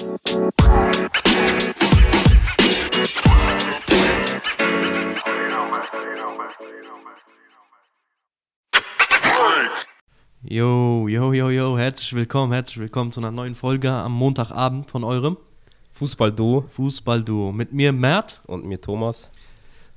Yo, 0.00 0.08
yo, 11.06 11.32
yo, 11.34 11.50
yo, 11.50 11.76
herzlich 11.76 12.14
willkommen, 12.14 12.54
herzlich 12.54 12.78
willkommen 12.78 13.12
zu 13.12 13.20
einer 13.20 13.30
neuen 13.30 13.54
Folge 13.54 13.90
am 13.90 14.12
Montagabend 14.12 14.90
von 14.90 15.04
eurem 15.04 15.36
Fußball-Duo 15.92 16.62
Fußballduo. 16.62 17.52
Mit 17.52 17.74
mir 17.74 17.92
Mert. 17.92 18.40
und 18.46 18.64
mir 18.64 18.80
Thomas. 18.80 19.28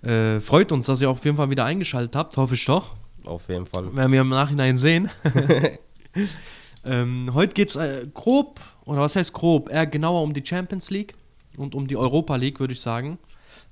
Äh, 0.01 0.41
freut 0.41 0.73
uns, 0.73 0.87
dass 0.87 0.99
ihr 0.99 1.09
auf 1.09 1.23
jeden 1.23 1.37
Fall 1.37 1.49
wieder 1.49 1.63
eingeschaltet 1.63 2.17
habt, 2.17 2.35
hoffe 2.35 2.55
ich 2.55 2.65
doch. 2.65 2.95
Auf 3.23 3.47
jeden 3.47 3.67
Fall. 3.67 3.95
Werden 3.95 4.11
wir 4.11 4.19
im 4.19 4.29
Nachhinein 4.29 4.77
sehen. 4.77 5.09
ähm, 6.83 7.29
heute 7.33 7.53
geht 7.53 7.69
es 7.69 7.77
äh, 7.77 8.05
grob, 8.13 8.59
oder 8.85 9.01
was 9.01 9.15
heißt 9.15 9.33
grob, 9.33 9.69
eher 9.71 9.87
genauer 9.87 10.21
um 10.21 10.33
die 10.33 10.45
Champions 10.45 10.89
League 10.91 11.13
und 11.57 11.75
um 11.75 11.87
die 11.87 11.97
Europa 11.97 12.35
League, 12.35 12.59
würde 12.59 12.73
ich 12.73 12.81
sagen. 12.81 13.17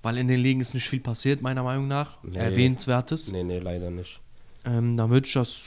Weil 0.04 0.18
in 0.18 0.28
den 0.28 0.40
Ligen 0.40 0.62
ist 0.62 0.74
nicht 0.74 0.90
viel 0.90 1.00
passiert, 1.00 1.42
meiner 1.42 1.62
Meinung 1.64 1.88
nach. 1.88 2.18
Nee. 2.24 2.38
Erwähnenswertes. 2.40 3.32
Nee, 3.32 3.44
nee, 3.44 3.60
leider 3.60 3.92
nicht. 3.92 4.20
Ähm, 4.66 4.98
dann 4.98 5.10
würde 5.12 5.28
ich 5.28 5.34
das. 5.34 5.64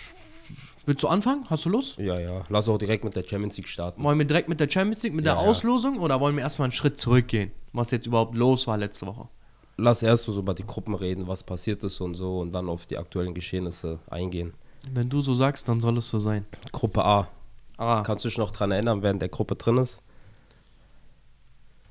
Willst 0.86 1.02
du 1.02 1.08
anfangen? 1.08 1.44
Hast 1.48 1.64
du 1.64 1.70
Lust? 1.70 1.98
Ja, 1.98 2.18
ja. 2.18 2.44
Lass 2.48 2.68
auch 2.68 2.76
direkt 2.76 3.04
mit 3.04 3.16
der 3.16 3.22
Champions 3.26 3.56
League 3.56 3.68
starten. 3.68 4.02
Wollen 4.02 4.18
wir 4.18 4.26
direkt 4.26 4.48
mit 4.48 4.60
der 4.60 4.68
Champions 4.68 5.02
League, 5.02 5.14
mit 5.14 5.24
Ja, 5.24 5.34
der 5.34 5.42
ja. 5.42 5.48
Auslosung 5.48 5.98
oder 5.98 6.20
wollen 6.20 6.36
wir 6.36 6.42
erstmal 6.42 6.66
einen 6.66 6.72
Schritt 6.72 6.98
zurückgehen? 6.98 7.52
Was 7.72 7.90
jetzt 7.90 8.06
überhaupt 8.06 8.34
los 8.34 8.66
war 8.66 8.76
letzte 8.76 9.06
Woche? 9.06 9.28
Lass 9.76 10.02
erst 10.02 10.24
so 10.24 10.38
über 10.38 10.54
die 10.54 10.66
Gruppen 10.66 10.94
reden, 10.94 11.26
was 11.26 11.42
passiert 11.42 11.82
ist 11.84 12.00
und 12.00 12.14
so 12.14 12.40
und 12.40 12.52
dann 12.52 12.68
auf 12.68 12.86
die 12.86 12.98
aktuellen 12.98 13.34
Geschehnisse 13.34 13.98
eingehen. 14.08 14.52
Wenn 14.92 15.08
du 15.08 15.20
so 15.22 15.34
sagst, 15.34 15.68
dann 15.68 15.80
soll 15.80 15.96
es 15.98 16.08
so 16.10 16.18
sein. 16.18 16.44
Gruppe 16.70 17.04
A. 17.04 17.28
Ah, 17.76 18.02
Kannst 18.02 18.24
du 18.24 18.28
dich 18.28 18.38
noch 18.38 18.50
dran 18.50 18.70
erinnern, 18.70 19.02
wer 19.02 19.10
in 19.10 19.18
der 19.18 19.28
Gruppe 19.28 19.56
drin 19.56 19.78
ist? 19.78 20.00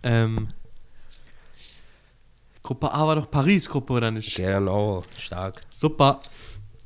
ähm. 0.03 0.49
Gruppe 2.61 2.93
A 2.93 3.05
war 3.05 3.15
doch 3.17 3.29
Paris-Gruppe, 3.29 3.91
oder 3.93 4.09
nicht? 4.11 4.35
Genau, 4.37 5.03
stark. 5.17 5.61
Super. 5.73 6.21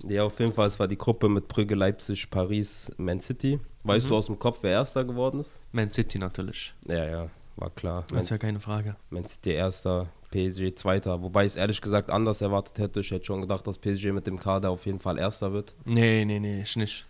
Ja, 0.04 0.24
auf 0.24 0.40
jeden 0.40 0.54
Fall, 0.54 0.68
es 0.68 0.80
war 0.80 0.88
die 0.88 0.98
Gruppe 0.98 1.30
mit 1.30 1.48
Brügge, 1.48 1.76
Leipzig, 1.76 2.30
Paris, 2.32 2.92
Man 2.98 3.20
City. 3.20 3.60
Weißt 3.84 4.10
du 4.10 4.16
aus 4.18 4.26
dem 4.26 4.40
Kopf, 4.40 4.60
wer 4.62 4.72
Erster 4.72 5.06
geworden 5.06 5.40
ist? 5.40 5.58
Man 5.72 5.90
City 5.90 6.18
natürlich. 6.18 6.74
Ja, 6.88 7.06
ja, 7.06 7.30
war 7.58 7.70
klar. 7.70 8.06
Das 8.10 8.22
ist 8.24 8.30
ja 8.32 8.38
keine 8.40 8.60
Frage. 8.60 8.96
Man 9.12 9.24
City 9.24 9.52
Erster, 9.52 10.08
PSG 10.32 10.74
Zweiter. 10.76 11.22
Wobei 11.22 11.46
ich 11.46 11.54
es 11.54 11.56
ehrlich 11.56 11.80
gesagt 11.80 12.10
anders 12.10 12.42
erwartet 12.42 12.80
hätte. 12.80 13.00
Ich 13.02 13.12
hätte 13.12 13.26
schon 13.26 13.42
gedacht, 13.42 13.66
dass 13.68 13.78
PSG 13.78 14.12
mit 14.12 14.26
dem 14.28 14.40
Kader 14.40 14.72
auf 14.72 14.86
jeden 14.88 15.00
Fall 15.00 15.18
Erster 15.20 15.54
wird. 15.54 15.76
Nee, 15.86 16.26
nee, 16.26 16.40
nee, 16.40 16.62
ich 16.64 16.76
nicht. 16.76 17.06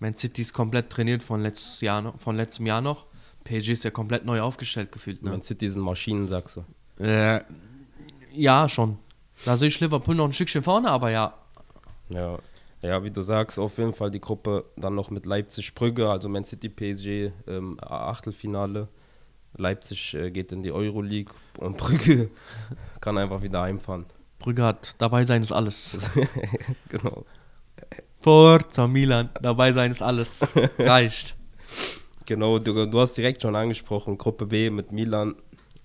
Man 0.00 0.14
City 0.14 0.42
ist 0.42 0.52
komplett 0.52 0.90
trainiert 0.90 1.22
von, 1.22 1.40
letztes 1.40 1.80
Jahr 1.80 2.14
von 2.18 2.36
letztem 2.36 2.66
Jahr 2.66 2.80
noch. 2.80 3.06
PSG 3.44 3.70
ist 3.70 3.84
ja 3.84 3.90
komplett 3.90 4.24
neu 4.24 4.40
aufgestellt 4.40 4.92
gefühlt, 4.92 5.22
ne? 5.22 5.30
Man 5.30 5.42
City 5.42 5.68
sind 5.68 5.82
Maschinen, 5.82 6.26
sagst 6.26 6.58
du. 6.58 7.02
Äh, 7.02 7.42
ja, 8.32 8.68
schon. 8.68 8.98
Da 9.44 9.56
sehe 9.56 9.68
ich 9.68 9.80
Liverpool 9.80 10.14
noch 10.14 10.24
ein 10.24 10.32
Stückchen 10.32 10.62
vorne, 10.62 10.90
aber 10.90 11.10
ja. 11.10 11.34
Ja. 12.10 12.38
Ja, 12.82 13.02
wie 13.02 13.10
du 13.10 13.22
sagst, 13.22 13.58
auf 13.58 13.78
jeden 13.78 13.94
Fall 13.94 14.10
die 14.10 14.20
Gruppe 14.20 14.64
dann 14.76 14.94
noch 14.94 15.10
mit 15.10 15.26
Leipzig 15.26 15.74
Brügge, 15.74 16.10
also 16.10 16.28
Man 16.28 16.44
City 16.44 16.68
PSG 16.68 17.32
ähm, 17.48 17.78
Achtelfinale. 17.80 18.88
Leipzig 19.56 20.14
äh, 20.14 20.30
geht 20.30 20.52
in 20.52 20.62
die 20.62 20.72
Euroleague 20.72 21.34
und 21.58 21.76
Brügge 21.78 22.30
kann 23.00 23.16
einfach 23.16 23.42
wieder 23.42 23.62
heimfahren. 23.62 24.04
Brügge 24.38 24.62
hat 24.62 24.94
dabei 24.98 25.24
sein 25.24 25.40
ist 25.42 25.52
alles. 25.52 26.10
genau. 26.88 27.24
Forza 28.26 28.88
Milan, 28.88 29.30
dabei 29.40 29.72
sein 29.72 29.92
ist 29.92 30.02
alles. 30.02 30.40
Reicht. 30.80 31.36
Genau, 32.24 32.58
du, 32.58 32.90
du 32.90 33.00
hast 33.00 33.14
direkt 33.14 33.40
schon 33.40 33.54
angesprochen, 33.54 34.18
Gruppe 34.18 34.46
B 34.46 34.68
mit 34.68 34.90
Milan. 34.90 35.36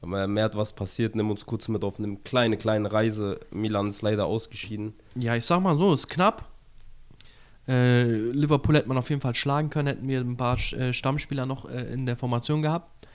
Aber 0.02 0.26
Mehr 0.26 0.46
hat 0.46 0.56
was 0.56 0.74
passiert, 0.74 1.16
nimm 1.16 1.30
uns 1.30 1.46
kurz 1.46 1.68
mit 1.68 1.84
auf 1.84 2.00
eine 2.00 2.16
kleine, 2.16 2.58
kleine 2.58 2.92
Reise. 2.92 3.40
Milan 3.52 3.86
ist 3.86 4.02
leider 4.02 4.26
ausgeschieden. 4.26 4.96
Ja, 5.16 5.36
ich 5.36 5.46
sag 5.46 5.62
mal 5.62 5.76
so, 5.76 5.94
ist 5.94 6.08
knapp. 6.08 6.50
Äh, 7.68 8.06
Liverpool 8.32 8.76
hätte 8.76 8.88
man 8.88 8.98
auf 8.98 9.12
jeden 9.12 9.22
Fall 9.22 9.36
schlagen 9.36 9.70
können, 9.70 9.90
hätten 9.90 10.08
wir 10.08 10.22
ein 10.22 10.36
paar 10.36 10.58
äh, 10.74 10.94
Stammspieler 10.94 11.46
noch 11.46 11.70
äh, 11.70 11.94
in 11.94 12.08
der 12.08 12.18
Formation 12.18 12.64
gehabt. 12.64 13.08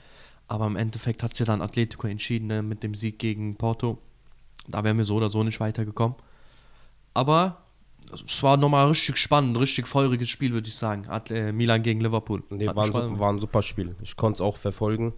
Aber 0.47 0.67
im 0.67 0.77
Endeffekt 0.77 1.21
hat 1.21 1.33
es 1.33 1.39
ja 1.39 1.45
dann 1.45 1.61
Atletico 1.61 2.07
entschieden 2.07 2.47
ne, 2.47 2.63
mit 2.63 2.81
dem 2.81 2.95
Sieg 2.95 3.19
gegen 3.19 3.57
Porto. 3.57 3.97
Da 4.69 4.85
wären 4.85 4.97
wir 4.97 5.03
so 5.03 5.15
oder 5.15 5.29
so 5.29 5.43
nicht 5.43 5.59
weitergekommen. 5.59 6.15
Aber 7.13 7.66
es 8.25 8.41
war 8.43 8.57
nochmal 8.57 8.87
richtig 8.87 9.17
spannend, 9.17 9.57
richtig 9.59 9.85
feuriges 9.87 10.29
Spiel, 10.29 10.53
würde 10.53 10.67
ich 10.67 10.75
sagen. 10.75 11.07
At 11.09 11.29
äh, 11.31 11.51
Milan 11.51 11.83
gegen 11.83 11.99
Liverpool. 12.01 12.43
Nee, 12.49 12.67
Hat 12.67 12.75
war, 12.75 12.85
ein, 12.85 12.89
mich 12.89 12.97
voll- 12.97 13.09
su- 13.09 13.19
war 13.19 13.29
ein 13.33 13.39
super 13.39 13.61
Spiel. 13.61 13.95
Ich 14.01 14.15
konnte 14.15 14.37
es 14.37 14.41
auch 14.41 14.57
verfolgen. 14.57 15.13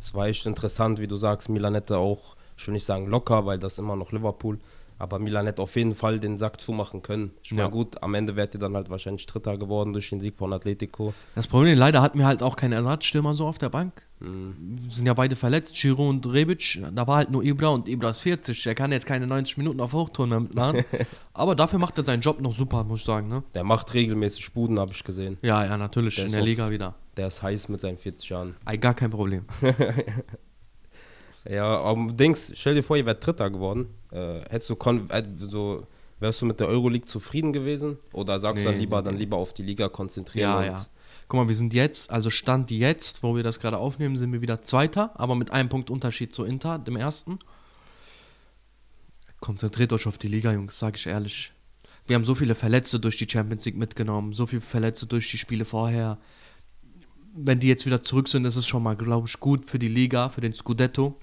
Es 0.00 0.14
war 0.14 0.26
echt 0.26 0.44
interessant, 0.46 0.98
wie 1.00 1.06
du 1.06 1.16
sagst. 1.16 1.48
Milan 1.48 1.74
hätte 1.74 1.96
auch, 1.98 2.36
ich 2.58 2.66
will 2.66 2.74
nicht 2.74 2.84
sagen 2.84 3.06
locker, 3.06 3.46
weil 3.46 3.58
das 3.58 3.78
immer 3.78 3.96
noch 3.96 4.12
Liverpool. 4.12 4.58
Aber 5.04 5.18
Milan 5.18 5.44
hätte 5.44 5.60
auf 5.60 5.76
jeden 5.76 5.94
Fall 5.94 6.18
den 6.18 6.38
Sack 6.38 6.62
zumachen 6.62 7.02
können. 7.02 7.32
Ich 7.42 7.50
meine, 7.50 7.64
Ja. 7.64 7.68
gut, 7.68 8.02
am 8.02 8.14
Ende 8.14 8.36
wärt 8.36 8.54
ihr 8.54 8.58
dann 8.58 8.74
halt 8.74 8.88
wahrscheinlich 8.88 9.26
Dritter 9.26 9.58
geworden 9.58 9.92
durch 9.92 10.08
den 10.08 10.18
Sieg 10.18 10.38
von 10.38 10.50
Atletico. 10.50 11.12
Das 11.34 11.46
Problem, 11.46 11.76
leider 11.76 12.00
hatten 12.00 12.18
wir 12.18 12.24
halt 12.26 12.42
auch 12.42 12.56
keine 12.56 12.76
Ersatzstürmer 12.76 13.34
so 13.34 13.46
auf 13.46 13.58
der 13.58 13.68
Bank. 13.68 14.06
Mhm. 14.20 14.78
Sind 14.88 15.04
ja 15.04 15.12
beide 15.12 15.36
verletzt, 15.36 15.74
Giro 15.78 16.08
und 16.08 16.26
Rebic. 16.26 16.80
Da 16.94 17.06
war 17.06 17.16
halt 17.16 17.30
nur 17.30 17.44
Ibra 17.44 17.68
und 17.68 17.86
Ibra 17.86 18.08
ist 18.08 18.20
40. 18.20 18.62
Der 18.62 18.74
kann 18.74 18.92
jetzt 18.92 19.04
keine 19.04 19.26
90 19.26 19.58
Minuten 19.58 19.78
auf 19.82 19.92
Hochtouren 19.92 20.30
mehr 20.30 20.40
mitmachen. 20.40 20.84
Aber 21.34 21.54
dafür 21.54 21.78
macht 21.78 21.98
er 21.98 22.04
seinen 22.04 22.22
Job 22.22 22.40
noch 22.40 22.52
super, 22.52 22.82
muss 22.82 23.00
ich 23.00 23.04
sagen. 23.04 23.28
Ne? 23.28 23.42
Der 23.54 23.62
macht 23.64 23.92
regelmäßig 23.92 24.54
Buden, 24.54 24.78
habe 24.78 24.92
ich 24.92 25.04
gesehen. 25.04 25.36
Ja, 25.42 25.66
ja, 25.66 25.76
natürlich. 25.76 26.14
Der 26.16 26.24
in 26.24 26.32
der 26.32 26.40
auf- 26.40 26.46
Liga 26.46 26.70
wieder. 26.70 26.94
Der 27.18 27.26
ist 27.26 27.42
heiß 27.42 27.68
mit 27.68 27.78
seinen 27.80 27.98
40 27.98 28.26
Jahren. 28.30 28.56
Ey, 28.64 28.78
gar 28.78 28.94
kein 28.94 29.10
Problem. 29.10 29.42
Ja, 31.48 31.66
aber 31.66 32.12
Dings, 32.12 32.52
stell 32.54 32.74
dir 32.74 32.82
vor, 32.82 32.96
ihr 32.96 33.06
wärt 33.06 33.24
Dritter 33.24 33.50
geworden. 33.50 33.88
Äh, 34.10 34.40
hättest 34.48 34.70
du 34.70 34.76
kon 34.76 35.10
äh, 35.10 35.22
so, 35.36 35.82
wärst 36.20 36.40
du 36.42 36.46
mit 36.46 36.60
der 36.60 36.68
Euroleague 36.68 37.06
zufrieden 37.06 37.52
gewesen? 37.52 37.98
Oder 38.12 38.38
sagst 38.38 38.64
du 38.64 38.68
Nee, 38.68 38.72
dann 38.72 38.80
lieber, 38.80 38.98
nee, 38.98 39.04
dann 39.04 39.16
lieber 39.16 39.36
auf 39.36 39.52
die 39.52 39.62
Liga 39.62 39.88
konzentrieren? 39.88 40.50
Ja, 40.50 40.64
ja. 40.64 40.86
Guck 41.28 41.40
mal, 41.40 41.48
wir 41.48 41.54
sind 41.54 41.74
jetzt, 41.74 42.10
also 42.10 42.30
Stand 42.30 42.70
jetzt, 42.70 43.22
wo 43.22 43.36
wir 43.36 43.42
das 43.42 43.58
gerade 43.60 43.78
aufnehmen, 43.78 44.16
sind 44.16 44.32
wir 44.32 44.40
wieder 44.40 44.62
Zweiter, 44.62 45.12
aber 45.14 45.34
mit 45.34 45.50
einem 45.50 45.68
Punkt 45.68 45.90
Unterschied 45.90 46.32
zu 46.32 46.44
Inter, 46.44 46.78
dem 46.78 46.96
ersten. 46.96 47.38
Konzentriert 49.40 49.92
euch 49.92 50.06
auf 50.06 50.18
die 50.18 50.28
Liga, 50.28 50.52
Jungs, 50.52 50.78
sag 50.78 50.96
ich 50.96 51.06
ehrlich. 51.06 51.52
Wir 52.06 52.16
haben 52.16 52.24
so 52.24 52.34
viele 52.34 52.54
Verletzte 52.54 53.00
durch 53.00 53.16
die 53.16 53.28
Champions 53.28 53.64
League 53.64 53.76
mitgenommen, 53.76 54.32
so 54.32 54.46
viele 54.46 54.60
Verletzte 54.60 55.06
durch 55.06 55.30
die 55.30 55.38
Spiele 55.38 55.64
vorher. 55.64 56.18
Wenn 57.34 57.60
die 57.60 57.68
jetzt 57.68 57.86
wieder 57.86 58.02
zurück 58.02 58.28
sind, 58.28 58.44
ist 58.44 58.56
es 58.56 58.66
schon 58.66 58.82
mal, 58.82 58.96
glaube 58.96 59.26
ich, 59.26 59.40
gut 59.40 59.64
für 59.64 59.78
die 59.78 59.88
Liga, 59.88 60.28
für 60.28 60.40
den 60.40 60.54
Scudetto, 60.54 61.18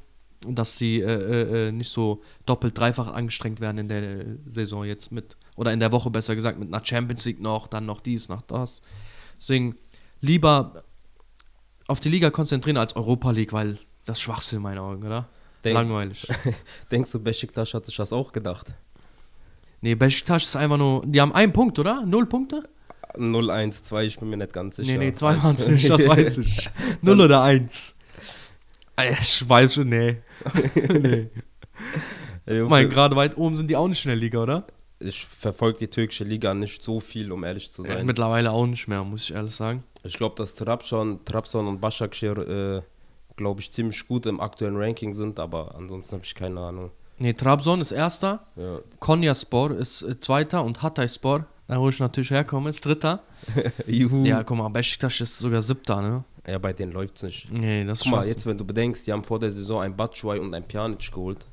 dass 0.48 0.78
sie 0.78 1.00
äh, 1.00 1.06
äh, 1.06 1.68
äh, 1.68 1.72
nicht 1.72 1.92
so 1.92 2.22
doppelt, 2.46 2.78
dreifach 2.78 3.12
angestrengt 3.12 3.60
werden 3.60 3.78
in 3.78 3.88
der 3.88 4.26
Saison 4.48 4.86
jetzt 4.86 5.12
mit, 5.12 5.38
oder 5.56 5.72
in 5.72 5.80
der 5.80 5.92
Woche 5.92 6.10
besser 6.10 6.36
gesagt, 6.36 6.60
mit 6.60 6.74
einer 6.74 6.84
Champions 6.84 7.26
League 7.26 7.42
noch, 7.42 7.68
dann 7.68 7.86
noch 7.86 8.02
dies, 8.02 8.30
nach 8.30 8.42
das. 8.42 8.82
Deswegen 9.40 9.76
lieber 10.20 10.84
auf 11.88 12.00
die 12.00 12.10
Liga 12.10 12.30
konzentrieren 12.30 12.78
als 12.78 12.96
Europa 12.96 13.32
League, 13.32 13.54
weil 13.54 13.78
das 14.06 14.18
ist 14.18 14.22
Schwachsinn 14.22 14.58
in 14.58 14.64
meinen 14.64 14.80
Augen, 14.80 15.04
oder? 15.06 15.28
Denk, 15.64 15.76
Langweilig. 15.76 16.28
Denkst 16.92 17.12
du, 17.12 17.20
Besiktas 17.20 17.74
hat 17.74 17.86
sich 17.86 17.96
das 17.96 18.12
auch 18.14 18.32
gedacht? 18.32 18.68
Nee, 19.82 19.96
Besiktas 19.96 20.44
ist 20.44 20.56
einfach 20.56 20.78
nur, 20.78 21.04
die 21.06 21.22
haben 21.22 21.34
einen 21.34 21.54
Punkt, 21.54 21.78
oder? 21.78 22.04
Null 22.06 22.26
Punkte? 22.26 22.64
0, 23.18 23.52
1, 23.52 23.84
2, 23.84 24.06
ich 24.06 24.20
bin 24.20 24.30
mir 24.30 24.38
nicht 24.38 24.54
ganz 24.54 24.78
sicher. 24.78 24.92
Nee, 24.92 24.98
nee, 24.98 25.14
2 25.14 25.44
waren 25.44 25.56
es 25.56 25.68
nicht, 25.68 25.90
das 25.90 26.08
weiß 26.08 26.38
ich. 26.40 26.70
0 27.02 27.22
oder 27.22 27.44
1. 27.44 27.96
Ich 29.20 29.48
weiß 29.48 29.76
schon, 29.76 29.90
nee. 29.90 30.18
nee. 30.76 31.30
Ich 32.46 32.62
meine, 32.70 32.90
gerade 32.90 33.16
weit 33.16 33.38
oben 33.38 33.56
sind 33.56 33.70
die 33.70 33.76
auch 33.76 33.88
nicht 33.88 34.04
in 34.06 34.10
der 34.10 34.18
Liga, 34.18 34.40
oder? 34.44 34.68
Ich 35.00 35.26
verfolge 35.26 35.80
die 35.80 35.88
türkische 35.88 36.24
Liga 36.24 36.54
nicht 36.54 36.84
so 36.84 37.00
viel, 37.00 37.32
um 37.32 37.44
ehrlich 37.44 37.72
zu 37.72 37.82
sein. 37.84 38.06
Mittlerweile 38.06 38.52
auch 38.52 38.68
nicht 38.68 38.88
mehr, 38.88 39.04
muss 39.04 39.24
ich 39.24 39.34
ehrlich 39.34 39.56
sagen. 39.56 39.84
Ich 40.04 40.18
glaube, 40.18 40.36
dass 40.36 40.54
Trabzon, 40.56 41.24
Trabzon 41.26 41.68
und 41.68 41.82
Başakşehir, 41.82 42.78
äh, 42.78 42.82
glaube 43.36 43.62
ich, 43.62 43.72
ziemlich 43.72 44.08
gut 44.08 44.26
im 44.26 44.40
aktuellen 44.40 44.78
Ranking 44.78 45.14
sind, 45.14 45.40
aber 45.40 45.76
ansonsten 45.76 46.14
habe 46.14 46.26
ich 46.26 46.36
keine 46.36 46.60
Ahnung. 46.60 46.92
Nee, 47.18 47.34
Trabzon 47.34 47.82
ist 47.82 47.92
Erster, 47.92 48.46
Ja. 48.56 48.80
Konyaspor 49.00 49.72
ist 49.72 50.02
äh, 50.04 50.20
Zweiter 50.20 50.64
und 50.64 50.82
Hatayspor, 50.82 51.46
da 51.68 51.80
wo 51.80 51.90
ich 51.90 52.00
natürlich 52.00 52.32
herkomme, 52.32 52.70
ist 52.70 52.84
Dritter. 52.84 53.22
Juhu. 53.88 54.26
Ja, 54.26 54.44
guck 54.44 54.58
mal, 54.58 54.70
Besiktas 54.70 55.22
ist 55.22 55.40
sogar 55.40 55.62
Siebter, 55.62 56.02
ne? 56.02 56.24
Ja, 56.48 56.58
bei 56.58 56.74
denen 56.74 56.92
läuft 56.92 57.18
es 57.18 57.24
nicht. 57.24 57.52
Nee, 57.52 57.84
das 57.86 58.00
ist 58.00 58.04
Guck 58.04 58.12
mal, 58.12 58.18
Schwachsinn. 58.18 58.34
jetzt, 58.34 58.46
wenn 58.46 58.58
du 58.58 58.66
bedenkst, 58.66 59.06
die 59.06 59.14
haben 59.14 59.24
vor 59.24 59.40
der 59.40 59.52
Saison 59.52 59.82
ein 59.82 59.96
Batshuayi 59.96 60.40
und 60.40 60.56
ein 60.56 60.64
Pjanic 60.64 61.12
geholt. 61.12 61.46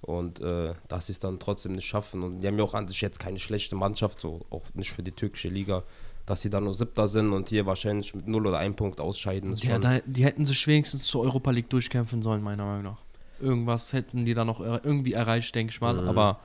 Und 0.00 0.40
äh, 0.40 0.74
dass 0.88 1.06
sie 1.06 1.12
es 1.12 1.18
dann 1.20 1.38
trotzdem 1.38 1.72
nicht 1.72 1.86
schaffen. 1.86 2.22
Und 2.22 2.40
die 2.40 2.46
haben 2.46 2.58
ja 2.58 2.64
auch 2.64 2.74
an 2.74 2.88
sich 2.88 3.00
jetzt 3.00 3.18
keine 3.18 3.38
schlechte 3.38 3.74
Mannschaft, 3.74 4.20
so 4.20 4.44
auch 4.50 4.64
nicht 4.74 4.92
für 4.92 5.02
die 5.02 5.12
türkische 5.12 5.48
Liga. 5.48 5.82
Dass 6.26 6.42
sie 6.42 6.50
dann 6.50 6.64
nur 6.64 6.74
Siebter 6.74 7.06
sind 7.08 7.32
und 7.32 7.48
hier 7.48 7.64
wahrscheinlich 7.66 8.14
mit 8.14 8.26
0 8.26 8.46
oder 8.46 8.58
1 8.58 8.76
Punkt 8.76 9.00
ausscheiden, 9.00 9.52
ist 9.52 9.64
Ja, 9.64 9.78
da, 9.78 10.00
die 10.04 10.24
hätten 10.24 10.44
sich 10.44 10.66
wenigstens 10.66 11.06
zur 11.06 11.22
Europa 11.22 11.50
League 11.50 11.70
durchkämpfen 11.70 12.22
sollen, 12.22 12.42
meiner 12.42 12.64
Meinung 12.64 12.82
nach. 12.82 12.98
Irgendwas 13.40 13.92
hätten 13.92 14.24
die 14.24 14.34
da 14.34 14.44
noch 14.44 14.60
irgendwie 14.60 15.12
erreicht, 15.12 15.54
denke 15.54 15.70
ich 15.70 15.80
mal. 15.80 15.94
Mhm. 15.94 16.08
Aber 16.08 16.40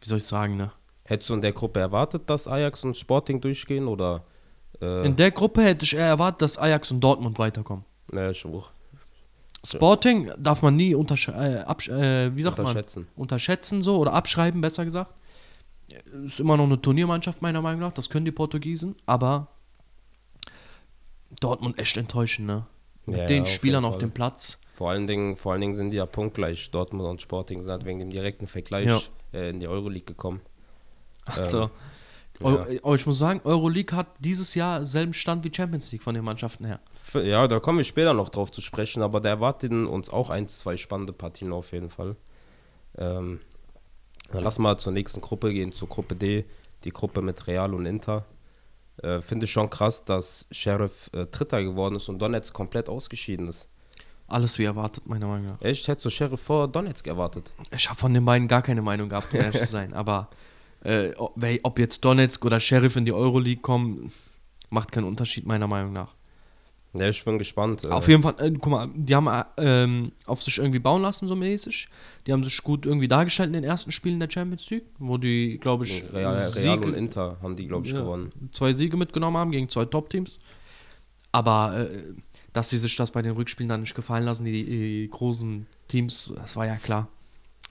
wie 0.00 0.08
soll 0.08 0.18
ich 0.18 0.24
sagen, 0.24 0.56
ne? 0.56 0.72
Hättest 1.04 1.30
du 1.30 1.34
in 1.34 1.40
der 1.40 1.52
Gruppe 1.52 1.80
erwartet, 1.80 2.22
dass 2.30 2.48
Ajax 2.48 2.84
und 2.84 2.96
Sporting 2.96 3.40
durchgehen 3.40 3.86
oder? 3.86 4.24
Äh, 4.82 5.06
In 5.06 5.16
der 5.16 5.30
Gruppe 5.30 5.62
hätte 5.62 5.84
ich 5.84 5.94
eher 5.94 6.06
erwartet, 6.06 6.42
dass 6.42 6.58
Ajax 6.58 6.90
und 6.90 7.00
Dortmund 7.00 7.38
weiterkommen. 7.38 7.84
Ja, 8.12 8.30
ich 8.30 8.44
auch. 8.44 8.70
Sporting 9.64 10.32
darf 10.38 10.60
man 10.62 10.74
nie 10.74 10.94
untersch 10.94 11.28
äh, 11.28 11.60
äh, 11.62 12.36
wie 12.36 12.42
sagt 12.42 12.58
Unterschätzen. 12.58 13.00
man? 13.14 13.22
unterschätzen 13.22 13.80
so 13.80 13.96
oder 13.98 14.12
abschreiben, 14.12 14.60
besser 14.60 14.84
gesagt. 14.84 15.14
Ist 16.24 16.40
immer 16.40 16.56
noch 16.56 16.64
eine 16.64 16.80
Turniermannschaft, 16.80 17.42
meiner 17.42 17.62
Meinung 17.62 17.80
nach. 17.80 17.92
Das 17.92 18.10
können 18.10 18.24
die 18.24 18.32
Portugiesen, 18.32 18.96
aber 19.06 19.46
Dortmund 21.40 21.78
echt 21.78 21.96
enttäuschend, 21.96 22.46
ne? 22.46 22.66
Mit 23.06 23.18
Ja, 23.18 23.26
den 23.26 23.36
ja, 23.38 23.42
auf 23.42 23.48
Spielern 23.50 23.84
auf 23.84 23.98
dem 23.98 24.10
Platz. 24.10 24.58
Vor 24.74 24.90
allen 24.90 25.06
Dingen, 25.06 25.36
vor 25.36 25.52
allen 25.52 25.60
Dingen 25.60 25.74
sind 25.74 25.90
die 25.90 25.96
ja 25.98 26.06
punktgleich. 26.06 26.70
Dortmund 26.70 27.08
und 27.08 27.20
Sporting 27.20 27.60
sind 27.62 27.70
halt 27.70 27.84
wegen 27.84 27.98
dem 28.00 28.10
direkten 28.10 28.46
Vergleich 28.46 28.86
Ja. 28.86 29.00
äh, 29.32 29.50
in 29.50 29.60
die 29.60 29.68
Euroleague 29.68 30.06
gekommen. 30.06 30.40
Also, 31.24 31.58
ja. 31.58 31.64
Eu- 31.66 31.70
aber 32.44 32.94
ich 32.94 33.06
muss 33.06 33.18
sagen, 33.18 33.40
Euroleague 33.44 33.96
hat 33.96 34.08
dieses 34.18 34.54
Jahr 34.54 34.84
selben 34.86 35.14
Stand 35.14 35.44
wie 35.44 35.52
Champions 35.54 35.90
League 35.92 36.02
von 36.02 36.14
den 36.14 36.24
Mannschaften 36.24 36.64
her. 36.64 36.80
Ja, 37.14 37.46
da 37.48 37.60
kommen 37.60 37.78
wir 37.78 37.84
später 37.84 38.14
noch 38.14 38.28
drauf 38.28 38.50
zu 38.50 38.60
sprechen, 38.60 39.02
aber 39.02 39.20
da 39.20 39.28
erwarten 39.28 39.86
uns 39.86 40.10
auch 40.10 40.30
ein, 40.30 40.48
zwei 40.48 40.76
spannende 40.76 41.12
Partien 41.12 41.52
auf 41.52 41.72
jeden 41.72 41.90
Fall. 41.90 42.16
Ähm, 42.96 43.40
dann 44.30 44.44
lass 44.44 44.58
mal 44.58 44.78
zur 44.78 44.92
nächsten 44.92 45.20
Gruppe 45.20 45.52
gehen, 45.52 45.72
zur 45.72 45.88
Gruppe 45.88 46.16
D, 46.16 46.44
die 46.84 46.90
Gruppe 46.90 47.22
mit 47.22 47.46
Real 47.46 47.74
und 47.74 47.86
Inter. 47.86 48.24
Äh, 49.02 49.20
Finde 49.20 49.44
ich 49.44 49.52
schon 49.52 49.70
krass, 49.70 50.04
dass 50.04 50.46
Sheriff 50.50 51.10
äh, 51.12 51.26
Dritter 51.26 51.62
geworden 51.62 51.96
ist 51.96 52.08
und 52.08 52.20
Donetsk 52.20 52.54
komplett 52.54 52.88
ausgeschieden 52.88 53.48
ist. 53.48 53.68
Alles 54.28 54.58
wie 54.58 54.64
erwartet, 54.64 55.06
meiner 55.06 55.26
Meinung 55.26 55.48
nach. 55.48 55.60
Echt, 55.60 55.88
hättest 55.88 56.06
du 56.06 56.10
Sheriff 56.10 56.40
vor 56.40 56.68
Donetsk 56.68 57.06
erwartet? 57.06 57.52
Ich 57.70 57.88
habe 57.88 57.98
von 57.98 58.14
den 58.14 58.24
beiden 58.24 58.48
gar 58.48 58.62
keine 58.62 58.80
Meinung 58.80 59.08
gehabt, 59.08 59.32
um 59.34 59.40
ehrlich 59.40 59.60
zu 59.60 59.66
sein. 59.66 59.92
Aber 59.92 60.30
äh, 60.84 61.12
ob, 61.16 61.78
jetzt 61.78 62.04
Donetsk 62.04 62.44
oder 62.44 62.60
Sheriff 62.60 62.96
in 62.96 63.04
die 63.04 63.12
Euroleague 63.12 63.62
kommen, 63.62 64.12
macht 64.70 64.92
keinen 64.92 65.04
Unterschied, 65.04 65.46
meiner 65.46 65.66
Meinung 65.66 65.92
nach. 65.92 66.14
Ja, 66.94 67.08
ich 67.08 67.24
bin 67.24 67.38
gespannt. 67.38 67.84
äh, 67.84 67.88
Auf 67.88 68.06
jeden 68.08 68.22
Fall, 68.22 68.34
äh, 68.38 68.50
guck 68.50 68.66
mal, 68.70 68.90
die 68.94 69.14
haben 69.14 69.26
äh, 69.26 69.44
ähm, 69.56 70.12
auf 70.26 70.42
sich 70.42 70.58
irgendwie 70.58 70.78
bauen 70.78 71.00
lassen, 71.00 71.26
so 71.26 71.34
mäßig. 71.34 71.88
Die 72.26 72.32
haben 72.32 72.44
sich 72.44 72.62
gut 72.62 72.84
irgendwie 72.84 73.08
dargestellt 73.08 73.46
in 73.46 73.54
den 73.54 73.64
ersten 73.64 73.92
Spielen 73.92 74.20
der 74.20 74.28
Champions 74.30 74.68
League, 74.68 74.84
wo 74.98 75.16
die, 75.16 75.58
glaube 75.58 75.86
ich, 75.86 76.02
Real, 76.12 76.34
Real 76.34 76.50
Siege- 76.50 76.88
und 76.88 76.94
Inter 76.94 77.38
haben 77.42 77.56
die, 77.56 77.66
glaube 77.66 77.86
ich, 77.86 77.92
ja, 77.94 78.00
gewonnen. 78.00 78.30
zwei 78.52 78.72
Siege 78.74 78.96
mitgenommen 78.96 79.38
haben 79.38 79.52
gegen 79.52 79.68
zwei 79.70 79.86
Top-Teams. 79.86 80.38
Aber 81.30 81.88
äh, 81.88 82.12
dass 82.52 82.68
sie 82.68 82.76
sich 82.76 82.94
das 82.96 83.10
bei 83.10 83.22
den 83.22 83.32
Rückspielen 83.32 83.70
dann 83.70 83.80
nicht 83.80 83.94
gefallen 83.94 84.24
lassen, 84.24 84.44
die, 84.44 84.64
die 84.64 85.08
großen 85.10 85.66
Teams, 85.88 86.34
das 86.36 86.56
war 86.56 86.66
ja 86.66 86.76
klar. 86.76 87.08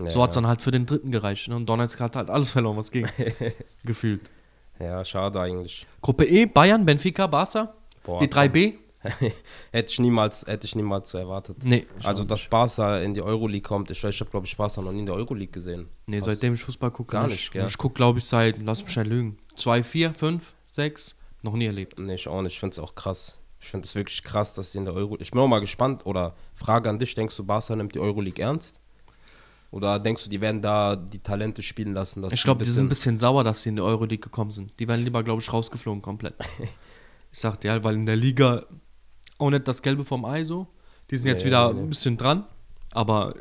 Ja, 0.06 0.12
so 0.12 0.22
hat 0.24 0.30
es 0.30 0.36
dann 0.36 0.48
halt 0.48 0.62
für 0.62 0.72
den 0.72 0.86
dritten 0.86 1.12
gereicht. 1.12 1.48
Ne? 1.48 1.56
Und 1.56 1.68
Donetsk 1.68 2.00
hat 2.00 2.16
halt 2.16 2.30
alles 2.30 2.52
verloren, 2.52 2.78
was 2.78 2.92
ging. 2.92 3.08
Gefühlt. 3.84 4.30
ja, 4.80 5.04
schade 5.06 5.40
eigentlich. 5.40 5.86
Gruppe 6.02 6.26
E, 6.26 6.46
Bayern, 6.46 6.86
Benfica, 6.86 7.28
Barca. 7.28 7.74
Boah, 8.04 8.20
die 8.20 8.28
3B? 8.28 8.74
hätte 9.72 9.92
ich 9.92 10.00
niemals, 10.00 10.46
hätte 10.46 10.68
ich 10.68 10.76
niemals 10.76 11.14
erwartet. 11.14 11.58
Nee. 11.64 11.88
Also, 12.04 12.24
dass 12.24 12.46
Barca 12.46 13.00
in 13.00 13.14
die 13.14 13.22
Euroleague 13.22 13.62
kommt, 13.68 13.90
ich, 13.90 14.04
ich 14.04 14.20
habe, 14.20 14.30
glaube 14.30 14.46
ich, 14.46 14.56
Barca 14.56 14.82
noch 14.82 14.92
nie 14.92 15.00
in 15.00 15.06
der 15.08 15.16
Euroleague 15.16 15.52
gesehen. 15.52 15.88
Nee, 16.06 16.20
Was? 16.20 16.26
seitdem 16.26 16.54
ich 16.54 16.64
Fußball 16.64 16.92
gucke. 16.92 17.12
Gar 17.14 17.28
nicht, 17.28 17.52
gell? 17.52 17.66
Ich 17.68 17.78
gucke, 17.78 17.96
glaube 17.96 18.20
ich, 18.20 18.26
seit, 18.26 18.60
lass 18.60 18.84
mich 18.84 18.96
nicht 18.96 19.08
lügen, 19.08 19.38
2, 19.56 19.84
4, 19.84 20.14
5, 20.14 20.54
6, 20.70 21.18
noch 21.44 21.54
nie 21.54 21.66
erlebt. 21.66 22.00
Nee, 22.00 22.16
ich 22.16 22.28
auch 22.28 22.42
nicht. 22.44 22.54
Ich 22.54 22.60
finde 22.60 22.74
es 22.74 22.80
auch 22.80 22.94
krass. 22.94 23.40
Ich 23.60 23.68
finde 23.68 23.86
es 23.86 23.96
wirklich 23.96 24.24
krass, 24.24 24.54
dass 24.54 24.72
die 24.72 24.80
in 24.80 24.86
der 24.86 24.94
Euroleague. 24.94 25.22
Ich 25.22 25.32
bin 25.32 25.40
auch 25.40 25.48
mal 25.48 25.60
gespannt 25.60 26.06
oder 26.06 26.36
Frage 26.56 26.90
an 26.90 27.00
dich: 27.00 27.14
Denkst 27.16 27.36
du, 27.38 27.44
Barca 27.44 27.76
nimmt 27.76 27.96
die 27.96 28.00
Euroleague 28.00 28.44
ernst? 28.44 28.81
Oder 29.72 30.00
denkst 30.00 30.26
du, 30.26 30.30
die 30.30 30.42
werden 30.42 30.62
da 30.62 30.96
die 30.98 31.20
Talente 31.20 31.64
spielen 31.64 31.94
lassen? 31.94 32.24
Ich 32.32 32.44
glaube, 32.44 32.64
die 32.66 32.70
sind 32.70 32.86
ein 32.86 32.90
bisschen- 32.90 33.18
sauer, 33.18 33.44
dass 33.44 33.64
sie 33.64 33.70
in 33.70 33.78
die 33.78 33.82
Euroleague 33.82 34.20
gekommen 34.22 34.52
sind. 34.52 34.78
Die 34.80 34.88
werden 34.88 35.04
lieber, 35.04 35.24
glaube 35.24 35.42
ich, 35.42 35.52
rausgeflogen 35.52 36.02
komplett. 36.02 36.36
ich 37.32 37.40
sag 37.40 37.60
dir 37.62 37.72
halt, 37.72 37.84
weil 37.84 37.96
in 37.96 38.06
der 38.06 38.18
Liga 38.18 38.66
auch 39.38 39.50
nicht 39.50 39.68
das 39.68 39.82
Gelbe 39.82 40.04
vom 40.04 40.26
Ei 40.26 40.44
so. 40.44 40.68
Die 41.10 41.16
sind 41.16 41.28
jetzt 41.28 41.42
Nee, 41.42 41.48
wieder 41.48 41.74
nee, 41.74 41.80
ein 41.82 41.90
bisschen 41.90 42.18
dran, 42.18 42.46
aber 42.92 43.34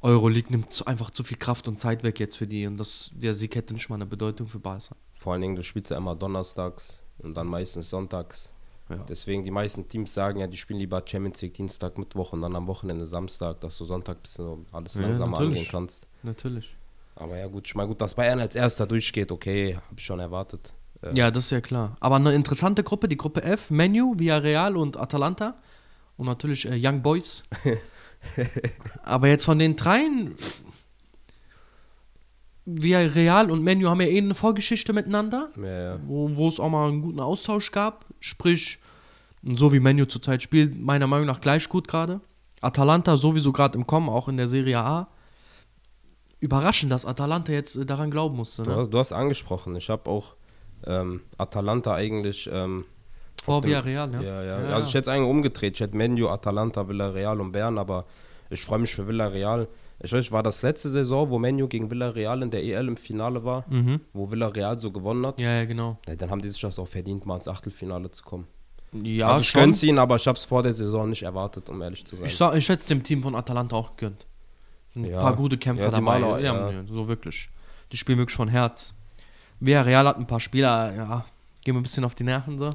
Euroleague 0.00 0.50
nimmt 0.50 0.86
einfach 0.86 1.10
zu 1.10 1.22
viel 1.24 1.36
Kraft 1.38 1.66
und 1.68 1.78
Zeit 1.78 2.02
weg 2.02 2.18
jetzt 2.20 2.36
für 2.36 2.46
die 2.46 2.66
und 2.66 2.76
das, 2.76 3.12
der 3.14 3.34
Sieg 3.34 3.54
hätte 3.54 3.72
nicht 3.74 3.88
mal 3.88 3.96
eine 3.96 4.06
Bedeutung 4.06 4.48
für 4.48 4.58
Barca. 4.58 4.96
Vor 5.14 5.32
allen 5.32 5.42
Dingen, 5.42 5.56
du 5.56 5.62
spielst 5.62 5.90
ja 5.90 5.96
immer 5.98 6.14
donnerstags 6.16 7.02
und 7.18 7.36
dann 7.36 7.46
meistens 7.46 7.88
sonntags. 7.88 8.51
Ja. 8.98 9.04
Deswegen, 9.08 9.42
die 9.44 9.50
meisten 9.50 9.88
Teams 9.88 10.12
sagen 10.14 10.40
ja, 10.40 10.46
die 10.46 10.56
spielen 10.56 10.78
lieber 10.78 11.02
Champions 11.04 11.40
League 11.42 11.54
Dienstag, 11.54 11.98
Mittwoch 11.98 12.32
und 12.32 12.42
dann 12.42 12.54
am 12.56 12.66
Wochenende 12.66 13.06
Samstag, 13.06 13.60
dass 13.60 13.76
du 13.78 13.84
Sonntag 13.84 14.18
ein 14.18 14.22
bisschen 14.22 14.66
alles 14.72 14.94
Ja, 14.94 15.02
langsamer 15.02 15.32
natürlich. 15.32 15.56
angehen 15.58 15.68
kannst. 15.70 16.06
Natürlich. 16.22 16.76
Aber 17.14 17.36
ja, 17.38 17.46
gut, 17.46 17.66
ich 17.66 17.74
meine, 17.74 17.88
gut, 17.88 18.00
dass 18.00 18.14
Bayern 18.14 18.40
als 18.40 18.54
erster 18.56 18.86
durchgeht, 18.86 19.30
okay, 19.32 19.74
habe 19.76 19.94
ich 19.98 20.04
schon 20.04 20.18
erwartet. 20.20 20.72
Äh, 21.02 21.14
Ja, 21.14 21.30
das 21.30 21.44
ist 21.46 21.50
ja 21.50 21.60
klar. 21.60 21.96
Aber 22.00 22.16
eine 22.16 22.32
interessante 22.34 22.82
Gruppe, 22.82 23.08
die 23.08 23.16
Gruppe 23.18 23.42
F, 23.42 23.70
Menu, 23.70 24.14
Villarreal 24.18 24.76
und 24.76 24.96
Atalanta. 24.96 25.54
Und 26.16 26.26
natürlich 26.26 26.66
äh, 26.68 26.78
Young 26.80 27.02
Boys. 27.02 27.42
Aber 29.02 29.28
jetzt 29.28 29.44
von 29.44 29.58
den 29.58 29.76
dreien, 29.76 30.34
Villarreal 32.64 33.50
und 33.50 33.62
Menu 33.62 33.88
haben 33.88 34.00
ja 34.00 34.06
eh 34.06 34.18
eine 34.18 34.34
Vorgeschichte 34.34 34.92
miteinander, 34.92 35.50
Ja, 35.56 35.82
ja. 35.94 35.98
wo, 36.06 36.48
es 36.48 36.60
auch 36.60 36.68
mal 36.70 36.88
einen 36.88 37.02
guten 37.02 37.20
Austausch 37.20 37.72
gab. 37.72 38.06
Sprich, 38.20 38.78
so 39.42 39.72
wie 39.72 39.80
Menu 39.80 40.04
zurzeit 40.04 40.42
spielt, 40.42 40.80
meiner 40.80 41.06
Meinung 41.08 41.26
nach 41.26 41.40
gleich 41.40 41.68
gut 41.68 41.88
gerade. 41.88 42.20
Atalanta 42.60 43.16
sowieso 43.16 43.50
gerade 43.52 43.76
im 43.76 43.86
Kommen, 43.86 44.08
auch 44.08 44.28
in 44.28 44.36
der 44.36 44.46
Serie 44.46 44.78
A. 44.78 45.08
Überraschend, 46.40 46.90
dass 46.92 47.06
Atalanta 47.06 47.52
jetzt 47.52 47.76
äh, 47.76 47.86
daran 47.86 48.10
glauben 48.10 48.36
musste. 48.36 48.62
Du, 48.64 48.70
Ne? 48.70 48.76
hast- 48.76 48.90
du 48.90 48.98
hast 48.98 49.12
angesprochen, 49.12 49.76
ich 49.76 49.88
habe 49.88 50.08
auch 50.10 50.34
ähm, 50.86 51.22
Atalanta 51.38 51.94
eigentlich. 51.94 52.48
Ähm, 52.52 52.84
Vor 53.42 53.62
Villarreal, 53.64 54.08
ne? 54.08 54.24
Ja, 54.24 54.42
ja. 54.42 54.56
Also 54.74 54.88
ich 54.88 54.94
hätte 54.94 55.08
es 55.10 55.14
eigentlich 55.16 55.30
umgedreht. 55.30 55.74
Ich 55.74 55.80
hätte 55.80 55.96
Menu, 55.96 56.28
Atalanta, 56.28 56.88
Villarreal 56.88 57.40
und 57.40 57.52
Bern, 57.52 57.78
aber 57.78 58.04
ich 58.50 58.60
freue 58.64 58.80
mich 58.80 58.94
für 58.94 59.06
Villarreal. 59.06 59.68
Ich 60.02 60.12
weiß, 60.12 60.32
war 60.32 60.42
das 60.42 60.62
letzte 60.62 60.90
Saison, 60.90 61.30
wo 61.30 61.38
Menu 61.38 61.68
gegen 61.68 61.90
Villarreal 61.90 62.42
in 62.42 62.50
der 62.50 62.62
EL 62.64 62.88
im 62.88 62.96
Finale 62.96 63.44
war, 63.44 63.64
Mhm. 63.70 64.00
wo 64.12 64.30
Villarreal 64.30 64.78
so 64.78 64.90
gewonnen 64.90 65.24
hat. 65.26 65.40
Ja, 65.40 65.52
ja, 65.58 65.64
genau. 65.64 65.96
Ja, 66.08 66.16
dann 66.16 66.30
haben 66.30 66.42
die 66.42 66.48
sich 66.50 66.60
das 66.60 66.78
auch 66.78 66.88
verdient, 66.88 67.24
mal 67.26 67.36
ins 67.36 67.46
Achtelfinale 67.48 68.10
zu 68.10 68.22
kommen. 68.24 68.46
Ja, 68.92 69.28
also 69.28 69.42
ich 69.42 69.52
gönn's 69.52 69.82
ihnen, 69.82 69.98
aber 69.98 70.16
ich 70.16 70.26
habe 70.26 70.36
es 70.36 70.44
vor 70.44 70.62
der 70.62 70.74
Saison 70.74 71.08
nicht 71.08 71.22
erwartet, 71.22 71.70
um 71.70 71.80
ehrlich 71.80 72.04
zu 72.04 72.16
sein. 72.16 72.26
Ich, 72.26 72.36
sag, 72.36 72.54
ich 72.56 72.68
hätte 72.68 72.80
es 72.80 72.86
dem 72.86 73.02
Team 73.02 73.22
von 73.22 73.34
Atalanta 73.34 73.74
auch 73.76 73.96
gegönnt. 73.96 74.26
Ein 74.94 75.06
Ja. 75.06 75.20
paar 75.20 75.34
gute 75.34 75.56
Kämpfer 75.56 75.84
Ja, 75.86 75.90
dabei. 75.90 76.18
Maler, 76.18 76.38
ja, 76.40 76.70
ja. 76.70 76.82
so 76.86 77.08
wirklich. 77.08 77.48
Die 77.90 77.96
spielen 77.96 78.18
wirklich 78.18 78.36
von 78.36 78.48
Herz. 78.48 78.92
Villarreal 79.60 80.06
hat 80.08 80.18
ein 80.18 80.26
paar 80.26 80.40
Spieler, 80.40 80.94
ja, 80.94 81.24
gehen 81.64 81.74
mir 81.74 81.80
ein 81.80 81.84
bisschen 81.84 82.04
auf 82.04 82.14
die 82.14 82.24
Nerven 82.24 82.58
so. 82.58 82.68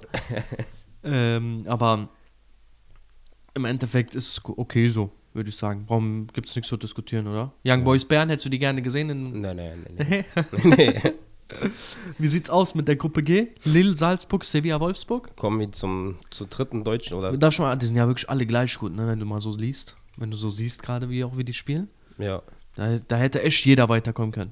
ähm, 1.04 1.66
aber 1.68 2.08
im 3.54 3.66
Endeffekt 3.66 4.16
ist 4.16 4.30
es 4.38 4.42
okay 4.46 4.90
so, 4.90 5.12
würde 5.38 5.50
ich 5.50 5.56
sagen. 5.56 5.86
Warum 5.88 6.28
gibt 6.34 6.50
es 6.50 6.56
nichts 6.56 6.68
zu 6.68 6.76
diskutieren, 6.76 7.28
oder? 7.28 7.54
Young 7.66 7.86
Boys 7.86 8.04
Bern, 8.04 8.30
hättest 8.30 8.46
du 8.48 8.50
die 8.50 8.60
gerne 8.60 8.82
gesehen? 8.82 9.10
In, 9.10 9.24
Nee, 9.42 9.54
nee, 9.54 9.72
nee. 9.98 10.26
nee. 10.64 10.76
nee. 10.76 11.02
Wie 12.18 12.28
sieht's 12.28 12.50
aus 12.50 12.76
mit 12.76 12.88
der 12.88 12.98
Gruppe 12.98 13.24
G? 13.24 13.48
Lille, 13.64 13.96
Salzburg, 13.96 14.44
Sevilla, 14.44 14.80
Wolfsburg? 14.80 15.36
Kommen 15.38 15.60
wir 15.60 15.72
zum, 15.72 16.18
zur 16.30 16.48
dritten 16.48 16.84
Deutschen, 16.84 17.16
oder? 17.16 17.38
Da 17.38 17.52
schon 17.52 17.66
mal, 17.66 17.76
die 17.78 17.86
sind 17.86 17.96
ja 17.96 18.08
wirklich 18.08 18.30
alle 18.30 18.46
gleich 18.46 18.78
gut, 18.78 18.94
ne, 18.94 19.08
wenn 19.08 19.20
du 19.20 19.26
mal 19.26 19.40
so 19.40 19.56
liest. 19.56 19.96
Wenn 20.18 20.32
du 20.32 20.36
so 20.36 20.50
siehst, 20.50 20.84
gerade 20.84 21.10
wie 21.10 21.24
auch 21.24 21.38
wie 21.38 21.46
die 21.46 21.54
spielen. 21.54 21.90
Ja. 22.18 22.42
Da, 22.76 22.98
da 23.08 23.16
hätte 23.16 23.42
echt 23.44 23.66
jeder 23.66 23.88
weiterkommen 23.88 24.32
können. 24.32 24.52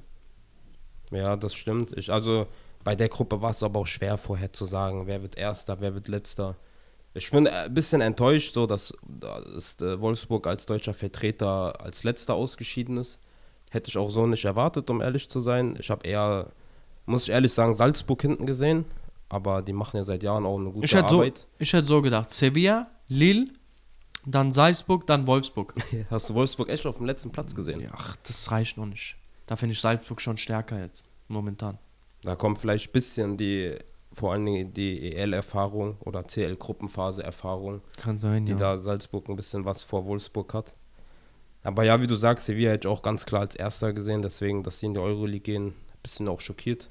Ja, 1.10 1.36
das 1.36 1.54
stimmt. 1.54 1.96
Ich, 1.96 2.10
also 2.12 2.46
bei 2.82 2.96
der 2.96 3.08
Gruppe 3.08 3.42
war 3.42 3.50
es 3.50 3.62
aber 3.62 3.80
auch 3.80 3.86
schwer 3.86 4.16
vorher 4.16 4.52
zu 4.52 4.64
sagen, 4.64 5.06
wer 5.06 5.22
wird 5.22 5.36
Erster, 5.36 5.80
wer 5.80 5.94
wird 5.94 6.08
Letzter. 6.08 6.56
Ich 7.16 7.30
bin 7.30 7.46
ein 7.46 7.72
bisschen 7.72 8.00
enttäuscht, 8.02 8.54
so 8.54 8.66
dass, 8.66 8.92
dass 9.06 9.80
äh, 9.80 10.00
Wolfsburg 10.00 10.46
als 10.46 10.66
deutscher 10.66 10.92
Vertreter 10.92 11.80
als 11.80 12.04
Letzter 12.04 12.34
ausgeschieden 12.34 12.98
ist. 12.98 13.18
Hätte 13.70 13.88
ich 13.88 13.96
auch 13.96 14.10
so 14.10 14.26
nicht 14.26 14.44
erwartet, 14.44 14.90
um 14.90 15.00
ehrlich 15.00 15.28
zu 15.28 15.40
sein. 15.40 15.76
Ich 15.80 15.90
habe 15.90 16.06
eher, 16.06 16.52
muss 17.06 17.24
ich 17.24 17.30
ehrlich 17.30 17.52
sagen, 17.52 17.74
Salzburg 17.74 18.20
hinten 18.20 18.46
gesehen. 18.46 18.84
Aber 19.28 19.62
die 19.62 19.72
machen 19.72 19.96
ja 19.96 20.04
seit 20.04 20.22
Jahren 20.22 20.46
auch 20.46 20.58
eine 20.58 20.70
gute 20.70 20.84
Ich 20.84 20.94
hätte, 20.94 21.08
so, 21.08 21.16
Arbeit. 21.16 21.46
ich 21.58 21.72
hätte 21.72 21.86
so 21.86 22.00
gedacht: 22.00 22.30
Sevilla, 22.30 22.82
Lille, 23.08 23.48
dann 24.24 24.52
Salzburg, 24.52 25.06
dann 25.06 25.26
Wolfsburg. 25.26 25.74
Hast 26.10 26.28
du 26.28 26.34
Wolfsburg 26.34 26.68
echt 26.68 26.86
auf 26.86 26.98
dem 26.98 27.06
letzten 27.06 27.30
Platz 27.30 27.54
gesehen? 27.54 27.80
Ja, 27.80 27.90
ach, 27.92 28.16
das 28.24 28.50
reicht 28.50 28.76
noch 28.76 28.86
nicht. 28.86 29.16
Da 29.46 29.56
finde 29.56 29.72
ich 29.72 29.80
Salzburg 29.80 30.20
schon 30.20 30.36
stärker 30.36 30.80
jetzt, 30.80 31.04
momentan. 31.28 31.78
Da 32.22 32.34
kommt 32.36 32.58
vielleicht 32.58 32.90
ein 32.90 32.92
bisschen 32.92 33.36
die, 33.36 33.76
vor 34.16 34.32
allen 34.32 34.46
Dingen 34.46 34.72
die 34.72 35.12
EL-Erfahrung 35.14 35.98
oder 36.00 36.26
CL-Gruppenphase-Erfahrung. 36.26 37.82
Kann 37.98 38.16
sein, 38.16 38.46
die 38.46 38.52
ja. 38.52 38.58
da 38.58 38.78
Salzburg 38.78 39.28
ein 39.28 39.36
bisschen 39.36 39.66
was 39.66 39.82
vor 39.82 40.06
Wolfsburg 40.06 40.54
hat. 40.54 40.74
Aber 41.62 41.84
ja, 41.84 42.00
wie 42.00 42.06
du 42.06 42.14
sagst, 42.14 42.46
Sevilla 42.46 42.70
hätte 42.70 42.88
ich 42.88 42.92
auch 42.92 43.02
ganz 43.02 43.26
klar 43.26 43.42
als 43.42 43.54
Erster 43.54 43.92
gesehen, 43.92 44.22
deswegen, 44.22 44.62
dass 44.62 44.78
sie 44.78 44.86
in 44.86 44.94
die 44.94 45.00
Euroleague 45.00 45.40
gehen, 45.40 45.66
ein 45.66 45.74
bisschen 46.02 46.28
auch 46.28 46.40
schockiert. 46.40 46.88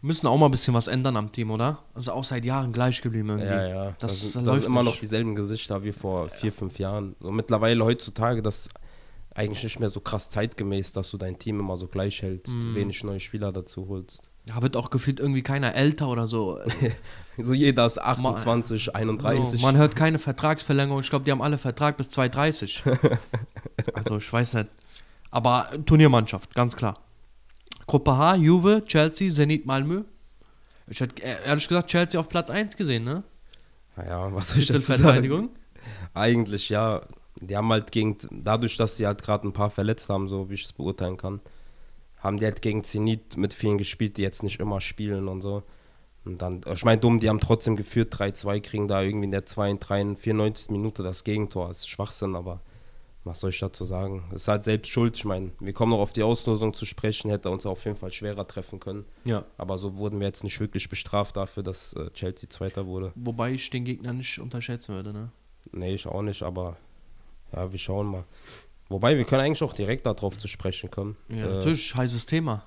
Müssen 0.00 0.26
auch 0.26 0.38
mal 0.38 0.46
ein 0.46 0.52
bisschen 0.52 0.72
was 0.72 0.86
ändern 0.86 1.18
am 1.18 1.32
Team, 1.32 1.50
oder? 1.50 1.80
Also 1.92 2.12
auch 2.12 2.24
seit 2.24 2.46
Jahren 2.46 2.72
gleich 2.72 3.02
geblieben 3.02 3.28
irgendwie. 3.28 3.46
Ja, 3.48 3.68
ja. 3.68 3.84
Das, 3.98 3.98
Das 3.98 4.32
sind, 4.32 4.36
das 4.36 4.46
läuft 4.46 4.62
sind 4.62 4.66
immer 4.72 4.82
noch 4.82 4.96
dieselben 4.96 5.34
Gesichter 5.34 5.82
wie 5.82 5.92
vor 5.92 6.28
vier, 6.28 6.52
fünf 6.52 6.78
Jahren. 6.78 7.14
Und 7.20 7.34
mittlerweile 7.36 7.84
heutzutage, 7.84 8.40
das 8.40 8.66
ist 8.66 8.70
eigentlich 9.34 9.64
nicht 9.64 9.80
mehr 9.80 9.90
so 9.90 10.00
krass 10.00 10.30
zeitgemäß, 10.30 10.92
dass 10.92 11.10
du 11.10 11.18
dein 11.18 11.38
Team 11.38 11.60
immer 11.60 11.76
so 11.76 11.88
gleich 11.88 12.22
hältst, 12.22 12.54
Mhm. 12.56 12.74
wenig 12.74 13.04
neue 13.04 13.20
Spieler 13.20 13.52
dazu 13.52 13.88
holst. 13.88 14.30
Da 14.46 14.60
wird 14.60 14.76
auch 14.76 14.90
gefühlt 14.90 15.20
irgendwie 15.20 15.42
keiner 15.42 15.74
älter 15.74 16.08
oder 16.08 16.26
so. 16.28 16.58
So 17.36 17.52
jeder 17.52 17.84
ist 17.84 18.00
28, 18.00 18.94
31. 18.94 19.60
So, 19.60 19.66
man 19.66 19.76
hört 19.76 19.96
keine 19.96 20.20
Vertragsverlängerung. 20.20 21.00
Ich 21.00 21.10
glaube, 21.10 21.24
die 21.24 21.32
haben 21.32 21.42
alle 21.42 21.58
Vertrag 21.58 21.96
bis 21.96 22.08
2030. 22.10 22.84
also 23.94 24.18
ich 24.18 24.32
weiß 24.32 24.54
nicht. 24.54 24.68
Aber 25.32 25.68
Turniermannschaft, 25.84 26.54
ganz 26.54 26.76
klar. 26.76 26.94
Gruppe 27.88 28.16
H, 28.16 28.36
Juve, 28.36 28.84
Chelsea, 28.86 29.30
Zenit 29.30 29.66
Malmö. 29.66 30.04
Ich 30.86 31.00
hätte 31.00 31.20
äh, 31.24 31.44
ehrlich 31.44 31.66
gesagt 31.66 31.90
Chelsea 31.90 32.20
auf 32.20 32.28
Platz 32.28 32.50
1 32.50 32.76
gesehen, 32.76 33.02
ne? 33.02 33.24
naja, 33.96 34.32
was 34.32 34.50
soll 34.50 34.60
ich 34.60 34.68
dazu 34.68 34.92
sagen? 34.92 35.50
Eigentlich 36.12 36.68
ja. 36.68 37.02
Die 37.40 37.56
haben 37.56 37.70
halt 37.70 37.90
gegen, 37.90 38.16
dadurch, 38.30 38.76
dass 38.76 38.96
sie 38.96 39.06
halt 39.06 39.22
gerade 39.22 39.48
ein 39.48 39.52
paar 39.52 39.70
verletzt 39.70 40.08
haben, 40.08 40.28
so 40.28 40.48
wie 40.48 40.54
ich 40.54 40.64
es 40.64 40.72
beurteilen 40.72 41.16
kann, 41.16 41.40
haben 42.24 42.38
die 42.38 42.46
halt 42.46 42.62
gegen 42.62 42.82
Zenit 42.82 43.36
mit 43.36 43.52
vielen 43.54 43.78
gespielt, 43.78 44.16
die 44.16 44.22
jetzt 44.22 44.42
nicht 44.42 44.58
immer 44.58 44.80
spielen 44.80 45.28
und 45.28 45.42
so. 45.42 45.62
Und 46.24 46.40
dann, 46.40 46.62
ich 46.72 46.84
meine, 46.84 47.00
dumm, 47.00 47.20
die 47.20 47.28
haben 47.28 47.38
trotzdem 47.38 47.76
geführt, 47.76 48.14
3-2, 48.14 48.60
kriegen 48.60 48.88
da 48.88 49.02
irgendwie 49.02 49.26
in 49.26 49.30
der 49.30 49.44
92, 49.44 50.18
94. 50.18 50.70
Minute 50.70 51.02
das 51.02 51.22
Gegentor. 51.22 51.68
Das 51.68 51.80
ist 51.80 51.88
Schwachsinn, 51.88 52.34
aber 52.34 52.62
was 53.24 53.40
soll 53.40 53.50
ich 53.50 53.58
dazu 53.58 53.84
sagen? 53.84 54.24
Es 54.30 54.42
ist 54.42 54.48
halt 54.48 54.64
selbst 54.64 54.90
schuld. 54.90 55.16
Ich 55.16 55.26
meine, 55.26 55.50
wir 55.60 55.74
kommen 55.74 55.92
noch 55.92 56.00
auf 56.00 56.14
die 56.14 56.22
Auslosung 56.22 56.72
zu 56.72 56.86
sprechen, 56.86 57.30
hätte 57.30 57.50
uns 57.50 57.66
auf 57.66 57.84
jeden 57.84 57.98
Fall 57.98 58.10
schwerer 58.10 58.46
treffen 58.46 58.80
können. 58.80 59.04
Ja. 59.24 59.44
Aber 59.58 59.76
so 59.76 59.98
wurden 59.98 60.18
wir 60.18 60.26
jetzt 60.26 60.44
nicht 60.44 60.58
wirklich 60.60 60.88
bestraft 60.88 61.36
dafür, 61.36 61.62
dass 61.62 61.92
äh, 61.92 62.10
Chelsea 62.12 62.48
Zweiter 62.48 62.86
wurde. 62.86 63.12
Wobei 63.16 63.52
ich 63.52 63.68
den 63.68 63.84
Gegner 63.84 64.14
nicht 64.14 64.38
unterschätzen 64.38 64.94
würde, 64.94 65.12
ne? 65.12 65.30
Nee, 65.72 65.94
ich 65.94 66.06
auch 66.06 66.22
nicht, 66.22 66.42
aber 66.42 66.76
ja, 67.52 67.70
wir 67.70 67.78
schauen 67.78 68.06
mal. 68.06 68.24
Wobei, 68.94 69.18
wir 69.18 69.24
können 69.24 69.42
eigentlich 69.42 69.62
auch 69.64 69.72
direkt 69.72 70.06
darauf 70.06 70.38
zu 70.38 70.46
sprechen 70.46 70.88
kommen. 70.88 71.16
Ja, 71.28 71.46
Äh, 71.46 71.54
natürlich, 71.54 71.92
heißes 71.96 72.26
Thema. 72.26 72.62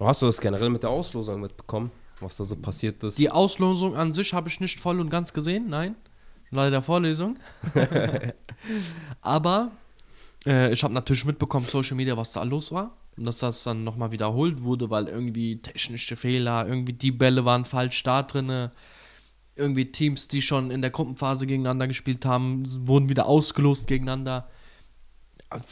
hast 0.00 0.20
du 0.22 0.26
das 0.26 0.40
generell 0.40 0.70
mit 0.70 0.82
der 0.82 0.90
Auslosung 0.90 1.40
mitbekommen, 1.40 1.92
was 2.18 2.36
da 2.36 2.42
so 2.42 2.56
passiert 2.56 3.00
ist? 3.04 3.16
Die 3.16 3.30
Auslosung 3.30 3.94
an 3.94 4.12
sich 4.12 4.34
habe 4.34 4.48
ich 4.48 4.58
nicht 4.58 4.80
voll 4.80 4.98
und 4.98 5.08
ganz 5.08 5.32
gesehen, 5.32 5.68
nein. 5.68 5.94
Leider 6.50 6.72
der 6.72 6.82
Vorlesung. 6.82 7.38
Aber 9.20 9.70
äh, 10.46 10.72
ich 10.72 10.82
habe 10.82 10.92
natürlich 10.94 11.24
mitbekommen, 11.24 11.64
Social 11.66 11.94
Media, 11.96 12.16
was 12.16 12.32
da 12.32 12.42
los 12.42 12.72
war. 12.72 12.96
Und 13.16 13.26
dass 13.26 13.38
das 13.38 13.62
dann 13.62 13.84
nochmal 13.84 14.10
wiederholt 14.10 14.64
wurde, 14.64 14.90
weil 14.90 15.06
irgendwie 15.06 15.62
technische 15.62 16.16
Fehler, 16.16 16.66
irgendwie 16.66 16.92
die 16.92 17.12
Bälle 17.12 17.44
waren 17.44 17.64
falsch 17.64 18.02
da 18.02 18.24
drinne. 18.24 18.72
Irgendwie 19.54 19.92
Teams, 19.92 20.26
die 20.26 20.42
schon 20.42 20.72
in 20.72 20.82
der 20.82 20.90
Gruppenphase 20.90 21.46
gegeneinander 21.46 21.86
gespielt 21.86 22.24
haben, 22.24 22.64
wurden 22.88 23.08
wieder 23.08 23.26
ausgelost 23.26 23.86
gegeneinander. 23.86 24.48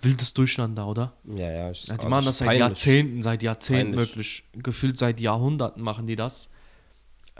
Wildes 0.02 0.32
Durcheinander, 0.34 0.86
oder? 0.86 1.12
ja, 1.24 1.50
ja. 1.50 1.70
Ich, 1.70 1.86
Ja, 1.86 1.94
die 1.94 1.98
also 2.00 2.08
machen 2.08 2.20
ist 2.20 2.26
das 2.28 2.38
seit 2.38 2.46
peinlich. 2.48 2.60
Jahrzehnten, 2.60 3.22
seit 3.22 3.42
Jahrzehnten 3.42 3.92
Peinlich. 3.94 4.08
wirklich. 4.08 4.44
Gefühlt 4.54 4.98
seit 4.98 5.20
Jahrhunderten 5.20 5.82
machen 5.82 6.06
die 6.06 6.16
das. 6.16 6.50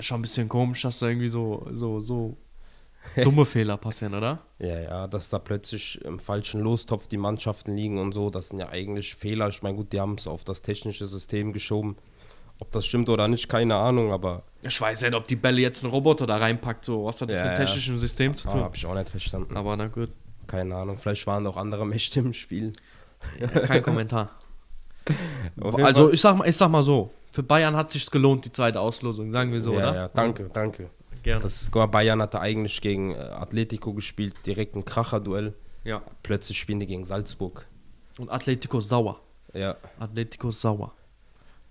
Schon 0.00 0.18
ein 0.18 0.22
bisschen 0.22 0.48
komisch, 0.48 0.82
dass 0.82 0.98
da 0.98 1.08
irgendwie 1.08 1.28
so, 1.30 1.66
so, 1.72 2.00
so 2.00 2.36
dumme 3.22 3.46
Fehler 3.46 3.78
passieren, 3.78 4.14
oder? 4.14 4.40
Ja, 4.58 4.78
ja, 4.80 5.06
dass 5.06 5.30
da 5.30 5.38
plötzlich 5.38 6.04
im 6.04 6.18
falschen 6.18 6.60
Lostopf 6.60 7.06
die 7.06 7.16
Mannschaften 7.16 7.74
liegen 7.74 7.98
und 7.98 8.12
so, 8.12 8.28
das 8.28 8.48
sind 8.50 8.58
ja 8.58 8.68
eigentlich 8.68 9.14
Fehler. 9.14 9.48
Ich 9.48 9.62
meine, 9.62 9.76
gut, 9.76 9.92
die 9.94 10.00
haben 10.00 10.16
es 10.18 10.26
auf 10.26 10.44
das 10.44 10.60
technische 10.60 11.06
System 11.06 11.52
geschoben. 11.54 11.96
Ob 12.58 12.72
das 12.72 12.84
stimmt 12.86 13.08
oder 13.10 13.28
nicht, 13.28 13.48
keine 13.48 13.76
Ahnung, 13.76 14.12
aber 14.12 14.42
Ich 14.62 14.78
weiß 14.80 15.02
nicht, 15.02 15.14
ob 15.14 15.26
die 15.28 15.36
Bälle 15.36 15.60
jetzt 15.60 15.84
ein 15.84 15.90
Roboter 15.90 16.26
da 16.26 16.36
reinpackt, 16.38 16.84
so. 16.84 17.04
Was 17.04 17.20
hat 17.22 17.30
das 17.30 17.38
Ja, 17.38 17.44
mit 17.44 17.58
ja. 17.58 17.64
technischem 17.64 17.96
System 17.98 18.34
zu 18.34 18.48
ah, 18.48 18.52
tun? 18.52 18.60
habe 18.62 18.76
ich 18.76 18.84
auch 18.86 18.94
nicht 18.94 19.08
verstanden. 19.10 19.56
Aber 19.56 19.76
na 19.76 19.86
gut, 19.88 20.10
Keine 20.46 20.74
Ahnung, 20.76 20.98
vielleicht 20.98 21.26
waren 21.26 21.46
auch 21.46 21.56
andere 21.56 21.86
Mächte 21.86 22.20
im 22.20 22.32
Spiel. 22.32 22.72
kein 23.66 23.82
Kommentar. 23.82 24.30
Also 25.60 26.10
ich 26.10 26.20
sag, 26.20 26.36
mal, 26.36 26.48
ich 26.48 26.56
sag 26.56 26.68
mal 26.68 26.82
so, 26.82 27.12
für 27.30 27.44
Bayern 27.44 27.76
hat 27.76 27.90
sich 27.90 28.10
gelohnt, 28.10 28.44
die 28.44 28.50
zweite 28.50 28.80
Auslosung, 28.80 29.30
sagen 29.30 29.52
wir 29.52 29.62
so, 29.62 29.74
ja, 29.74 29.90
oder? 29.90 29.94
ja, 29.94 30.08
danke, 30.08 30.50
danke. 30.52 30.90
Gerne. 31.22 31.42
Das 31.42 31.70
Bayern 31.70 32.20
hatte 32.20 32.40
eigentlich 32.40 32.80
gegen 32.80 33.14
äh, 33.14 33.18
Atletico 33.18 33.92
gespielt, 33.94 34.34
direkt 34.46 34.74
ein 34.74 34.84
Kracher-Duell. 34.84 35.54
ja. 35.84 36.02
Plötzlich 36.24 36.58
spielen 36.58 36.80
die 36.80 36.86
gegen 36.86 37.04
Salzburg. 37.04 37.66
Und 38.18 38.30
Atletico 38.30 38.80
sauer. 38.80 39.20
Ja, 39.54 39.76
Atletico 40.00 40.50
sauer. 40.50 40.92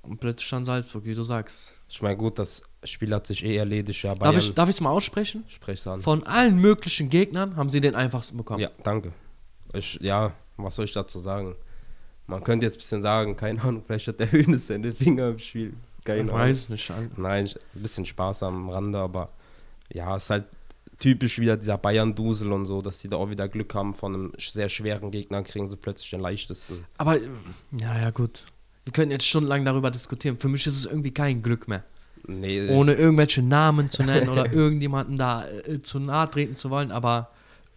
Und 0.01 0.19
plötzlich 0.19 0.47
stand 0.47 0.65
Salzburg, 0.65 1.03
wie 1.03 1.15
du 1.15 1.23
sagst. 1.23 1.75
ich 1.89 2.01
meine, 2.01 2.15
gut, 2.15 2.39
das 2.85 2.91
Spiel 2.91 3.15
hat 3.15 3.25
sich 3.25 3.43
eh 3.43 3.55
erledigt. 3.57 4.03
Ja, 4.03 4.13
Darf 4.13 4.37
ich 4.37 4.53
ich's 4.55 4.79
mal 4.79 4.91
aussprechen? 4.91 5.43
sprech's 5.47 5.87
an. 5.87 6.01
Von 6.01 6.21
allen 6.21 6.59
möglichen 6.59 7.09
Gegnern 7.09 7.55
haben 7.55 7.69
sie 7.69 7.81
den 7.81 7.95
einfachsten 7.95 8.37
bekommen. 8.37 8.59
Ja, 8.59 8.69
danke. 8.83 9.11
Ich, 9.73 9.97
ja, 10.03 10.33
was 10.57 10.75
soll 10.75 10.85
ich 10.85 10.93
dazu 10.93 11.17
sagen? 11.17 11.55
Man 12.27 12.43
könnte 12.43 12.67
jetzt 12.67 12.75
ein 12.75 12.77
bisschen 12.77 13.01
sagen, 13.01 13.35
keine 13.37 13.59
Ahnung, 13.63 13.81
vielleicht 13.87 14.07
hat 14.07 14.19
der 14.19 14.31
Hönes 14.31 14.67
seine 14.67 14.91
Finger 14.91 15.29
im 15.29 15.39
Spiel. 15.39 15.73
Keine 16.03 16.19
ich 16.21 16.29
Ahnung. 16.29 16.39
weiß 16.39 16.69
nicht. 16.69 16.91
Alter. 16.91 17.19
Nein, 17.19 17.45
ein 17.75 17.81
bisschen 17.81 18.05
Spaß 18.05 18.43
am 18.43 18.69
Rande, 18.69 18.99
aber 18.99 19.31
ja, 19.91 20.15
es 20.15 20.25
ist 20.25 20.29
halt 20.29 20.45
typisch 20.99 21.39
wieder 21.39 21.57
dieser 21.57 21.79
Bayern-Dusel 21.79 22.51
und 22.51 22.67
so, 22.67 22.83
dass 22.83 22.99
sie 22.99 23.09
da 23.09 23.17
auch 23.17 23.31
wieder 23.31 23.47
Glück 23.47 23.73
haben 23.73 23.95
von 23.95 24.13
einem 24.13 24.33
sehr 24.37 24.69
schweren 24.69 25.09
Gegner, 25.09 25.41
kriegen 25.41 25.67
sie 25.67 25.75
plötzlich 25.75 26.11
den 26.11 26.19
leichtesten. 26.19 26.85
Aber, 26.99 27.17
ja, 27.17 27.99
ja, 27.99 28.11
gut. 28.11 28.45
Wir 28.83 28.93
können 28.93 29.09
jetzt 29.09 29.25
stundenlang 29.25 29.65
darüber 29.65 29.89
diskutieren. 29.89 30.37
Für 30.37 30.49
mich 30.49 30.67
ist 30.67 30.77
es 30.77 30.85
irgendwie 30.85 31.11
kein 31.11 31.41
Glück 31.41 31.67
mehr. 31.67 31.83
Nee, 32.27 32.69
Ohne 32.69 32.93
irgendwelche 32.93 33.41
Namen 33.41 33.89
zu 33.89 34.03
nennen 34.03 34.29
oder 34.29 34.51
irgendjemanden 34.51 35.17
da 35.17 35.45
äh, 35.47 35.81
zu 35.81 35.99
nahe 35.99 36.29
treten 36.29 36.55
zu 36.55 36.69
wollen. 36.69 36.91
Aber 36.91 37.29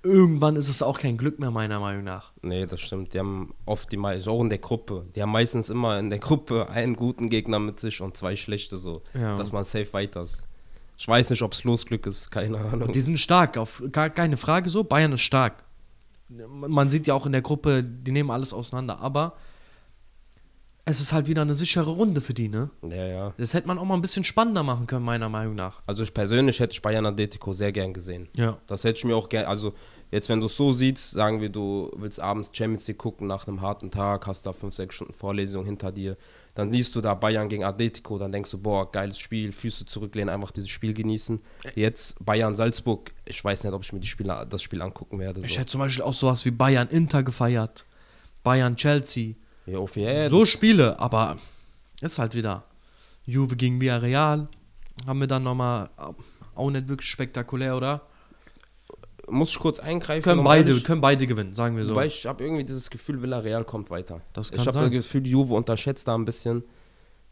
irgendwann 0.03 0.57
ist 0.57 0.69
es 0.69 0.81
auch 0.83 0.99
kein 0.99 1.17
Glück 1.19 1.39
mehr, 1.39 1.51
meiner 1.51 1.81
Meinung 1.81 2.05
nach. 2.05 2.33
nee, 2.43 2.65
das 2.67 2.81
stimmt. 2.81 3.13
Die 3.15 3.19
haben 3.19 3.53
oft 3.67 3.91
die 3.93 3.97
meisten, 3.97 4.31
auch 4.31 4.41
in 4.41 4.49
der 4.49 4.59
Gruppe, 4.59 5.05
die 5.15 5.23
haben 5.23 5.33
meistens 5.33 5.71
immer 5.71 5.99
in 5.99 6.09
der 6.11 6.19
Gruppe 6.21 6.69
einen 6.71 6.97
guten 6.97 7.29
Gegner 7.29 7.59
mit 7.59 7.81
sich 7.81 8.01
und 8.01 8.17
zwei 8.17 8.37
schlechte 8.37 8.79
so, 8.79 9.03
Ja. 9.15 9.37
dass 9.37 9.53
man 9.53 9.65
safe 9.65 9.93
weiter 9.93 10.23
ist. 10.23 10.43
Ich 10.97 11.07
weiß 11.07 11.31
nicht, 11.31 11.43
ob 11.43 11.53
es 11.53 11.63
Losglück 11.65 12.07
ist, 12.07 12.31
keine 12.31 12.59
Ahnung. 12.59 12.83
Und 12.89 12.95
die 12.95 13.01
sind 13.01 13.19
stark, 13.19 13.57
auf 13.57 13.83
gar 13.93 14.11
keine 14.11 14.37
Frage 14.37 14.69
so. 14.71 14.83
Bayern 14.83 15.13
ist 15.13 15.21
stark. 15.21 15.65
Man 16.29 16.91
sieht 16.91 17.07
ja 17.07 17.15
auch 17.15 17.25
in 17.25 17.33
der 17.33 17.41
Gruppe, 17.43 17.83
die 17.85 18.11
nehmen 18.13 18.31
alles 18.31 18.53
auseinander. 18.53 18.99
Aber 19.01 19.35
es 20.89 21.01
ist 21.01 21.13
halt 21.13 21.29
wieder 21.29 21.43
eine 21.43 21.55
sichere 21.55 21.91
Runde 21.91 22.21
für 22.21 22.35
die, 22.35 22.49
ne? 22.49 22.71
ja, 22.83 23.07
ja. 23.07 23.35
Das 23.37 23.55
hätte 23.55 23.69
man 23.69 23.79
auch 23.79 23.85
mal 23.85 23.95
ein 23.95 24.01
bisschen 24.01 24.25
spannender 24.25 24.63
machen 24.63 24.87
können, 24.87 25.05
meiner 25.05 25.29
Meinung 25.29 25.55
nach. 25.55 25.83
Also 25.87 26.03
ich 26.03 26.15
persönlich 26.15 26.61
hätte 26.61 26.73
ich 26.73 26.83
Bayern 26.83 27.05
Atletico 27.05 27.53
sehr 27.53 27.73
gern 27.73 27.93
gesehen. 27.93 28.29
Ja. 28.35 28.59
Das 28.67 28.85
hätte 28.85 28.99
ich 28.99 29.05
mir 29.05 29.15
auch 29.15 29.29
gerne, 29.29 29.49
also 29.49 29.75
jetzt 30.11 30.29
wenn 30.29 30.41
du 30.41 30.47
es 30.47 30.57
so 30.57 30.73
siehst, 30.73 31.11
sagen 31.11 31.41
wir, 31.41 31.51
du 31.51 31.91
willst 31.97 32.21
abends 32.21 32.51
Champions 32.53 32.89
League 32.89 32.99
gucken 32.99 33.27
nach 33.27 33.47
einem 33.47 33.61
harten 33.61 33.91
Tag, 33.91 34.27
hast 34.27 34.47
da 34.47 34.53
5, 34.53 34.75
6 34.75 34.95
Stunden 34.95 35.13
Vorlesung 35.13 35.65
hinter 35.65 35.93
dir, 35.93 36.17
dann 36.55 36.71
siehst 36.71 36.97
du 36.97 37.01
da 37.01 37.15
Bayern 37.15 37.49
gegen 37.49 37.65
Atletico, 37.65 38.19
dann 38.19 38.33
denkst 38.33 38.51
du, 38.51 38.59
boah, 38.59 38.91
geiles 38.91 39.19
Spiel, 39.19 39.53
Füße 39.53 39.87
zurücklehnen, 39.87 40.29
einfach 40.29 40.51
dieses 40.51 40.71
Spiel 40.71 40.95
genießen. 40.95 41.41
Jetzt 41.75 42.17
Bayern-Salzburg, 42.25 43.13
ich 43.27 43.45
weiß 43.45 43.65
nicht, 43.65 43.73
ob 43.73 43.85
ich 43.85 43.93
mir 43.93 44.03
Spiele, 44.05 44.47
das 44.49 44.63
Spiel 44.63 44.81
angucken 44.83 45.19
werde. 45.19 45.41
Ich 45.41 45.55
So, 45.55 45.61
hätte 45.61 45.71
zum 45.71 45.81
Beispiel 45.81 46.03
auch 46.03 46.15
sowas 46.15 46.45
wie 46.45 46.51
Bayern-Inter 46.51 47.23
gefeiert. 47.23 47.85
Bayern-Chelsea. 48.43 49.35
Ja, 49.71 49.79
auf, 49.79 49.97
ja, 49.97 50.29
so 50.29 50.45
Spiele, 50.47 50.99
aber 50.99 51.37
ist 52.01 52.19
halt 52.19 52.35
wieder. 52.35 52.65
Juve 53.27 53.57
gegen 53.57 53.81
Villarreal. 53.81 54.49
Haben 55.07 55.21
wir 55.21 55.27
dann 55.29 55.43
nochmal 55.45 55.91
auch 56.55 56.71
nicht 56.71 56.89
wirklich 56.89 57.09
spektakulär, 57.09 57.77
oder? 57.77 58.03
muss 59.31 59.51
ich 59.51 59.59
kurz 59.59 59.79
eingreifen. 59.79 60.23
Können 60.23 60.43
beide, 60.45 60.71
ehrlich- 60.71 60.85
können 60.85 61.01
beide 61.01 61.27
gewinnen, 61.27 61.53
sagen 61.55 61.77
wir 61.77 61.85
so. 61.85 61.93
Wobei 61.93 62.07
ich 62.07 62.27
habe 62.27 62.43
irgendwie 62.45 62.65
dieses 62.65 62.89
Gefühl, 62.91 63.21
Villarreal 63.23 63.65
kommt 63.65 63.91
weiter. 63.91 64.21
Das 64.33 64.51
ich 64.51 64.57
kann 64.57 64.67
habe 64.67 64.79
sein. 64.79 64.93
das 64.93 65.05
Gefühl, 65.05 65.27
Juve 65.27 65.55
unterschätzt 65.55 66.09
da 66.09 66.15
ein 66.15 66.25
bisschen. 66.25 66.65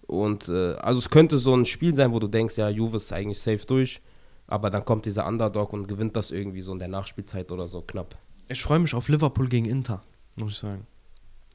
Und 0.07 0.49
äh, 0.49 0.75
also 0.75 0.99
es 0.99 1.11
könnte 1.11 1.39
so 1.39 1.55
ein 1.57 1.65
Spiel 1.65 1.95
sein, 1.95 2.13
wo 2.13 2.19
du 2.19 2.29
denkst, 2.29 2.57
ja, 2.59 2.69
Juve 2.69 2.99
ist 2.99 3.13
eigentlich 3.13 3.41
safe 3.41 3.65
durch, 3.67 4.01
aber 4.47 4.71
dann 4.71 4.85
kommt 4.85 5.07
dieser 5.07 5.27
Underdog 5.27 5.73
und 5.73 5.89
gewinnt 5.89 6.15
das 6.17 6.31
irgendwie 6.31 6.61
so 6.61 6.73
in 6.73 6.79
der 6.79 6.89
Nachspielzeit 6.89 7.51
oder 7.51 7.67
so 7.67 7.81
knapp. 7.81 8.15
Ich 8.49 8.63
freue 8.63 8.79
mich 8.79 8.95
auf 8.95 9.09
Liverpool 9.09 9.49
gegen 9.49 9.67
Inter, 9.67 10.03
muss 10.37 10.53
ich 10.53 10.59
sagen. 10.59 10.87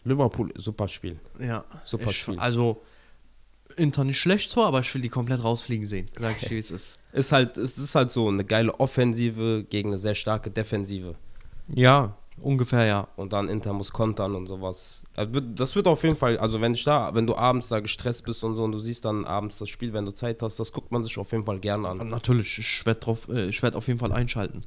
Liverpool, 0.03 0.51
super 0.55 0.88
Spiel. 0.88 1.20
Ja, 1.39 1.63
Super 1.84 2.10
ich, 2.10 2.17
Spiel. 2.17 2.39
Also, 2.39 2.81
Inter 3.77 4.03
nicht 4.03 4.20
schlecht 4.20 4.50
so, 4.50 4.63
aber 4.63 4.79
ich 4.79 4.93
will 4.93 5.01
die 5.01 5.10
komplett 5.10 5.43
rausfliegen 5.43 5.86
sehen. 5.86 6.08
Sag 6.20 6.41
ich, 6.41 6.50
wie 6.50 6.58
es 6.58 6.72
ist. 6.72 6.98
Ist 7.13 7.34
halt, 7.34 7.58
es 7.58 7.77
ist 7.77 7.93
halt 7.93 8.10
so 8.10 8.29
eine 8.29 8.46
geile 8.46 8.79
Offensive 8.79 9.65
gegen 9.70 9.89
eine 9.89 9.98
sehr 9.98 10.15
starke 10.15 10.50
Defensive. 10.50 11.15
Ja, 11.67 12.15
ungefähr 12.39 12.86
ja. 12.86 13.10
Und 13.17 13.34
dann 13.34 13.50
Inter 13.50 13.74
muss 13.74 13.91
kontern 13.91 14.34
und 14.34 14.48
sowas. 14.48 15.03
Das 15.13 15.34
wird, 15.34 15.60
das 15.60 15.75
wird 15.75 15.88
auf 15.88 16.03
jeden 16.03 16.15
Fall, 16.15 16.38
also 16.38 16.62
wenn 16.62 16.74
ich 16.74 16.86
da, 16.86 17.13
wenn 17.13 17.27
du 17.27 17.36
abends 17.36 17.67
da 17.67 17.81
gestresst 17.81 18.24
bist 18.24 18.46
und 18.46 18.55
so 18.55 18.63
und 18.63 18.72
du 18.72 18.79
siehst 18.79 19.03
dann 19.03 19.25
abends 19.25 19.58
das 19.58 19.67
Spiel, 19.67 19.91
wenn 19.91 20.05
du 20.05 20.13
Zeit 20.13 20.41
hast, 20.41 20.58
das 20.58 20.72
guckt 20.72 20.89
man 20.93 21.03
sich 21.03 21.17
auf 21.17 21.34
jeden 21.34 21.43
Fall 21.43 21.60
gerne 21.60 21.89
an. 21.89 22.10
Natürlich, 22.10 22.60
ich 22.60 22.86
werde 22.86 23.01
drauf, 23.01 23.27
äh, 23.27 23.48
ich 23.48 23.62
werde 23.62 23.77
auf 23.77 23.88
jeden 23.88 24.00
Fall 24.00 24.13
einschalten. 24.13 24.63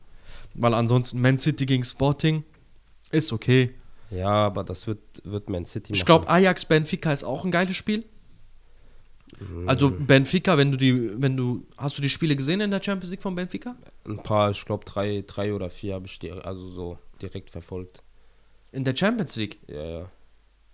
Weil 0.53 0.75
ansonsten 0.75 1.23
Man 1.23 1.38
City 1.38 1.64
gegen 1.64 1.85
Sporting 1.85 2.45
ist 3.11 3.33
okay. 3.33 3.75
Ja, 4.14 4.30
aber 4.30 4.64
das 4.64 4.87
wird, 4.87 5.00
wird 5.25 5.49
Man 5.50 5.64
City 5.64 5.92
Ich 5.92 6.00
machen. 6.00 6.06
glaube, 6.06 6.28
Ajax 6.28 6.64
Benfica 6.66 7.12
ist 7.12 7.25
auch 7.25 7.44
ein 7.44 7.50
geiles 7.50 7.76
Spiel. 7.76 8.04
Also 9.66 9.90
Benfica, 9.90 10.56
wenn 10.59 10.71
du 10.71 10.76
die, 10.76 11.21
wenn 11.21 11.37
du, 11.37 11.66
hast 11.76 11.99
du 11.99 12.02
die 12.02 12.09
Spiele 12.09 12.37
gesehen 12.37 12.61
in 12.61 12.71
der 12.71 12.80
Champions 12.83 13.11
League 13.11 13.23
von 13.23 13.35
Benfica? 13.35 13.75
Ein 14.06 14.18
paar, 14.23 14.50
ich 14.50 14.64
glaube 14.64 14.85
drei, 14.85 15.25
drei 15.26 15.52
oder 15.52 15.71
vier 15.71 15.94
habe 15.94 16.06
ich 16.06 16.18
die, 16.21 16.30
also 16.30 16.68
so 16.68 16.99
direkt 17.21 17.50
verfolgt. 17.50 18.02
In 18.71 18.85
der 18.85 18.94
Champions 18.94 19.35
League? 19.37 19.59
Ja, 19.66 19.85
ja. 19.85 20.11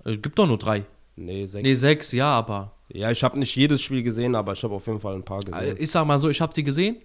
Es 0.05 0.21
gibt 0.21 0.39
doch 0.39 0.47
nur 0.47 0.59
drei. 0.59 0.85
Nee, 1.17 1.47
sechs. 1.47 1.63
Nee, 1.63 1.75
sechs, 1.75 2.13
ja, 2.13 2.27
aber 2.33 2.73
Ja, 2.89 3.11
ich 3.11 3.23
habe 3.23 3.39
nicht 3.39 3.55
jedes 3.57 3.81
Spiel 3.81 4.03
gesehen, 4.03 4.35
aber 4.35 4.53
ich 4.53 4.63
habe 4.63 4.75
auf 4.75 4.87
jeden 4.87 5.01
Fall 5.01 5.15
ein 5.15 5.25
paar 5.25 5.41
Äh, 5.41 5.51
gesehen. 5.51 5.77
Ich 5.79 5.91
sag 5.91 6.07
mal 6.07 6.19
so, 6.19 6.29
ich 6.29 6.41
habe 6.41 6.53
sie 6.55 6.63
gesehen. 6.65 6.97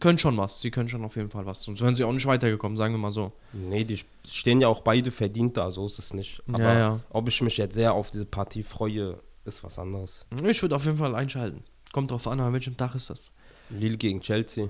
Können 0.00 0.18
schon 0.18 0.36
was. 0.36 0.60
Sie 0.60 0.70
können 0.70 0.88
schon 0.88 1.04
auf 1.04 1.16
jeden 1.16 1.30
Fall 1.30 1.46
was. 1.46 1.62
Sonst 1.62 1.80
wären 1.82 1.94
sie 1.94 2.04
auch 2.04 2.12
nicht 2.12 2.26
weitergekommen, 2.26 2.76
sagen 2.76 2.94
wir 2.94 2.98
mal 2.98 3.12
so. 3.12 3.32
Nee, 3.52 3.84
die 3.84 4.00
stehen 4.26 4.60
ja 4.60 4.68
auch 4.68 4.80
beide 4.80 5.10
verdient 5.10 5.56
da, 5.56 5.70
so 5.70 5.86
ist 5.86 5.98
es 5.98 6.14
nicht. 6.14 6.42
Aber 6.48 6.62
Ja, 6.62 6.78
ja. 6.78 7.00
ob 7.10 7.28
ich 7.28 7.40
mich 7.42 7.56
jetzt 7.56 7.74
sehr 7.74 7.92
auf 7.92 8.10
diese 8.10 8.26
Partie 8.26 8.62
freue, 8.62 9.18
ist 9.44 9.62
was 9.64 9.78
anderes. 9.78 10.26
Ich 10.44 10.62
würde 10.62 10.76
auf 10.76 10.84
jeden 10.84 10.98
Fall 10.98 11.14
einschalten. 11.14 11.64
Kommt 11.92 12.10
drauf 12.10 12.26
an, 12.26 12.40
an 12.40 12.52
welchem 12.52 12.76
Tag 12.76 12.94
ist 12.94 13.10
das. 13.10 13.32
Lille 13.70 13.96
gegen 13.96 14.20
Chelsea. 14.20 14.68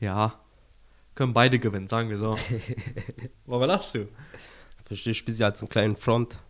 Ja. 0.00 0.34
Können 1.14 1.32
beide 1.32 1.58
gewinnen, 1.58 1.88
sagen 1.88 2.10
wir 2.10 2.18
so. 2.18 2.36
Warum 3.46 3.66
lachst 3.66 3.94
du? 3.94 4.08
Verstehe 4.84 5.12
ich 5.12 5.24
bisschen 5.24 5.46
als 5.46 5.60
einen 5.60 5.68
kleinen 5.68 5.96
Front. 5.96 6.40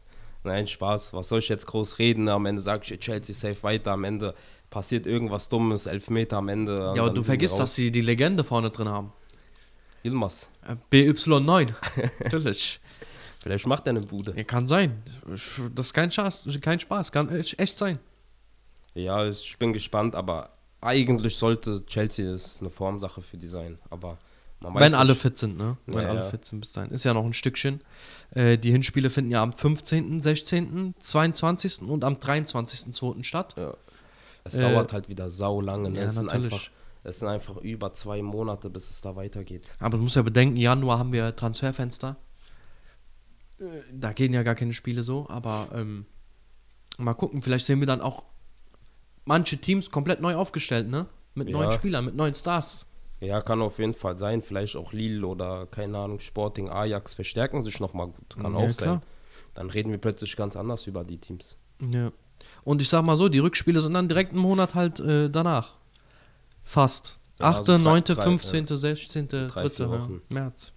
Nein, 0.46 0.66
Spaß. 0.66 1.12
Was 1.12 1.28
soll 1.28 1.40
ich 1.40 1.48
jetzt 1.48 1.66
groß 1.66 1.98
reden? 1.98 2.28
Am 2.28 2.46
Ende 2.46 2.62
sage 2.62 2.82
ich 2.84 3.00
Chelsea 3.00 3.34
safe 3.34 3.62
weiter. 3.62 3.92
Am 3.92 4.04
Ende 4.04 4.34
passiert 4.70 5.06
irgendwas 5.06 5.48
Dummes, 5.48 5.86
Elfmeter 5.86 6.38
am 6.38 6.48
Ende. 6.48 6.74
Ja, 6.94 7.02
aber 7.02 7.10
du 7.10 7.22
vergisst, 7.22 7.58
dass 7.58 7.74
sie 7.74 7.90
die 7.90 8.00
Legende 8.00 8.44
vorne 8.44 8.70
drin 8.70 8.88
haben. 8.88 9.12
Ilmas. 10.02 10.48
Äh, 10.66 10.76
BY9. 10.92 11.74
Natürlich. 12.22 12.80
Vielleicht 13.40 13.66
macht 13.66 13.86
er 13.86 13.90
eine 13.90 14.00
Bude. 14.00 14.34
Ja, 14.36 14.44
kann 14.44 14.68
sein. 14.68 15.02
Das 15.26 15.86
ist 15.86 15.94
kein 15.94 16.10
Spaß. 16.10 16.48
Kein 16.60 16.80
Spaß. 16.80 17.12
Kann 17.12 17.28
echt 17.28 17.78
sein. 17.78 17.98
Ja, 18.94 19.26
ich 19.28 19.56
bin 19.58 19.72
gespannt, 19.72 20.14
aber 20.14 20.50
eigentlich 20.80 21.36
sollte 21.36 21.84
Chelsea 21.86 22.30
das 22.30 22.60
eine 22.60 22.70
Formsache 22.70 23.20
für 23.20 23.36
die 23.36 23.48
sein. 23.48 23.78
Aber 23.90 24.18
Wenn 24.60 24.94
alle 24.94 25.12
nicht. 25.12 25.22
fit 25.22 25.36
sind, 25.36 25.58
ne? 25.58 25.76
Wenn 25.86 25.98
Ja, 26.02 26.08
alle 26.08 26.20
ja. 26.20 26.30
fit 26.30 26.44
sind 26.44 26.60
bis 26.60 26.72
dahin. 26.72 26.90
Ist 26.90 27.04
ja 27.04 27.12
noch 27.14 27.24
ein 27.24 27.34
Stückchen. 27.34 27.82
Äh, 28.30 28.56
die 28.58 28.70
Hinspiele 28.72 29.10
finden 29.10 29.30
ja 29.30 29.42
am 29.42 29.52
15., 29.52 30.20
16., 30.22 30.94
22. 30.98 31.82
und 31.82 32.04
am 32.04 32.14
23.2. 32.14 33.22
statt. 33.22 33.54
Es 34.44 34.54
Äh, 34.54 34.60
dauert 34.62 34.92
halt 34.92 35.08
wieder 35.08 35.30
sau 35.30 35.60
lange. 35.60 35.90
Ne? 35.90 36.00
ja, 36.00 36.06
es, 36.06 36.14
sind 36.14 36.30
einfach, 36.30 36.62
es 37.04 37.18
sind 37.18 37.28
einfach 37.28 37.56
über 37.58 37.92
zwei 37.92 38.22
Monate, 38.22 38.70
bis 38.70 38.90
es 38.90 39.00
da 39.02 39.14
weitergeht. 39.14 39.64
Aber 39.78 39.98
du 39.98 40.04
musst 40.04 40.16
ja 40.16 40.22
bedenken, 40.22 40.56
Januar 40.56 40.98
haben 40.98 41.12
wir 41.12 41.36
Transferfenster. 41.36 42.16
Äh, 43.58 43.64
Da 43.92 44.12
gehen 44.12 44.32
ja 44.32 44.42
gar 44.42 44.54
keine 44.54 44.72
Spiele 44.72 45.02
so, 45.02 45.26
aber 45.28 45.68
ähm, 45.74 46.06
mal 46.98 47.14
gucken, 47.14 47.42
vielleicht 47.42 47.66
sehen 47.66 47.80
wir 47.80 47.86
dann 47.86 48.00
auch 48.00 48.24
manche 49.24 49.58
Teams 49.58 49.90
komplett 49.90 50.20
neu 50.20 50.34
aufgestellt, 50.36 50.88
ne? 50.88 51.06
Mit 51.34 51.48
Ja. 51.50 51.58
neuen 51.58 51.72
Spielern, 51.72 52.04
mit 52.06 52.14
neuen 52.16 52.34
Stars. 52.34 52.86
Ja, 53.20 53.40
kann 53.40 53.62
auf 53.62 53.78
jeden 53.78 53.94
Fall 53.94 54.18
sein. 54.18 54.42
Vielleicht 54.42 54.76
auch 54.76 54.92
Lille 54.92 55.26
oder, 55.26 55.66
keine 55.66 55.98
Ahnung, 55.98 56.20
Sporting, 56.20 56.68
Ajax 56.68 57.14
verstärken 57.14 57.62
sich 57.62 57.80
nochmal 57.80 58.08
gut. 58.08 58.36
Kann 58.40 58.52
Ja, 58.54 58.58
auch 58.58 58.76
klar. 58.76 58.90
sein. 58.94 59.02
Dann 59.54 59.70
reden 59.70 59.90
wir 59.90 59.98
plötzlich 59.98 60.36
ganz 60.36 60.54
anders 60.56 60.86
über 60.86 61.02
die 61.04 61.18
Teams. 61.18 61.56
Ja. 61.80 62.12
Und 62.64 62.82
ich 62.82 62.88
sag 62.90 63.02
mal 63.04 63.16
so, 63.16 63.28
die 63.30 63.38
Rückspiele 63.38 63.80
sind 63.80 63.94
dann 63.94 64.08
direkt 64.08 64.32
einen 64.32 64.40
Monat 64.42 64.74
halt 64.74 65.00
äh, 65.00 65.30
danach. 65.30 65.72
Fast. 66.62 67.18
Ja, 67.38 67.46
8., 67.50 67.56
also 67.58 67.72
drei- 67.78 67.82
9., 67.84 68.04
drei, 68.04 68.22
15., 68.22 68.66
16., 68.68 69.28
3. 69.28 69.46
Drei, 69.46 69.70
vier 69.70 69.86
Ja, 69.86 69.92
Wochen. 69.92 70.22
März. 70.28 70.72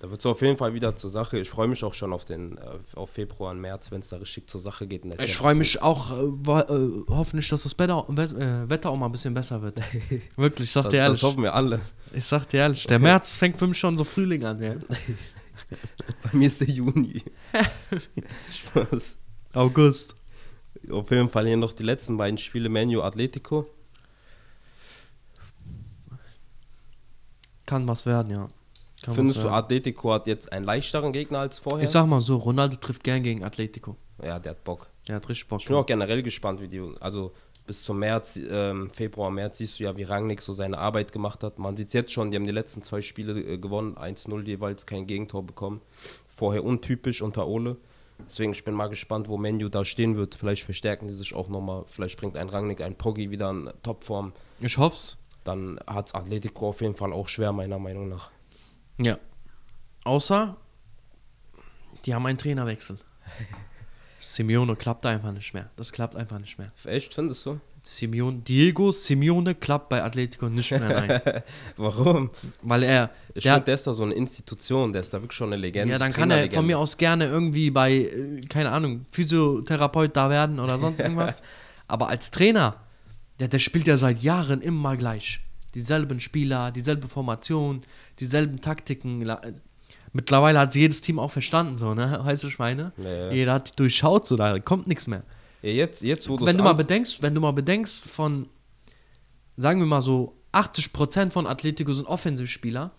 Da 0.00 0.10
wird 0.10 0.20
es 0.20 0.26
auf 0.26 0.40
jeden 0.40 0.56
Fall 0.56 0.72
wieder 0.72 0.96
zur 0.96 1.10
Sache. 1.10 1.38
Ich 1.38 1.50
freue 1.50 1.68
mich 1.68 1.84
auch 1.84 1.92
schon 1.92 2.14
auf 2.14 2.24
den 2.24 2.56
äh, 2.56 2.78
auf 2.96 3.10
Februar 3.10 3.50
und 3.50 3.60
März, 3.60 3.90
wenn 3.90 4.00
es 4.00 4.08
da 4.08 4.16
richtig 4.16 4.48
zur 4.48 4.58
Sache 4.60 4.86
geht. 4.86 5.04
in 5.04 5.10
der 5.10 5.20
Ich 5.20 5.36
freue 5.36 5.54
mich 5.54 5.82
auch, 5.82 6.10
äh, 6.10 6.22
äh, 6.24 7.04
hoffentlich, 7.10 7.50
dass 7.50 7.64
das 7.64 7.78
Wetter, 7.78 8.06
Wet- 8.08 8.32
äh, 8.32 8.68
Wetter 8.70 8.88
auch 8.88 8.96
mal 8.96 9.06
ein 9.06 9.12
bisschen 9.12 9.34
besser 9.34 9.60
wird. 9.60 9.78
Wirklich, 10.36 10.68
ich 10.68 10.72
sag 10.72 10.84
Das, 10.84 10.90
dir 10.92 10.96
das 11.00 11.06
ehrlich. 11.08 11.22
hoffen 11.22 11.42
wir 11.42 11.54
alle. 11.54 11.82
Ich 12.14 12.24
sag 12.24 12.46
dir 12.48 12.60
ehrlich, 12.60 12.86
der 12.86 12.98
März 12.98 13.36
fängt 13.36 13.58
für 13.58 13.66
mich 13.66 13.78
schon 13.78 13.98
so 13.98 14.04
Frühling 14.04 14.42
an, 14.44 14.62
ja. 14.62 14.74
Bei 16.22 16.30
mir 16.32 16.46
ist 16.46 16.62
der 16.62 16.68
Juni. 16.70 17.22
Spaß. 18.52 19.18
August. 19.52 20.14
Auf 20.90 21.10
jeden 21.10 21.28
Fall 21.28 21.46
hier 21.46 21.58
noch 21.58 21.72
die 21.72 21.82
letzten 21.82 22.16
beiden 22.16 22.38
Spiele, 22.38 22.70
Menu 22.70 23.02
Atletico. 23.02 23.66
Kann 27.66 27.86
was 27.86 28.06
werden, 28.06 28.32
ja. 28.32 28.48
Kann 29.02 29.14
Findest 29.14 29.42
du. 29.42 29.48
Atletico 29.48 30.12
hat 30.12 30.26
jetzt 30.26 30.52
einen 30.52 30.64
leichteren 30.64 31.12
Gegner 31.12 31.40
als 31.40 31.58
vorher? 31.58 31.84
Ich 31.84 31.90
sag 31.90 32.06
mal 32.06 32.20
so, 32.20 32.36
Ronaldo 32.36 32.76
trifft 32.76 33.02
gern 33.02 33.22
gegen 33.22 33.44
Atletico. 33.44 33.96
ja, 34.22 34.38
der 34.38 34.50
hat 34.50 34.64
Bock. 34.64 34.88
Der 35.08 35.16
hat 35.16 35.28
richtig 35.28 35.48
Bock. 35.48 35.60
Ich 35.60 35.66
bin 35.66 35.76
auch 35.76 35.86
generell 35.86 36.22
gespannt, 36.22 36.60
wie 36.60 36.68
die, 36.68 36.82
also 37.00 37.32
bis 37.66 37.84
zum 37.84 37.98
März, 38.00 38.38
ähm, 38.50 38.90
Februar, 38.90 39.30
März 39.30 39.58
siehst 39.58 39.78
du 39.78 39.84
ja, 39.84 39.96
wie 39.96 40.02
Rangnick 40.02 40.42
so 40.42 40.52
seine 40.52 40.76
Arbeit 40.78 41.12
gemacht 41.12 41.42
hat. 41.42 41.58
Man 41.58 41.76
sieht 41.76 41.88
es 41.88 41.94
jetzt 41.94 42.12
schon, 42.12 42.30
die 42.30 42.36
haben 42.36 42.46
die 42.46 42.52
letzten 42.52 42.82
zwei 42.82 43.00
Spiele 43.00 43.40
äh, 43.40 43.58
gewonnen, 43.58 43.96
1-0 43.96 44.42
jeweils, 44.42 44.86
kein 44.86 45.06
Gegentor 45.06 45.44
bekommen. 45.44 45.80
Vorher 46.34 46.64
untypisch 46.64 47.22
unter 47.22 47.46
Ole. 47.46 47.76
Deswegen, 48.26 48.52
ich 48.52 48.64
bin 48.64 48.74
mal 48.74 48.88
gespannt, 48.88 49.28
wo 49.28 49.38
Menu 49.38 49.68
da 49.68 49.84
stehen 49.84 50.16
wird. 50.16 50.34
Vielleicht 50.34 50.64
verstärken 50.64 51.08
die 51.08 51.14
sich 51.14 51.34
auch 51.34 51.48
nochmal. 51.48 51.84
Vielleicht 51.86 52.18
bringt 52.18 52.36
ein 52.36 52.48
Rangnick, 52.48 52.80
ein 52.80 52.96
Poggi 52.96 53.30
wieder 53.30 53.50
in 53.50 53.70
Topform. 53.82 54.32
Ich 54.60 54.76
hoff's. 54.76 55.16
Dann 55.44 55.80
hat 55.86 56.14
Atletico 56.14 56.68
auf 56.68 56.80
jeden 56.82 56.94
Fall 56.94 57.12
auch 57.12 57.28
schwer, 57.28 57.52
meiner 57.52 57.78
Meinung 57.78 58.08
nach. 58.08 58.30
Ja. 59.00 59.18
Außer, 60.04 60.56
die 62.04 62.14
haben 62.14 62.26
einen 62.26 62.38
Trainerwechsel. 62.38 62.98
Simeone 64.20 64.76
klappt 64.76 65.06
einfach 65.06 65.32
nicht 65.32 65.54
mehr. 65.54 65.70
Das 65.76 65.92
klappt 65.92 66.14
einfach 66.16 66.38
nicht 66.38 66.58
mehr. 66.58 66.66
Echt, 66.84 67.14
findest 67.14 67.44
du? 67.46 67.60
Simeone, 67.82 68.38
Diego 68.40 68.92
Simeone 68.92 69.54
klappt 69.54 69.88
bei 69.88 70.02
Atletico 70.02 70.50
nicht 70.50 70.70
mehr 70.70 70.94
rein. 70.96 71.42
Warum? 71.78 72.28
weil 72.62 72.82
er, 72.82 73.10
Ich 73.34 73.42
der 73.44 73.54
finde, 73.54 73.54
hat, 73.54 73.68
der 73.68 73.74
ist 73.76 73.86
da 73.86 73.94
so 73.94 74.02
eine 74.02 74.12
Institution, 74.12 74.92
der 74.92 75.00
ist 75.00 75.14
da 75.14 75.22
wirklich 75.22 75.36
schon 75.36 75.50
eine 75.50 75.56
Legende. 75.62 75.92
ja, 75.92 75.98
dann 75.98 76.12
kann 76.12 76.30
er 76.30 76.50
von 76.50 76.66
mir 76.66 76.78
aus 76.78 76.98
gerne 76.98 77.24
irgendwie 77.26 77.70
bei, 77.70 77.92
äh, 77.92 78.42
keine 78.50 78.70
Ahnung, 78.72 79.06
Physiotherapeut 79.10 80.14
da 80.14 80.28
werden 80.28 80.60
oder 80.60 80.78
sonst 80.78 81.00
irgendwas. 81.00 81.42
Aber 81.88 82.08
als 82.08 82.30
Trainer, 82.30 82.76
der, 83.38 83.48
der 83.48 83.58
spielt 83.58 83.86
ja 83.86 83.96
seit 83.96 84.20
Jahren 84.22 84.60
immer 84.60 84.98
gleich. 84.98 85.40
Dieselben 85.74 86.20
Spieler, 86.20 86.70
dieselbe 86.72 87.06
Formation, 87.08 87.82
dieselben 88.18 88.60
Taktiken. 88.60 89.20
La- 89.22 89.40
Mittlerweile 90.12 90.58
hat 90.58 90.74
jedes 90.74 91.00
Team 91.00 91.18
auch 91.20 91.30
verstanden, 91.30 91.76
so, 91.76 91.94
ne? 91.94 92.18
Weißt 92.24 92.42
du, 92.44 92.48
meine? 92.58 92.92
Ja. 92.96 93.30
Jeder 93.30 93.52
hat 93.54 93.78
durchschaut, 93.78 94.26
so, 94.26 94.36
da 94.36 94.58
kommt 94.58 94.86
nichts 94.88 95.06
mehr. 95.06 95.22
Ja, 95.62 95.70
jetzt, 95.70 96.02
jetzt, 96.02 96.28
wo 96.28 96.40
wenn 96.44 96.56
du 96.56 96.64
mal 96.64 96.72
bedenkst, 96.72 97.22
wenn 97.22 97.34
du 97.34 97.40
mal 97.40 97.52
bedenkst 97.52 98.08
von, 98.08 98.48
sagen 99.56 99.78
wir 99.80 99.86
mal 99.86 100.02
so, 100.02 100.34
80% 100.52 101.30
von 101.30 101.46
Atletico 101.46 101.92
sind 101.92 102.06
Offensivspieler. 102.06 102.90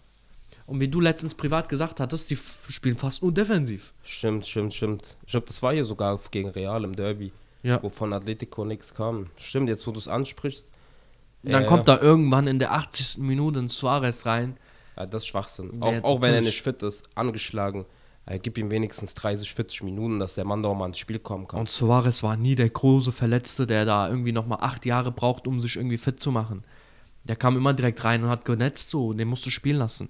Und 0.67 0.79
wie 0.79 0.87
du 0.87 1.01
letztens 1.01 1.35
privat 1.35 1.67
gesagt 1.67 1.99
hattest, 1.99 2.29
die 2.29 2.37
spielen 2.69 2.95
fast 2.97 3.23
nur 3.23 3.33
defensiv. 3.33 3.91
Stimmt, 4.03 4.47
stimmt, 4.47 4.73
stimmt. 4.73 5.17
Ich 5.25 5.31
glaube, 5.31 5.47
das 5.47 5.61
war 5.61 5.73
hier 5.73 5.83
sogar 5.83 6.17
gegen 6.29 6.49
Real 6.49 6.83
im 6.85 6.95
Derby, 6.95 7.33
Ja. 7.63 7.81
wo 7.83 7.89
von 7.89 8.13
Atletico 8.13 8.63
nichts 8.63 8.93
kam. 8.93 9.27
Stimmt, 9.35 9.67
jetzt 9.67 9.85
wo 9.85 9.91
du 9.91 9.99
es 9.99 10.07
ansprichst. 10.07 10.71
Dann 11.43 11.63
Ja, 11.63 11.67
kommt 11.67 11.87
da 11.87 11.99
irgendwann 11.99 12.47
in 12.47 12.59
der 12.59 12.73
80. 12.73 13.19
Minute 13.19 13.59
ein 13.59 13.67
Suarez 13.67 14.25
rein. 14.25 14.57
Ja, 14.95 15.05
das 15.05 15.23
ist 15.23 15.27
Schwachsinn. 15.27 15.81
Auch, 15.81 16.03
auch 16.03 16.21
wenn 16.21 16.33
er 16.33 16.41
nicht 16.41 16.61
fit 16.61 16.83
ist, 16.83 17.09
angeschlagen. 17.15 17.85
Äh, 18.27 18.37
gib 18.37 18.57
ihm 18.57 18.69
wenigstens 18.69 19.15
30, 19.15 19.53
40 19.53 19.83
Minuten, 19.83 20.19
dass 20.19 20.35
der 20.35 20.45
Mann 20.45 20.61
da 20.61 20.69
auch 20.69 20.75
mal 20.75 20.85
ins 20.85 20.99
Spiel 20.99 21.17
kommen 21.17 21.47
kann. 21.47 21.61
Und 21.61 21.69
Suarez 21.69 22.21
war 22.21 22.37
nie 22.37 22.53
der 22.55 22.69
große 22.69 23.11
Verletzte, 23.11 23.65
der 23.65 23.85
da 23.85 24.07
irgendwie 24.07 24.31
nochmal 24.31 24.59
acht 24.61 24.85
Jahre 24.85 25.11
braucht, 25.11 25.47
um 25.47 25.59
sich 25.59 25.75
irgendwie 25.75 25.97
fit 25.97 26.19
zu 26.19 26.31
machen. 26.31 26.63
Der 27.23 27.35
kam 27.35 27.55
immer 27.57 27.73
direkt 27.73 28.03
rein 28.03 28.23
und 28.23 28.29
hat 28.29 28.45
genetzt 28.45 28.89
so, 28.89 29.13
den 29.13 29.27
musst 29.27 29.45
du 29.45 29.49
spielen 29.49 29.77
lassen. 29.77 30.09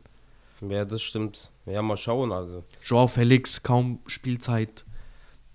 ja, 0.62 0.84
das 0.84 1.02
stimmt. 1.02 1.52
Ja, 1.65 1.82
mal 1.82 1.96
schauen. 1.98 2.32
Also. 2.32 2.63
Joao 2.84 3.08
Felix, 3.08 3.63
kaum 3.63 4.00
Spielzeit. 4.08 4.86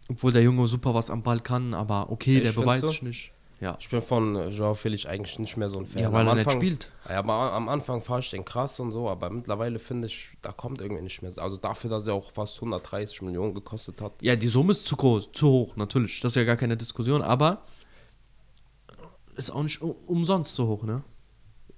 Obwohl 0.08 0.32
der 0.32 0.42
Junge 0.42 0.68
super 0.68 0.94
was 0.94 1.10
am 1.10 1.22
Ball 1.22 1.40
kann, 1.40 1.74
aber 1.74 2.10
okay, 2.10 2.36
Echt, 2.36 2.46
der 2.46 2.52
beweist 2.52 2.86
sich 2.86 3.02
nicht. 3.02 3.32
Ja. 3.58 3.76
Ich 3.80 3.88
bin 3.88 4.02
von 4.02 4.36
äh, 4.36 4.48
Joao 4.48 4.74
Felix 4.74 5.06
eigentlich 5.06 5.38
nicht 5.38 5.56
mehr 5.56 5.70
so 5.70 5.78
ein 5.78 5.86
Fan. 5.86 6.02
Ja, 6.02 6.12
weil 6.12 6.20
Am 6.22 6.28
er 6.28 6.34
nicht 6.34 6.46
Anfang- 6.46 6.60
spielt. 6.60 6.90
Ja, 7.08 7.20
aber 7.20 7.32
am 7.32 7.70
Anfang 7.70 8.02
fand 8.02 8.24
ich 8.24 8.30
den 8.30 8.44
krass 8.44 8.78
und 8.80 8.92
so, 8.92 9.08
aber 9.08 9.30
mittlerweile 9.30 9.78
finde 9.78 10.08
ich, 10.08 10.28
da 10.42 10.52
kommt 10.52 10.82
irgendwie 10.82 11.02
nicht 11.02 11.22
mehr. 11.22 11.32
so. 11.32 11.40
Also 11.40 11.56
dafür, 11.56 11.88
dass 11.88 12.06
er 12.06 12.12
auch 12.14 12.30
fast 12.32 12.56
130 12.56 13.22
Millionen 13.22 13.54
gekostet 13.54 14.02
hat. 14.02 14.12
Ja, 14.20 14.36
die 14.36 14.48
Summe 14.48 14.72
ist 14.72 14.84
zu 14.86 14.94
groß, 14.96 15.32
zu 15.32 15.48
hoch, 15.48 15.76
natürlich. 15.76 16.20
Das 16.20 16.32
ist 16.32 16.36
ja 16.36 16.44
gar 16.44 16.56
keine 16.56 16.76
Diskussion, 16.76 17.22
aber 17.22 17.62
ist 19.36 19.50
auch 19.50 19.62
nicht 19.62 19.80
umsonst 19.82 20.54
so 20.54 20.66
hoch, 20.66 20.82
ne? 20.82 21.02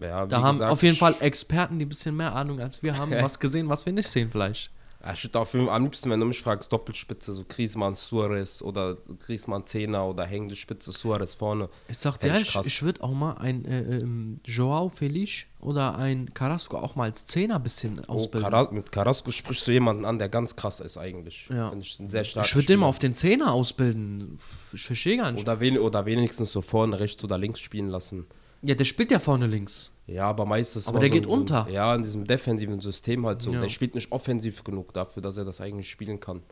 Ja, 0.01 0.27
Da 0.27 0.43
haben 0.43 0.55
gesagt, 0.59 0.73
auf 0.73 0.83
jeden 0.83 0.97
Fall 0.97 1.17
Experten, 1.21 1.79
die 1.79 1.85
ein 1.85 1.89
bisschen 1.89 2.17
mehr 2.17 2.33
Ahnung 2.35 2.61
als 2.61 2.83
wir 2.83 2.97
haben, 2.97 3.11
was 3.23 3.39
gesehen, 3.41 3.69
was 3.69 3.85
wir 3.85 3.93
nicht 3.93 4.09
sehen 4.09 4.31
vielleicht. 4.31 4.71
Ja, 5.05 5.13
ich 5.13 5.23
würde 5.23 5.39
auf 5.39 5.53
jeden 5.53 5.67
Fall 5.67 5.77
am 5.77 5.85
liebsten, 5.85 6.11
wenn 6.11 6.19
du 6.19 6.27
mich 6.27 6.41
fragst, 6.43 6.73
Doppelspitze, 6.73 7.33
so 7.33 7.45
Griezmann, 7.49 7.95
Suarez 7.95 8.63
oder 8.63 8.97
Griezmann 9.21 9.65
Zehner 9.65 10.05
oder 10.07 10.25
hängende 10.27 10.57
Spitze, 10.57 10.91
Suarez 10.91 11.37
vorne. 11.37 11.69
Ich 11.89 11.99
sag 11.99 12.19
dir 12.19 12.37
ich 12.37 12.57
ich 12.65 12.83
würde 12.83 13.05
auch 13.05 13.13
mal 13.13 13.35
ein 13.35 13.65
äh, 13.65 13.81
ähm, 13.99 14.37
Joao 14.45 14.89
Felix 14.89 15.45
oder 15.61 15.97
ein 15.97 16.35
Carrasco 16.35 16.79
auch 16.79 16.97
mal 16.97 17.05
als 17.05 17.25
Zehner 17.25 17.57
ein 17.57 17.63
bisschen 17.63 18.01
Oh, 18.09 18.15
ausbilden. 18.15 18.51
Cara 18.51 18.71
mit 18.73 18.91
Carrasco 18.91 19.31
sprichst 19.31 19.69
du 19.69 19.73
jemanden 19.73 20.05
an, 20.05 20.19
der 20.19 20.29
ganz 20.29 20.57
krass 20.57 20.81
ist 20.81 20.99
eigentlich. 20.99 21.49
Ja. 21.49 21.69
Finde 21.71 21.85
ich 21.85 21.99
ein 22.01 22.11
sehr 22.11 22.25
stark. 22.25 22.47
ich 22.47 22.55
würde 22.57 22.67
den 22.67 22.81
mal 22.81 22.87
auf 22.87 22.99
den 22.99 23.15
Zehner 23.15 23.53
ausbilden. 23.53 24.39
Ich 24.73 24.83
verstehe 24.85 25.17
gar 25.17 25.31
nicht. 25.31 25.43
oder, 25.43 25.61
wen, 25.61 25.79
oder 25.79 26.07
wenigstens 26.07 26.53
so 26.53 26.61
vorne 26.61 26.99
rechts 26.99 27.23
oder 27.23 27.39
links 27.39 27.61
spielen 27.61 27.89
lassen. 27.89 28.27
Ja, 28.63 28.75
der 28.75 28.85
spielt 28.85 29.11
ja 29.11 29.19
vorne 29.19 29.47
links. 29.47 29.93
Ja, 30.07 30.25
aber 30.25 30.47
meistens. 30.47 30.89
Aber 30.89 31.01
der 31.01 31.09
so 31.09 31.15
geht 31.15 31.25
diesem- 31.27 31.39
unter. 31.41 31.69
Ja, 31.71 31.95
in 31.95 32.03
diesem 32.03 32.27
defensiven 32.27 32.81
System 32.81 33.27
halt 33.27 33.43
so. 33.43 33.53
Ja. 33.53 33.61
Der 33.61 33.69
spielt 33.69 33.95
nicht 33.95 34.11
offensiv 34.11 34.65
genug 34.65 34.93
dafür, 34.95 35.23
dass 35.23 35.37
er 35.37 35.45
das 35.45 35.61
eigentlich 35.61 35.91
spielen 35.91 36.19
kann. 36.19 36.43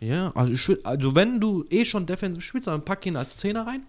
Ja, 0.00 0.32
also, 0.34 0.74
also 0.82 1.14
wenn 1.14 1.40
du 1.40 1.64
eh 1.70 1.84
schon 1.84 2.06
defensiv 2.06 2.42
spielst, 2.44 2.66
dann 2.66 2.84
pack 2.84 3.06
ihn 3.06 3.16
als 3.16 3.36
Zehner 3.36 3.66
rein. 3.66 3.84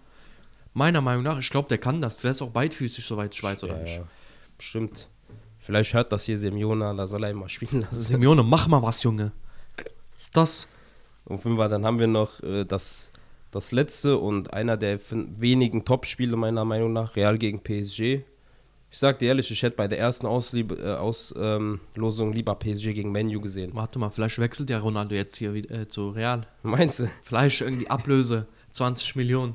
Meiner 0.72 1.00
Meinung 1.00 1.24
nach, 1.24 1.38
ich 1.38 1.50
glaube, 1.50 1.68
der 1.68 1.78
kann 1.78 2.00
das. 2.00 2.18
Der 2.18 2.30
ist 2.30 2.42
auch 2.42 2.50
beidfüßig, 2.50 3.04
soweit 3.04 3.34
ich 3.34 3.42
weiß, 3.42 3.64
oder 3.64 3.76
ja, 3.78 3.82
nicht? 3.82 3.96
ja, 3.96 4.04
bestimmt. 4.56 5.08
Vielleicht 5.58 5.94
hört 5.94 6.12
das 6.12 6.24
hier 6.24 6.38
Simeona, 6.38 6.94
da 6.94 7.08
soll 7.08 7.24
er 7.24 7.30
ihn 7.30 7.38
mal 7.38 7.48
spielen 7.48 7.80
lassen. 7.82 8.02
Simeone, 8.02 8.42
mach 8.42 8.68
mal 8.68 8.82
was, 8.82 9.02
Junge. 9.02 9.32
Ist 10.18 10.36
das? 10.36 10.68
Und 11.24 11.44
dann 11.44 11.84
haben 11.84 11.98
wir 11.98 12.06
noch 12.06 12.40
äh, 12.42 12.64
das, 12.64 13.12
das 13.56 13.72
letzte 13.72 14.18
und 14.18 14.52
einer 14.52 14.76
der 14.76 14.98
wenigen 15.10 15.84
Top-Spiele 15.84 16.36
meiner 16.36 16.64
Meinung 16.66 16.92
nach, 16.92 17.16
Real 17.16 17.38
gegen 17.38 17.60
PSG. 17.60 18.20
Ich 18.90 18.98
sag 18.98 19.18
dir 19.18 19.28
ehrlich, 19.28 19.50
ich 19.50 19.62
hätte 19.62 19.76
bei 19.76 19.88
der 19.88 19.98
ersten 19.98 20.26
Auslieb 20.26 20.72
äh, 20.72 20.92
Auslosung 20.92 22.28
ähm, 22.28 22.32
lieber 22.34 22.54
PSG 22.54 22.92
gegen 22.92 23.12
Menu 23.12 23.40
gesehen. 23.40 23.70
Warte 23.74 23.98
mal, 23.98 24.10
vielleicht 24.10 24.38
wechselt 24.38 24.68
ja 24.70 24.78
Ronaldo 24.78 25.14
jetzt 25.14 25.36
hier 25.36 25.54
wieder, 25.54 25.74
äh, 25.74 25.88
zu 25.88 26.10
Real. 26.10 26.46
Meinst 26.62 27.00
du? 27.00 27.10
Vielleicht 27.22 27.62
irgendwie 27.62 27.88
Ablöse, 27.88 28.46
20 28.72 29.16
Millionen. 29.16 29.54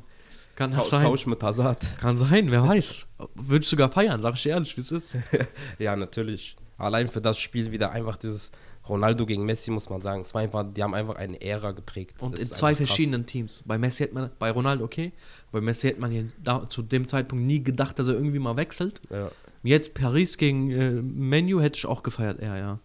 Kann 0.56 0.72
das 0.72 0.90
sein? 0.90 1.04
Tausch 1.04 1.28
mit 1.28 1.42
Hazard. 1.42 1.80
Kann 2.00 2.18
sein, 2.18 2.52
wer 2.52 2.64
weiß. 2.68 3.08
Würde 3.36 3.64
ich 3.64 3.70
sogar 3.70 3.92
feiern, 3.92 4.22
sag 4.22 4.34
ich 4.36 4.46
ehrlich, 4.48 4.76
wie 4.78 4.82
es 4.82 4.92
ist. 4.92 5.18
ja, 5.80 5.96
natürlich. 5.96 6.56
Allein 6.78 7.08
für 7.08 7.22
das 7.22 7.38
Spiel 7.38 7.72
wieder 7.72 7.92
einfach 7.92 8.16
dieses 8.16 8.52
Ronaldo 8.92 9.26
gegen 9.26 9.46
Messi, 9.46 9.72
muss 9.72 9.90
man 9.90 10.02
sagen. 10.02 10.22
Es 10.22 10.34
war 10.34 10.42
einfach, 10.42 10.66
die 10.70 10.84
haben 10.84 10.94
einfach 10.94 11.16
eine 11.16 11.42
Ära 11.42 11.72
geprägt. 11.72 12.22
Und 12.22 12.34
Das 12.36 12.42
in 12.42 12.48
zwei 12.50 12.70
einfach 12.70 12.80
krass. 12.80 12.88
verschiedenen 12.90 13.26
Teams. 13.26 13.64
Bei 13.66 13.78
Messi 13.78 14.04
hätte 14.04 14.14
man, 14.14 14.30
bei 14.38 14.52
Ronaldo 14.52 14.84
okay, 14.84 15.14
bei 15.52 15.62
Messi 15.62 15.88
hätte 15.88 16.02
man 16.02 16.32
da, 16.44 16.68
zu 16.68 16.82
dem 16.82 17.08
Zeitpunkt 17.08 17.46
nie 17.46 17.64
gedacht, 17.64 17.98
dass 17.98 18.08
er 18.10 18.16
irgendwie 18.16 18.40
mal 18.40 18.58
wechselt. 18.58 19.02
Ja. 19.10 19.32
Jetzt 19.64 19.94
Paris 19.94 20.38
gegen 20.38 20.72
äh, 20.72 20.92
Menu 21.02 21.62
hätte 21.62 21.78
ich 21.78 21.86
auch 21.86 22.04
gefeiert, 22.04 22.40
eher, 22.40 22.58
ja. 22.58 22.80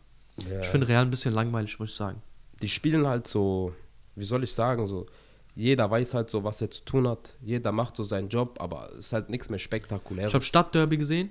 Ja. 0.51 0.61
Ich 0.61 0.69
finde 0.69 0.87
Real 0.89 1.03
ein 1.03 1.11
bisschen 1.11 1.35
langweilig, 1.35 1.79
muss 1.79 1.91
ich 1.91 1.97
sagen. 1.97 2.23
die 2.63 2.69
spielen 2.69 3.07
halt 3.07 3.27
so, 3.27 3.75
wie 4.15 4.25
soll 4.25 4.45
ich 4.45 4.53
sagen, 4.53 4.87
so, 4.87 5.07
jeder 5.55 5.91
weiß 5.91 6.15
halt 6.15 6.31
so, 6.31 6.45
was 6.45 6.61
er 6.61 6.71
zu 6.71 6.85
tun 6.85 7.09
hat. 7.09 7.35
Jeder 7.43 7.73
macht 7.73 7.97
so 7.97 8.05
seinen 8.05 8.29
Job, 8.29 8.59
aber 8.61 8.91
es 8.93 9.07
ist 9.07 9.13
halt 9.15 9.31
nichts 9.31 9.49
mehr 9.49 9.59
spektakuläres. 9.59 10.31
Ich 10.31 10.35
habe 10.35 10.45
Stadtderby 10.45 10.99
gesehen, 10.99 11.31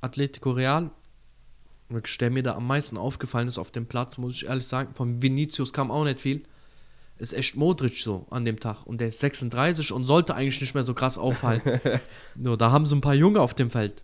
Atletico 0.00 0.52
Real. 0.52 0.90
Der 1.90 2.30
mir 2.30 2.42
da 2.42 2.54
am 2.54 2.66
meisten 2.66 2.96
aufgefallen 2.98 3.48
ist 3.48 3.58
auf 3.58 3.70
dem 3.70 3.86
Platz, 3.86 4.18
muss 4.18 4.34
ich 4.34 4.46
ehrlich 4.46 4.66
sagen. 4.66 4.94
Von 4.94 5.22
Vinicius 5.22 5.72
kam 5.72 5.90
auch 5.90 6.04
nicht 6.04 6.20
viel. 6.20 6.42
Ist 7.16 7.32
echt 7.32 7.56
Modric 7.56 7.98
so 7.98 8.26
an 8.30 8.44
dem 8.44 8.60
Tag. 8.60 8.86
Und 8.86 9.00
der 9.00 9.08
ist 9.08 9.18
36 9.20 9.92
und 9.92 10.04
sollte 10.04 10.34
eigentlich 10.34 10.60
nicht 10.60 10.74
mehr 10.74 10.84
so 10.84 10.94
krass 10.94 11.16
auffallen. 11.18 11.62
Nur 12.36 12.56
da 12.58 12.70
haben 12.70 12.86
sie 12.86 12.94
ein 12.94 13.00
paar 13.00 13.14
Junge 13.14 13.40
auf 13.40 13.54
dem 13.54 13.70
Feld. 13.70 14.02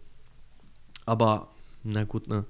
Aber, 1.07 1.49
na 1.83 2.05
gut, 2.05 2.29
ne. 2.29 2.45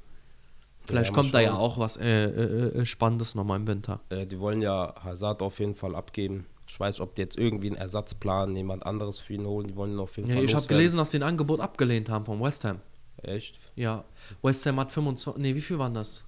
Vielleicht 0.86 1.10
Ja, 1.10 1.14
kommt 1.14 1.34
da 1.34 1.40
ja 1.40 1.54
auch 1.54 1.78
was 1.78 1.96
äh, 1.96 2.24
äh, 2.24 2.80
äh, 2.80 2.86
Spannendes 2.86 3.34
nochmal 3.34 3.58
im 3.58 3.66
Winter. 3.66 4.00
äh, 4.10 4.26
die 4.26 4.38
wollen 4.38 4.60
ja 4.62 4.94
Hazard 5.02 5.42
auf 5.42 5.58
jeden 5.58 5.74
Fall 5.74 5.94
abgeben. 5.94 6.46
Ich 6.68 6.78
weiß, 6.78 7.00
ob 7.00 7.14
die 7.14 7.22
jetzt 7.22 7.38
irgendwie 7.38 7.68
einen 7.68 7.76
Ersatzplan, 7.76 8.54
jemand 8.54 8.84
anderes 8.86 9.18
für 9.18 9.32
ihn 9.34 9.46
holen. 9.46 9.66
Die 9.66 9.76
wollen 9.76 9.92
ihn 9.92 9.98
auf 9.98 10.16
jeden 10.16 10.28
Ja, 10.28 10.36
Fall 10.36 10.44
ich 10.44 10.54
habe 10.54 10.66
gelesen, 10.66 10.96
dass 10.98 11.10
sie 11.10 11.18
ein 11.18 11.22
Angebot 11.22 11.60
abgelehnt 11.60 12.08
haben 12.10 12.24
vom 12.24 12.40
West 12.42 12.64
Ham. 12.64 12.80
Echt? 13.24 13.58
Ja, 13.76 14.04
West 14.42 14.66
Ham 14.66 14.78
hat 14.80 14.92
25, 14.92 15.42
nee, 15.42 15.54
wie 15.54 15.60
viel 15.60 15.78
waren 15.78 15.94
das? 15.94 16.24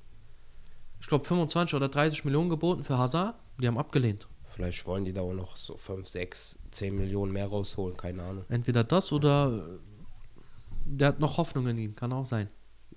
Ich 1.00 1.06
glaube 1.06 1.24
25 1.24 1.74
oder 1.74 1.88
30 1.88 2.24
Millionen 2.24 2.48
geboten 2.48 2.84
für 2.84 2.98
Hazard. 2.98 3.36
Die 3.58 3.66
haben 3.66 3.78
abgelehnt. 3.78 4.26
Vielleicht 4.54 4.86
wollen 4.86 5.04
die 5.04 5.12
da 5.12 5.20
auch 5.20 5.34
noch 5.34 5.56
so 5.56 5.76
5, 5.76 6.06
6, 6.06 6.58
10 6.70 6.96
Millionen 6.96 7.32
mehr 7.32 7.46
rausholen, 7.46 7.96
keine 7.96 8.22
Ahnung. 8.22 8.44
Entweder 8.48 8.84
das 8.84 9.12
oder 9.12 9.52
äh, 9.52 10.40
der 10.86 11.08
hat 11.08 11.20
noch 11.20 11.36
Hoffnung 11.36 11.66
in 11.68 11.78
ihn, 11.78 11.94
kann 11.94 12.12
auch 12.12 12.24
sein. 12.24 12.48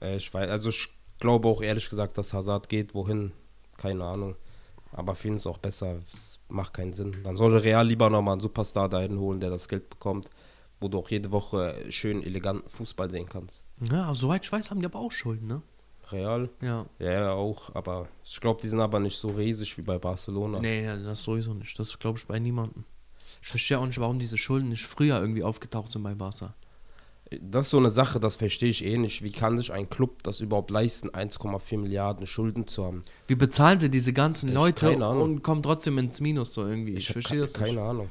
Äh, 0.02 0.18
ich 0.18 0.34
weiß, 0.34 0.50
also 0.50 0.70
ich 0.70 0.90
glaube 1.20 1.48
auch 1.50 1.62
ehrlich 1.62 1.90
gesagt, 1.90 2.18
dass 2.18 2.34
Hazard 2.34 2.70
geht. 2.70 2.94
Wohin? 2.94 3.34
Keine 3.78 4.06
Ahnung. 4.06 4.36
Aber 4.94 5.16
für 5.16 5.28
ihn 5.28 5.36
ist 5.36 5.48
auch 5.48 5.58
besser. 5.58 5.98
Es 6.08 6.40
Macht 6.52 6.74
keinen 6.74 6.94
Sinn. 6.94 7.16
Dann 7.24 7.38
sollte 7.38 7.64
Real 7.64 7.88
lieber 7.88 8.10
nochmal 8.10 8.34
einen 8.34 8.42
Superstar 8.42 8.90
dahin 8.90 9.20
holen, 9.20 9.40
der 9.40 9.52
das 9.52 9.68
Geld 9.68 9.88
bekommt, 9.88 10.32
wo 10.82 10.88
du 10.88 10.98
auch 11.00 11.10
jede 11.10 11.32
Woche 11.32 11.76
schön 11.90 12.24
eleganten 12.24 12.70
Fußball 12.70 13.10
sehen 13.12 13.28
kannst. 13.28 13.64
Ja, 13.92 14.14
soweit 14.14 14.46
ich 14.46 14.52
weiß, 14.52 14.70
haben 14.72 14.80
die 14.80 14.86
aber 14.86 15.00
auch 15.00 15.12
Schulden, 15.12 15.48
ne? 15.48 15.62
Real? 16.12 16.50
Ja. 16.62 16.86
Ja, 16.98 17.12
ja, 17.12 17.32
auch. 17.34 17.76
Aber 17.76 18.08
ich 18.26 18.40
glaube, 18.42 18.62
die 18.62 18.68
sind 18.68 18.80
aber 18.80 19.00
nicht 19.00 19.18
so 19.18 19.28
riesig 19.30 19.78
wie 19.78 19.84
bei 19.84 20.00
Barcelona. 20.00 20.60
Nee, 20.60 20.86
das 21.04 21.22
sowieso 21.24 21.54
nicht. 21.54 21.78
Das 21.78 22.00
glaube 22.00 22.18
ich 22.18 22.26
bei 22.26 22.40
niemandem. 22.40 22.84
Ich 23.42 23.48
verstehe 23.50 23.78
auch 23.80 23.86
nicht, 23.86 24.00
warum 24.00 24.18
diese 24.18 24.38
Schulden 24.38 24.70
nicht 24.70 24.86
früher 24.88 25.20
irgendwie 25.20 25.44
aufgetaucht 25.44 25.92
sind 25.92 26.02
bei 26.04 26.16
Barca. 26.16 26.56
Das 27.42 27.68
ist 27.68 27.70
so 27.72 27.78
eine 27.78 27.92
Sache, 27.92 28.20
das 28.20 28.38
verstehe 28.38 28.70
ich 28.70 28.84
eh 28.84 28.98
nicht. 28.98 29.22
Wie 29.22 29.32
kann 29.32 29.56
sich 29.56 29.72
ein 29.72 29.88
Club 29.88 30.24
das 30.24 30.42
überhaupt 30.42 30.72
leisten, 30.72 31.10
1,4 31.12 31.78
Milliarden 31.78 32.26
Schulden 32.26 32.66
zu 32.66 32.84
haben? 32.84 33.04
Wie 33.28 33.36
bezahlen 33.36 33.78
sie 33.80 33.92
diese 33.92 34.14
ganzen 34.14 34.50
Ich- 34.50 34.56
Leute 34.56 34.88
keine 34.88 35.08
und 35.10 35.44
kommen 35.44 35.62
trotzdem 35.62 36.00
ins 36.00 36.22
Minus 36.22 36.56
so 36.56 36.66
irgendwie? 36.66 36.94
Ich, 36.96 37.08
hab 37.10 37.14
verstehe 37.14 37.40
das 37.42 37.54
nicht. 37.54 37.64
Keine 37.68 37.82
Ahnung. 37.84 38.10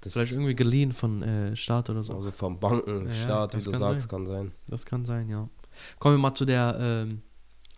Das 0.00 0.12
Vielleicht 0.12 0.32
irgendwie 0.32 0.54
geliehen 0.54 0.92
von 0.92 1.22
äh, 1.22 1.56
Staat 1.56 1.90
oder 1.90 2.02
so. 2.04 2.14
also 2.14 2.30
vom 2.30 2.58
Banken, 2.60 3.06
Ja, 3.06 3.12
Staat, 3.12 3.54
wie 3.54 3.62
du 3.62 3.76
sagst, 3.76 4.00
sein. 4.02 4.08
kann 4.08 4.26
sein. 4.26 4.52
Das 4.68 4.86
kann 4.86 5.04
sein, 5.04 5.28
ja. 5.28 5.48
Kommen 5.98 6.14
wir 6.16 6.18
mal 6.20 6.34
zu 6.34 6.44
der 6.44 6.76
ähm, 6.80 7.22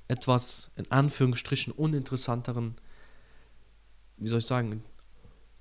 etwas 0.09 0.71
in 0.77 0.91
Anführungsstrichen 0.91 1.73
uninteressanteren, 1.73 2.75
wie 4.17 4.29
soll 4.29 4.39
ich 4.41 4.47
sagen, 4.47 4.83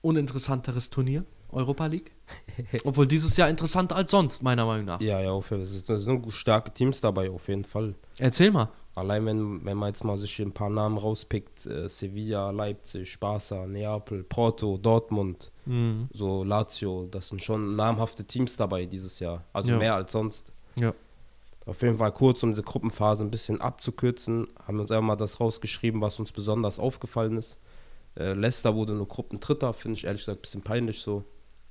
uninteressanteres 0.02 0.89
Turnier, 0.89 1.26
Europa 1.50 1.86
League. 1.88 2.12
Obwohl 2.84 3.08
dieses 3.08 3.38
Jahr 3.38 3.50
interessanter 3.50 3.96
als 3.96 4.12
sonst, 4.12 4.43
meiner 4.43 4.65
Meinung 4.65 4.86
nach. 4.86 5.02
Ja, 5.02 5.20
ja, 5.22 5.32
auf, 5.32 5.52
es 5.52 5.72
sind- 5.72 5.89
es 5.89 6.04
sind 6.04 6.32
starke 6.34 6.74
Teams 6.74 7.02
dabei, 7.02 7.30
auf 7.30 7.48
jeden 7.48 7.63
Fall. 7.65 7.96
Erzähl 8.17 8.52
mal. 8.52 8.70
Allein 8.98 9.26
wenn, 9.28 9.64
wenn 9.64 9.78
man 9.78 9.90
jetzt 9.90 10.04
mal 10.04 10.18
sich 10.18 10.40
ein 10.40 10.52
paar 10.54 10.70
Namen 10.72 10.98
rauspickt, 10.98 11.68
äh, 11.68 11.88
Sevilla, 11.88 12.50
Leipzig, 12.50 13.20
Barca, 13.20 13.68
Neapel, 13.68 14.24
Porto, 14.24 14.78
Dortmund, 14.78 15.52
Mhm. 15.66 16.08
so 16.12 16.44
Lazio, 16.44 17.08
das 17.12 17.28
sind 17.28 17.44
schon 17.44 17.76
namhafte 17.76 18.24
Teams 18.26 18.58
dabei 18.58 18.86
dieses 18.86 19.20
Jahr. 19.20 19.44
Also 19.54 19.72
Ja. 19.74 19.78
mehr 19.78 19.96
als 19.96 20.12
sonst. 20.14 20.52
Ja. 20.80 20.94
Auf 21.68 21.82
jeden 21.82 21.98
Fall 21.98 22.12
kurz, 22.14 22.42
um 22.44 22.50
diese 22.52 22.64
Gruppenphase 22.64 23.24
ein 23.24 23.30
bisschen 23.30 23.60
abzukürzen, 23.62 24.48
haben 24.66 24.78
wir 24.78 24.82
uns 24.82 24.92
einmal 24.92 25.18
das 25.18 25.40
rausgeschrieben, 25.40 26.02
was 26.02 26.20
uns 26.20 26.32
besonders 26.32 26.80
aufgefallen 26.80 27.38
ist. 27.38 27.60
Äh, 28.16 28.34
Leicester 28.34 28.74
wurde 28.74 28.94
nur 28.94 29.08
Gruppendritter, 29.08 29.74
finde 29.74 29.98
ich 29.98 30.06
ehrlich 30.06 30.22
gesagt 30.22 30.40
ein 30.40 30.42
bisschen 30.42 30.62
peinlich 30.64 31.02
so. 31.02 31.24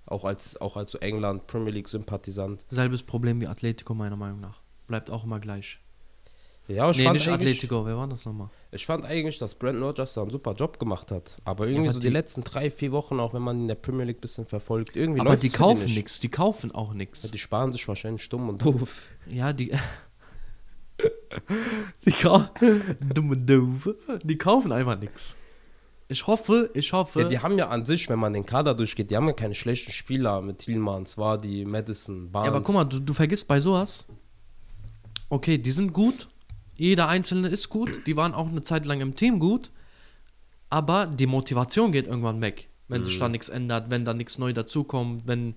Auch 0.04 0.24
als, 0.24 0.60
auch 0.60 0.76
als 0.76 0.92
so 0.92 0.98
England 0.98 1.48
Premier 1.48 1.72
League 1.72 1.88
Sympathisant. 1.88 2.60
Selbes 2.68 3.02
Problem 3.02 3.40
wie 3.40 3.48
Atletico, 3.48 3.94
meiner 3.94 4.14
Meinung 4.16 4.38
nach. 4.40 4.60
Bleibt 4.86 5.10
auch 5.10 5.24
immer 5.24 5.40
gleich. 5.40 5.80
Ja, 6.68 6.90
ich, 6.90 6.96
nee, 6.98 7.04
fand 7.04 7.14
nicht 7.14 7.28
Atletico, 7.28 7.86
wer 7.86 7.96
war 7.96 8.08
das 8.08 8.26
nochmal? 8.26 8.48
ich 8.72 8.84
fand 8.86 9.06
eigentlich, 9.06 9.38
dass 9.38 9.54
Brandon 9.54 9.84
Rodgers 9.84 10.14
da 10.14 10.22
einen 10.22 10.30
super 10.30 10.52
Job 10.54 10.78
gemacht 10.80 11.12
hat. 11.12 11.36
Aber 11.44 11.66
irgendwie 11.68 11.88
aber 11.88 11.94
so 11.94 12.00
die, 12.00 12.08
die- 12.08 12.12
letzten 12.12 12.42
drei, 12.42 12.70
vier 12.70 12.90
Wochen, 12.92 13.20
auch 13.20 13.34
wenn 13.34 13.42
man 13.42 13.60
in 13.62 13.68
der 13.68 13.76
Premier 13.76 14.04
League 14.04 14.18
ein 14.18 14.20
bisschen 14.22 14.46
verfolgt, 14.46 14.96
irgendwie 14.96 15.20
Aber 15.20 15.36
die 15.36 15.48
kaufen 15.50 15.84
nicht. 15.84 15.94
nichts, 15.96 16.18
die 16.20 16.28
kaufen 16.28 16.72
auch 16.72 16.88
Ja, 16.88 16.94
nichts. 16.94 17.30
Die 17.30 17.38
sparen 17.38 17.70
sich 17.72 17.86
wahrscheinlich 17.86 18.22
stumm 18.24 18.48
und 18.48 18.64
doof. 18.64 19.08
Ja, 19.30 19.52
die. 19.52 19.72
die 22.04 22.10
kaufen. 22.12 22.48
Dumme 23.14 23.36
Doofe. 23.36 23.96
Die 24.24 24.38
kaufen 24.38 24.72
einfach 24.72 24.98
nichts. 24.98 25.36
Ich 26.08 26.26
hoffe, 26.26 26.70
ich 26.74 26.92
hoffe. 26.92 27.22
Ja, 27.22 27.28
die 27.28 27.38
haben 27.40 27.58
ja 27.58 27.68
an 27.68 27.84
sich, 27.84 28.08
wenn 28.08 28.18
man 28.18 28.32
den 28.32 28.46
Kader 28.46 28.74
durchgeht, 28.74 29.10
die 29.10 29.16
haben 29.16 29.26
ja 29.26 29.32
keine 29.32 29.54
schlechten 29.54 29.90
Spieler 29.92 30.40
mit 30.40 30.58
Thielmanns, 30.58 31.18
Wardi, 31.18 31.64
Madison, 31.64 32.30
Barnes. 32.30 32.46
Ja, 32.48 32.52
aber 32.54 32.62
guck 32.64 32.74
mal, 32.76 32.84
du, 32.84 33.00
du 33.00 33.12
vergisst 33.12 33.48
bei 33.48 33.60
sowas. 33.60 34.06
Okay, 35.28 35.58
die 35.58 35.72
sind 35.72 35.92
gut. 35.92 36.28
Jeder 36.76 37.08
Einzelne 37.08 37.48
ist 37.48 37.68
gut. 37.68 38.06
Die 38.06 38.16
waren 38.16 38.34
auch 38.34 38.48
eine 38.48 38.62
Zeit 38.62 38.84
lang 38.84 39.00
im 39.00 39.16
Team 39.16 39.38
gut. 39.38 39.70
Aber 40.68 41.06
die 41.06 41.26
Motivation 41.26 41.92
geht 41.92 42.06
irgendwann 42.06 42.40
weg, 42.40 42.68
wenn 42.88 43.04
sich 43.04 43.18
da 43.18 43.28
nichts 43.28 43.48
ändert, 43.48 43.88
wenn 43.88 44.04
da 44.04 44.14
nichts 44.14 44.38
neu 44.38 44.52
dazukommt, 44.52 45.26
wenn. 45.26 45.56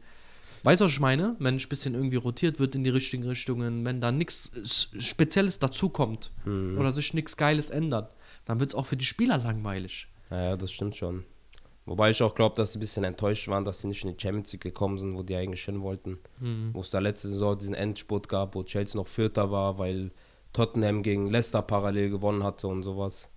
Weißt 0.63 0.81
du, 0.81 0.85
was 0.85 0.91
ich 0.91 0.99
meine? 0.99 1.35
Wenn 1.39 1.55
ein 1.55 1.69
bisschen 1.69 1.93
irgendwie 1.93 2.17
rotiert 2.17 2.59
wird 2.59 2.75
in 2.75 2.83
die 2.83 2.89
richtigen 2.89 3.23
Richtungen, 3.23 3.85
wenn 3.85 4.01
da 4.01 4.11
nichts 4.11 4.51
Spezielles 4.99 5.57
dazukommt 5.57 6.31
oder 6.45 6.91
sich 6.91 7.13
nichts 7.13 7.37
Geiles 7.37 7.69
ändert, 7.69 8.13
dann 8.45 8.59
wird 8.59 8.71
es 8.71 8.75
auch 8.75 8.85
für 8.85 8.97
die 8.97 9.05
Spieler 9.05 9.37
langweilig. 9.37 10.09
Ja, 10.29 10.43
ja, 10.43 10.57
das 10.57 10.71
stimmt 10.71 10.97
schon. 10.97 11.23
Wobei 11.85 12.11
ich 12.11 12.21
auch 12.21 12.35
glaube, 12.35 12.55
dass 12.55 12.73
sie 12.73 12.77
ein 12.77 12.81
bisschen 12.81 13.03
enttäuscht 13.03 13.47
waren, 13.47 13.65
dass 13.65 13.81
sie 13.81 13.87
nicht 13.87 14.03
in 14.03 14.15
die 14.15 14.21
Champions 14.21 14.51
League 14.51 14.61
gekommen 14.61 14.99
sind, 14.99 15.15
wo 15.15 15.23
die 15.23 15.35
eigentlich 15.35 15.63
hin 15.63 15.81
wollten. 15.81 16.19
Wo 16.73 16.81
es 16.81 16.91
da 16.91 16.99
letzte 16.99 17.29
Saison 17.29 17.57
diesen 17.57 17.73
Endspurt 17.73 18.29
gab, 18.29 18.53
wo 18.53 18.63
Chelsea 18.63 18.99
noch 18.99 19.07
Vierter 19.07 19.49
war, 19.49 19.79
weil 19.79 20.11
Tottenham 20.53 21.03
gegen 21.03 21.27
Leicester 21.29 21.61
parallel 21.61 22.09
gewonnen 22.09 22.43
hatte 22.43 22.67
und 22.67 22.83
sowas. 22.83 23.29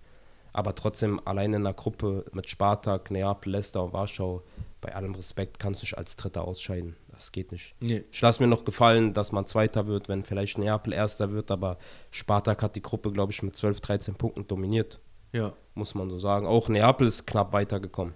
Aber 0.51 0.75
trotzdem 0.75 1.19
alleine 1.25 1.55
in 1.57 1.63
der 1.63 1.73
Gruppe 1.73 2.25
mit 2.31 2.49
Spartak, 2.49 3.09
Neapel, 3.11 3.51
Leicester 3.53 3.83
und 3.83 3.93
Warschau, 3.93 4.43
bei 4.81 4.93
allem 4.93 5.15
Respekt, 5.15 5.59
kannst 5.59 5.81
du 5.81 5.85
nicht 5.85 5.97
als 5.97 6.15
Dritter 6.15 6.45
ausscheiden. 6.45 6.95
Das 7.09 7.31
geht 7.31 7.51
nicht. 7.51 7.73
Nee. 7.79 8.03
Ich 8.11 8.21
lasse 8.21 8.41
mir 8.43 8.47
noch 8.47 8.65
gefallen, 8.65 9.13
dass 9.13 9.31
man 9.31 9.47
Zweiter 9.47 9.87
wird, 9.87 10.09
wenn 10.09 10.23
vielleicht 10.23 10.57
Neapel 10.57 10.93
Erster 10.93 11.31
wird, 11.31 11.51
aber 11.51 11.77
Spartak 12.11 12.61
hat 12.61 12.75
die 12.75 12.81
Gruppe, 12.81 13.11
glaube 13.11 13.31
ich, 13.31 13.41
mit 13.41 13.55
12, 13.55 13.79
13 13.81 14.15
Punkten 14.15 14.47
dominiert 14.47 14.99
Ja. 15.31 15.53
muss 15.73 15.95
man 15.95 16.09
so 16.09 16.17
sagen. 16.19 16.45
Auch 16.45 16.69
Neapel 16.69 17.07
ist 17.07 17.25
knapp 17.25 17.53
weitergekommen. 17.53 18.13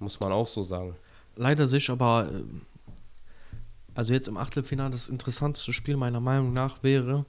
Muss 0.00 0.18
man 0.20 0.32
auch 0.32 0.48
so 0.48 0.62
sagen. 0.62 0.96
Leider 1.36 1.66
sich, 1.66 1.88
aber 1.90 2.28
ähm, 2.30 2.62
also 3.94 4.12
jetzt 4.12 4.28
im 4.28 4.36
Achtelfinale 4.36 4.90
das 4.90 5.08
interessanteste 5.08 5.72
Spiel 5.72 5.96
meiner 5.96 6.20
Meinung 6.20 6.52
nach 6.52 6.82
wäre 6.82 7.24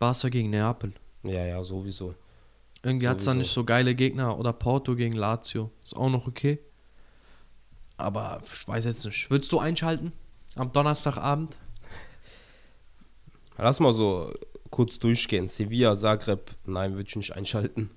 Barca 0.00 0.28
gegen 0.30 0.50
Neapel. 0.50 0.92
Ja, 1.22 1.44
ja, 1.44 1.62
sowieso. 1.62 2.14
Irgendwie 2.82 3.06
hat 3.06 3.18
es 3.18 3.26
da 3.26 3.34
nicht 3.34 3.52
so 3.52 3.62
geile 3.64 3.94
Gegner. 3.94 4.38
Oder 4.38 4.52
Porto 4.52 4.96
gegen 4.96 5.12
Lazio. 5.14 5.70
Ist 5.84 5.94
auch 5.94 6.08
noch 6.10 6.26
okay. 6.26 6.58
Aber 7.98 8.40
ich 8.44 8.66
weiß 8.66 8.86
jetzt 8.86 9.04
nicht. 9.04 9.30
Würdest 9.30 9.52
du 9.52 9.58
einschalten? 9.60 10.12
Am 10.56 10.72
Donnerstagabend? 10.72 11.58
Lass 13.58 13.78
mal 13.78 13.92
so 13.92 14.32
kurz 14.70 14.98
durchgehen. 14.98 15.46
Sevilla, 15.48 15.94
Zagreb, 15.94 16.52
nein, 16.64 16.94
würde 16.94 17.08
ich 17.08 17.16
nicht 17.16 17.36
einschalten. 17.36 17.90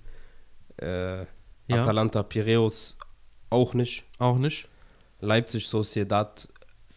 Äh, 0.78 1.20
Ja. 1.68 1.82
Atalanta, 1.82 2.24
Piraeus 2.24 2.98
auch 3.50 3.74
nicht. 3.74 4.04
Auch 4.20 4.38
nicht. 4.38 4.68
Leipzig, 5.22 5.70
Sociedad 5.70 6.50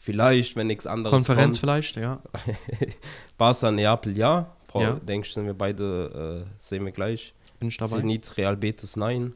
vielleicht, 0.06 0.54
wenn 0.54 0.68
nichts 0.68 0.86
anderes 0.86 1.12
Konferenz 1.12 1.56
kommt. 1.56 1.58
vielleicht, 1.58 1.96
ja. 1.96 2.22
Barca, 3.38 3.72
Neapel, 3.72 4.16
ja. 4.16 4.54
Brauch, 4.68 4.80
Ja. 4.80 4.92
Denke 4.94 5.26
ich, 5.26 5.34
sind 5.34 5.46
wir 5.46 5.54
beide, 5.54 6.46
äh, 6.46 6.50
sehen 6.62 6.84
wir 6.84 6.92
gleich. 6.92 7.34
Bin 7.58 7.68
ich 7.68 7.76
dabei? 7.76 7.98
Zenit, 7.98 8.36
Real 8.36 8.56
Betis, 8.56 8.94
nein. 8.94 9.34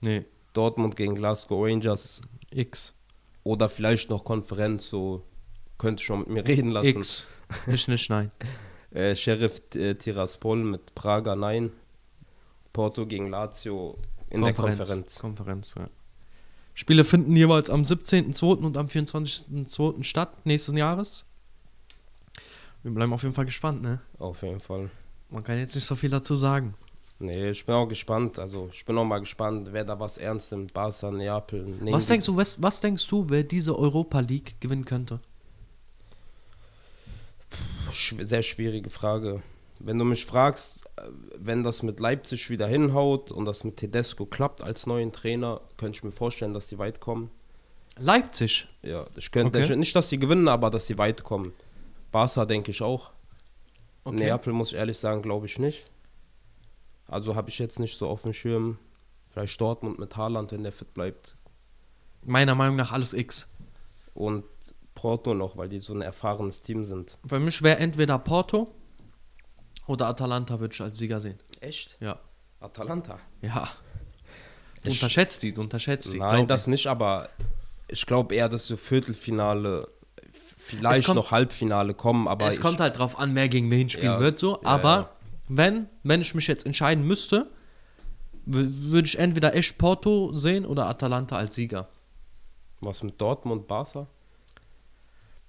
Nee. 0.00 0.26
Dortmund 0.52 0.96
gegen 0.96 1.14
Glasgow 1.14 1.64
Rangers 1.66 2.20
X. 2.50 2.94
oder 3.42 3.70
vielleicht 3.70 4.10
noch 4.10 4.24
Konferenz, 4.24 4.88
so 4.88 5.22
könnte 5.78 6.02
schon 6.02 6.20
mit 6.20 6.28
mir 6.28 6.46
reden 6.46 6.70
lassen. 6.70 6.98
X. 6.98 7.26
Nicht, 7.66 7.88
nicht, 7.88 8.10
nein. 8.10 8.30
Äh, 8.90 9.14
Sheriff 9.14 9.60
äh, 9.74 9.94
Tiraspol 9.94 10.64
mit 10.64 10.94
Praga, 10.94 11.36
nein. 11.36 11.72
Porto 12.72 13.06
gegen 13.06 13.28
Lazio 13.30 13.96
in 14.30 14.42
der 14.42 14.54
Konferenz. 14.54 15.18
Konferenz, 15.20 15.74
ja. 15.76 15.88
Spiele 16.74 17.04
finden 17.04 17.34
jeweils 17.36 17.70
am 17.70 17.82
17.02. 17.82 18.64
und 18.64 18.76
am 18.76 18.86
24.02. 18.86 20.02
statt, 20.02 20.44
nächsten 20.44 20.76
Jahres. 20.76 21.24
Wir 22.82 22.92
bleiben 22.92 23.12
auf 23.12 23.22
jeden 23.22 23.34
Fall 23.34 23.46
gespannt, 23.46 23.82
ne? 23.82 24.00
Auf 24.18 24.42
jeden 24.42 24.60
Fall. 24.60 24.90
Man 25.30 25.42
kann 25.44 25.58
jetzt 25.58 25.74
nicht 25.74 25.84
so 25.84 25.94
viel 25.94 26.10
dazu 26.10 26.36
sagen. 26.36 26.74
Nee, 27.20 27.50
ich 27.50 27.64
bin 27.64 27.74
auch 27.74 27.86
gespannt. 27.86 28.38
Also, 28.38 28.68
ich 28.72 28.84
bin 28.84 28.98
auch 28.98 29.04
mal 29.04 29.20
gespannt, 29.20 29.68
wer 29.72 29.84
da 29.84 29.98
was 29.98 30.18
ernst 30.18 30.50
nimmt. 30.52 30.74
Barca, 30.74 31.10
Neapel. 31.10 31.62
nehmen 31.62 31.92
Was 31.92 32.08
denkst 32.08 32.26
du, 32.26 32.36
was, 32.36 32.60
was 32.60 32.80
denkst 32.80 33.06
du, 33.08 33.30
wer 33.30 33.44
diese 33.44 33.78
Europa 33.78 34.20
League 34.20 34.56
gewinnen 34.60 34.84
könnte? 34.84 35.20
Sehr 37.90 38.42
schwierige 38.42 38.90
Frage. 38.90 39.42
Wenn 39.86 39.98
du 39.98 40.04
mich 40.06 40.24
fragst, 40.24 40.86
äh, 40.96 41.02
wenn 41.38 41.62
das 41.62 41.82
mit 41.82 42.00
Leipzig 42.00 42.48
wieder 42.48 42.66
hinhaut 42.66 43.30
und 43.30 43.44
das 43.44 43.64
mit 43.64 43.76
Tedesco 43.76 44.24
klappt 44.24 44.62
als 44.62 44.86
neuen 44.86 45.12
Trainer, 45.12 45.60
könnte 45.76 45.98
ich 45.98 46.04
mir 46.04 46.12
vorstellen, 46.12 46.54
dass 46.54 46.68
sie 46.68 46.78
weit 46.78 47.00
kommen. 47.00 47.30
Leipzig. 47.98 48.66
Ja, 48.82 49.06
ich 49.14 49.30
könnte 49.30 49.62
Okay. 49.62 49.76
nicht, 49.76 49.94
dass 49.94 50.08
sie 50.08 50.18
gewinnen, 50.18 50.48
aber 50.48 50.70
dass 50.70 50.86
sie 50.86 50.96
weit 50.98 51.22
kommen. 51.22 51.52
Barca 52.10 52.44
denke 52.46 52.70
ich 52.70 52.80
auch. 52.82 53.10
Okay. 54.04 54.16
Neapel 54.16 54.52
muss 54.52 54.68
ich 54.72 54.78
ehrlich 54.78 54.98
sagen, 54.98 55.22
glaube 55.22 55.46
ich 55.46 55.58
nicht. 55.58 55.84
Also 57.06 57.34
habe 57.36 57.50
ich 57.50 57.58
jetzt 57.58 57.78
nicht 57.78 57.98
so 57.98 58.08
auf 58.08 58.22
dem 58.22 58.32
Schirm. 58.32 58.78
Vielleicht 59.30 59.60
Dortmund 59.60 59.98
mit 59.98 60.16
Haaland, 60.16 60.52
wenn 60.52 60.62
der 60.62 60.72
fit 60.72 60.94
bleibt. 60.94 61.36
Meiner 62.24 62.54
Meinung 62.54 62.76
nach 62.76 62.92
alles 62.92 63.12
X. 63.12 63.48
Und 64.14 64.44
Porto 64.94 65.34
noch, 65.34 65.56
weil 65.56 65.68
die 65.68 65.80
so 65.80 65.92
ein 65.92 66.00
erfahrenes 66.02 66.62
Team 66.62 66.84
sind. 66.84 67.18
Für 67.26 67.40
mich 67.40 67.60
wäre 67.62 67.78
entweder 67.78 68.18
Porto 68.18 68.72
oder 69.86 70.06
Atalanta 70.08 70.60
würde 70.60 70.72
ich 70.74 70.80
als 70.80 70.98
Sieger 70.98 71.20
sehen. 71.20 71.38
Echt? 71.60 71.96
Ja. 72.00 72.18
Atalanta? 72.60 73.18
Ja. 73.42 73.68
Du 74.82 74.90
Ich- 74.90 74.96
unterschätzt 74.96 75.42
die, 75.42 75.52
du 75.52 75.60
unterschätzt 75.62 76.12
die. 76.12 76.18
Nein, 76.18 76.46
das 76.46 76.66
nicht, 76.66 76.86
aber 76.86 77.28
ich 77.88 78.04
glaube 78.06 78.34
eher, 78.34 78.48
dass 78.48 78.66
so 78.66 78.76
Viertelfinale, 78.76 79.88
vielleicht 80.58 81.04
kommt- 81.06 81.16
noch 81.16 81.30
Halbfinale 81.30 81.94
kommen, 81.94 82.28
aber 82.28 82.46
es 82.46 82.56
ich, 82.56 82.60
kommt 82.60 82.80
halt 82.80 82.98
drauf 82.98 83.18
an, 83.18 83.34
wer 83.34 83.48
gegen 83.48 83.70
wen 83.70 83.88
spielen 83.90 84.04
Ja, 84.12 84.20
wird, 84.20 84.38
so. 84.38 84.60
ja, 84.62 84.68
Aber 84.68 84.90
ja. 84.96 85.10
wenn, 85.48 85.88
wenn 86.02 86.20
ich 86.20 86.34
mich 86.34 86.46
jetzt 86.46 86.64
entscheiden 86.66 87.06
müsste, 87.06 87.50
würde 88.46 89.06
ich 89.08 89.18
entweder 89.18 89.54
echt 89.54 89.78
Porto 89.78 90.32
sehen 90.36 90.66
oder 90.66 90.86
Atalanta 90.86 91.36
als 91.36 91.54
Sieger. 91.54 91.88
was 92.80 93.02
mit 93.02 93.18
Dortmund, 93.18 93.66
Barca? 93.66 94.06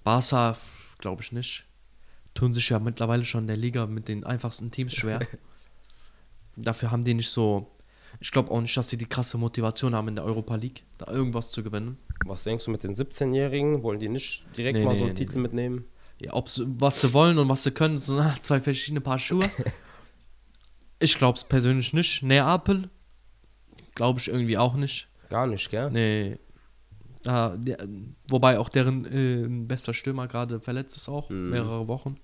Barca, 0.04 0.56
glaube 0.98 1.22
ich 1.22 1.32
nicht. 1.32 1.64
Tun 2.36 2.54
sich 2.54 2.68
ja 2.68 2.78
mittlerweile 2.78 3.24
schon 3.24 3.42
in 3.42 3.46
der 3.48 3.56
Liga 3.56 3.86
mit 3.86 4.08
den 4.08 4.24
einfachsten 4.24 4.70
Teams 4.70 4.94
schwer. 4.94 5.20
Dafür 6.56 6.90
haben 6.90 7.02
die 7.04 7.14
nicht 7.14 7.30
so. 7.30 7.66
Ich 8.20 8.30
glaube 8.30 8.50
auch 8.50 8.60
nicht, 8.60 8.76
dass 8.76 8.88
sie 8.88 8.96
die 8.96 9.06
krasse 9.06 9.36
Motivation 9.36 9.94
haben 9.94 10.08
in 10.08 10.14
der 10.14 10.24
Europa 10.24 10.54
League, 10.54 10.84
da 10.98 11.10
irgendwas 11.10 11.50
zu 11.50 11.62
gewinnen. 11.62 11.98
Was 12.24 12.44
denkst 12.44 12.64
du 12.64 12.70
mit 12.70 12.82
den 12.82 12.94
17-Jährigen? 12.94 13.82
Wollen 13.82 13.98
die 13.98 14.08
nicht 14.08 14.46
direkt 14.56 14.78
Nee, 14.78 14.84
mal 14.84 14.92
nee, 14.92 14.98
so 14.98 15.04
einen 15.04 15.14
nee, 15.14 15.18
Titel 15.18 15.38
mitnehmen? 15.38 15.84
Ja, 16.18 16.32
ob 16.32 16.48
sie, 16.48 16.64
was 16.78 17.00
sie 17.00 17.12
wollen 17.12 17.38
und 17.38 17.48
was 17.48 17.64
sie 17.64 17.72
können, 17.72 17.98
sind 17.98 18.22
zwei 18.42 18.60
verschiedene 18.60 19.00
Paar 19.00 19.18
Schuhe. 19.18 19.50
ich 20.98 21.18
glaube 21.18 21.36
es 21.36 21.44
persönlich 21.44 21.92
nicht. 21.92 22.22
Neapel, 22.22 22.88
glaube 23.94 24.20
ich 24.20 24.28
irgendwie 24.28 24.56
auch 24.56 24.76
nicht. 24.76 25.08
Gar 25.28 25.46
nicht, 25.46 25.70
gell? 25.70 25.90
Nee. 25.90 26.38
Ah, 27.26 27.56
der, 27.56 27.78
wobei 28.28 28.58
auch 28.58 28.68
deren 28.68 29.04
äh, 29.04 29.46
bester 29.66 29.94
Stürmer 29.94 30.28
gerade 30.28 30.60
verletzt 30.60 30.96
ist 30.96 31.08
auch, 31.08 31.28
Mhm. 31.30 31.50
mehrere 31.50 31.88
Wochen. 31.88 32.16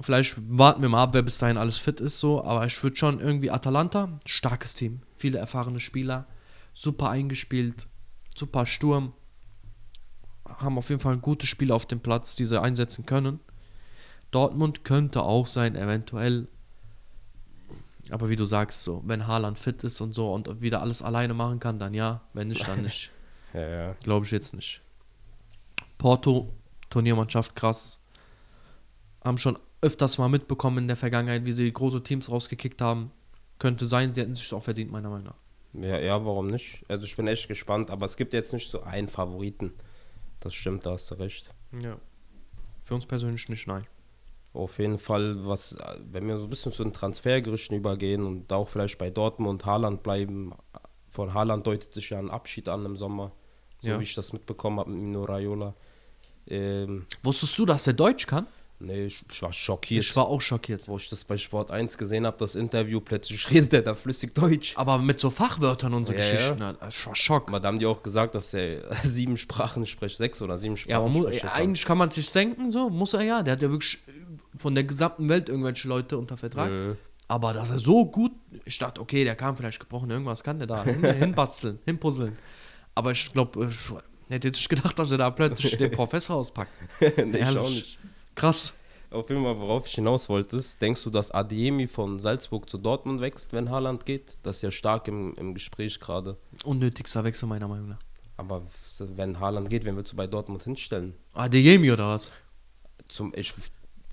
Vielleicht 0.00 0.36
warten 0.48 0.80
wir 0.82 0.88
mal 0.88 1.02
ab, 1.02 1.10
wer 1.14 1.22
bis 1.22 1.38
dahin 1.38 1.56
alles 1.58 1.76
fit 1.78 2.00
ist, 2.00 2.18
so. 2.18 2.42
Aber 2.44 2.64
ich 2.66 2.82
würde 2.82 2.96
schon 2.96 3.20
irgendwie 3.20 3.50
Atalanta, 3.50 4.18
starkes 4.26 4.74
Team, 4.74 5.02
viele 5.16 5.38
erfahrene 5.38 5.80
Spieler, 5.80 6.26
super 6.72 7.10
eingespielt, 7.10 7.86
super 8.36 8.64
Sturm. 8.66 9.12
Haben 10.46 10.78
auf 10.78 10.88
jeden 10.88 11.00
Fall 11.02 11.18
gute 11.18 11.46
Spieler 11.46 11.74
auf 11.74 11.86
dem 11.86 12.00
Platz, 12.00 12.34
die 12.34 12.44
sie 12.44 12.60
einsetzen 12.60 13.06
können. 13.06 13.40
Dortmund 14.30 14.84
könnte 14.84 15.22
auch 15.22 15.46
sein, 15.46 15.76
eventuell. 15.76 16.48
Aber 18.10 18.28
wie 18.28 18.36
du 18.36 18.44
sagst, 18.46 18.82
so, 18.84 19.02
wenn 19.06 19.26
Haaland 19.26 19.58
fit 19.58 19.84
ist 19.84 20.00
und 20.00 20.14
so 20.14 20.32
und 20.32 20.60
wieder 20.60 20.80
alles 20.80 21.02
alleine 21.02 21.34
machen 21.34 21.60
kann, 21.60 21.78
dann 21.78 21.94
ja. 21.94 22.22
Wenn 22.32 22.48
nicht, 22.48 22.66
dann 22.66 22.82
nicht. 22.82 23.10
Ja, 23.54 23.68
ja. 23.68 23.96
Glaube 24.02 24.26
ich 24.26 24.32
jetzt 24.32 24.54
nicht. 24.54 24.80
Porto, 25.98 26.52
Turniermannschaft, 26.88 27.54
krass. 27.54 27.98
Haben 29.24 29.38
schon 29.38 29.58
öfters 29.82 30.18
mal 30.18 30.28
mitbekommen 30.28 30.78
in 30.78 30.88
der 30.88 30.96
Vergangenheit, 30.96 31.44
wie 31.44 31.52
sie 31.52 31.72
große 31.72 32.02
Teams 32.02 32.30
rausgekickt 32.30 32.80
haben. 32.80 33.10
Könnte 33.58 33.86
sein, 33.86 34.12
sie 34.12 34.20
hätten 34.20 34.34
sich 34.34 34.52
auch 34.54 34.62
verdient, 34.62 34.90
meiner 34.90 35.10
Meinung 35.10 35.26
nach. 35.26 35.38
Ja, 35.72 35.98
ja, 35.98 36.24
warum 36.24 36.48
nicht? 36.48 36.84
Also 36.88 37.04
ich 37.04 37.16
bin 37.16 37.28
echt 37.28 37.48
gespannt, 37.48 37.90
aber 37.90 38.06
es 38.06 38.16
gibt 38.16 38.32
jetzt 38.32 38.52
nicht 38.52 38.70
so 38.70 38.82
einen 38.82 39.08
Favoriten. 39.08 39.72
Das 40.40 40.54
stimmt, 40.54 40.86
da 40.86 40.92
hast 40.92 41.10
du 41.10 41.14
recht. 41.16 41.48
Ja. 41.80 41.98
Für 42.82 42.94
uns 42.94 43.06
persönlich 43.06 43.48
nicht, 43.48 43.66
nein. 43.66 43.86
Auf 44.52 44.78
jeden 44.78 44.98
Fall, 44.98 45.46
was, 45.46 45.76
wenn 46.10 46.26
wir 46.26 46.38
so 46.38 46.44
ein 46.44 46.50
bisschen 46.50 46.72
zu 46.72 46.82
den 46.82 46.92
Transfergerüchten 46.92 47.76
übergehen 47.76 48.24
und 48.24 48.52
auch 48.52 48.68
vielleicht 48.68 48.98
bei 48.98 49.10
Dortmund 49.10 49.64
Haaland 49.64 50.02
bleiben, 50.02 50.52
von 51.10 51.34
Haaland 51.34 51.66
deutet 51.66 51.92
sich 51.92 52.10
ja 52.10 52.18
ein 52.18 52.30
Abschied 52.30 52.68
an 52.68 52.84
im 52.84 52.96
Sommer, 52.96 53.32
so 53.80 53.88
Ja. 53.88 53.98
wie 53.98 54.04
ich 54.04 54.14
das 54.14 54.32
mitbekommen 54.32 54.78
habe 54.80 54.90
mit 54.90 55.00
Mino 55.00 55.24
Raiola. 55.24 55.74
Ähm, 56.48 57.06
Wusstest 57.22 57.58
du, 57.58 57.66
dass 57.66 57.84
der 57.84 57.94
Deutsch 57.94 58.26
kann? 58.26 58.46
nee, 58.82 59.04
ich, 59.04 59.22
ich 59.30 59.42
war 59.42 59.52
schockiert. 59.52 60.02
Ich 60.02 60.16
war 60.16 60.26
auch 60.26 60.40
schockiert. 60.40 60.88
wo 60.88 60.96
ich 60.96 61.10
das 61.10 61.24
bei 61.26 61.36
Sport 61.36 61.70
1 61.70 61.98
gesehen 61.98 62.24
habe, 62.26 62.38
das 62.38 62.54
Interview, 62.54 62.98
plötzlich 63.00 63.50
redet 63.50 63.74
er 63.74 63.82
da 63.82 63.94
flüssig 63.94 64.34
Deutsch. 64.34 64.72
Aber 64.76 64.96
mit 64.96 65.20
so 65.20 65.28
Fachwörtern 65.28 65.92
und 65.92 66.06
so 66.06 66.14
Ja, 66.14 66.18
Geschichten. 66.18 66.60
ja. 66.60 66.72
Das 66.72 67.06
war 67.06 67.14
Schock. 67.14 67.48
Aber 67.48 67.60
da 67.60 67.68
haben 67.68 67.78
die 67.78 67.84
auch 67.84 68.02
gesagt, 68.02 68.34
dass 68.34 68.54
er 68.54 68.82
sieben 69.04 69.36
Sprachen 69.36 69.86
spricht, 69.86 70.16
sechs 70.16 70.40
oder 70.40 70.56
sieben 70.56 70.76
Ja, 70.86 70.96
aber 70.96 71.08
Sprachen 71.10 71.22
sprechen 71.26 71.46
ja, 71.46 71.52
eigentlich 71.52 71.84
kann 71.84 71.98
man 71.98 72.10
sich 72.10 72.30
denken, 72.32 72.72
so 72.72 72.88
muss 72.88 73.12
er 73.12 73.22
ja. 73.22 73.42
Der 73.42 73.52
hat 73.52 73.62
ja 73.62 73.70
wirklich 73.70 73.98
von 74.56 74.74
der 74.74 74.84
gesamten 74.84 75.28
Welt 75.28 75.50
irgendwelche 75.50 75.86
Leute 75.86 76.16
unter 76.16 76.38
Vertrag. 76.38 76.70
Mhm. 76.70 76.96
Aber 77.28 77.52
dass 77.52 77.68
er 77.70 77.78
so 77.78 78.06
gut, 78.06 78.32
ich 78.64 78.78
dachte, 78.78 79.00
okay, 79.00 79.24
der 79.24 79.36
kam 79.36 79.56
vielleicht 79.58 79.78
gebrochen, 79.78 80.10
irgendwas 80.10 80.42
kann 80.42 80.58
der 80.58 80.66
da 80.66 80.84
hin, 80.84 81.04
hinbasteln, 81.18 81.78
hinpuzzeln. 81.84 82.36
Aber 82.94 83.12
ich 83.12 83.32
glaube, 83.32 83.66
ich 83.66 83.92
hätte 84.28 84.48
jetzt 84.48 84.56
nicht 84.56 84.68
gedacht, 84.68 84.98
dass 84.98 85.10
er 85.10 85.18
da 85.18 85.30
plötzlich 85.30 85.76
den 85.76 85.90
Professor 85.92 86.36
auspackt. 86.36 86.72
nee, 87.00 87.06
ich 87.08 87.16
Ehrlich. 87.36 87.58
auch 87.58 87.68
nicht. 87.68 87.98
Krass. 88.34 88.74
Auf 89.10 89.28
jeden 89.28 89.42
Fall, 89.42 89.58
worauf 89.58 89.88
ich 89.88 89.94
hinaus 89.94 90.28
wollte, 90.28 90.56
ist, 90.56 90.80
denkst 90.80 91.02
du, 91.02 91.10
dass 91.10 91.32
Adiemi 91.32 91.88
von 91.88 92.20
Salzburg 92.20 92.70
zu 92.70 92.78
Dortmund 92.78 93.20
wechselt, 93.20 93.52
wenn 93.52 93.68
Haaland 93.68 94.06
geht? 94.06 94.38
Das 94.44 94.56
ist 94.56 94.62
ja 94.62 94.70
stark 94.70 95.08
im, 95.08 95.34
im 95.34 95.52
Gespräch 95.52 95.98
gerade. 95.98 96.36
Unnötigster 96.64 97.24
Wechsel 97.24 97.48
meiner 97.48 97.66
Meinung 97.66 97.88
nach. 97.88 97.98
Aber 98.36 98.62
wenn 99.00 99.40
Haaland 99.40 99.68
geht, 99.68 99.84
wen 99.84 99.96
würdest 99.96 100.12
du 100.12 100.16
bei 100.16 100.28
Dortmund 100.28 100.62
hinstellen? 100.62 101.14
Adeyemi 101.34 101.90
oder 101.90 102.08
was? 102.08 102.30
Zum, 103.08 103.32
ich 103.34 103.52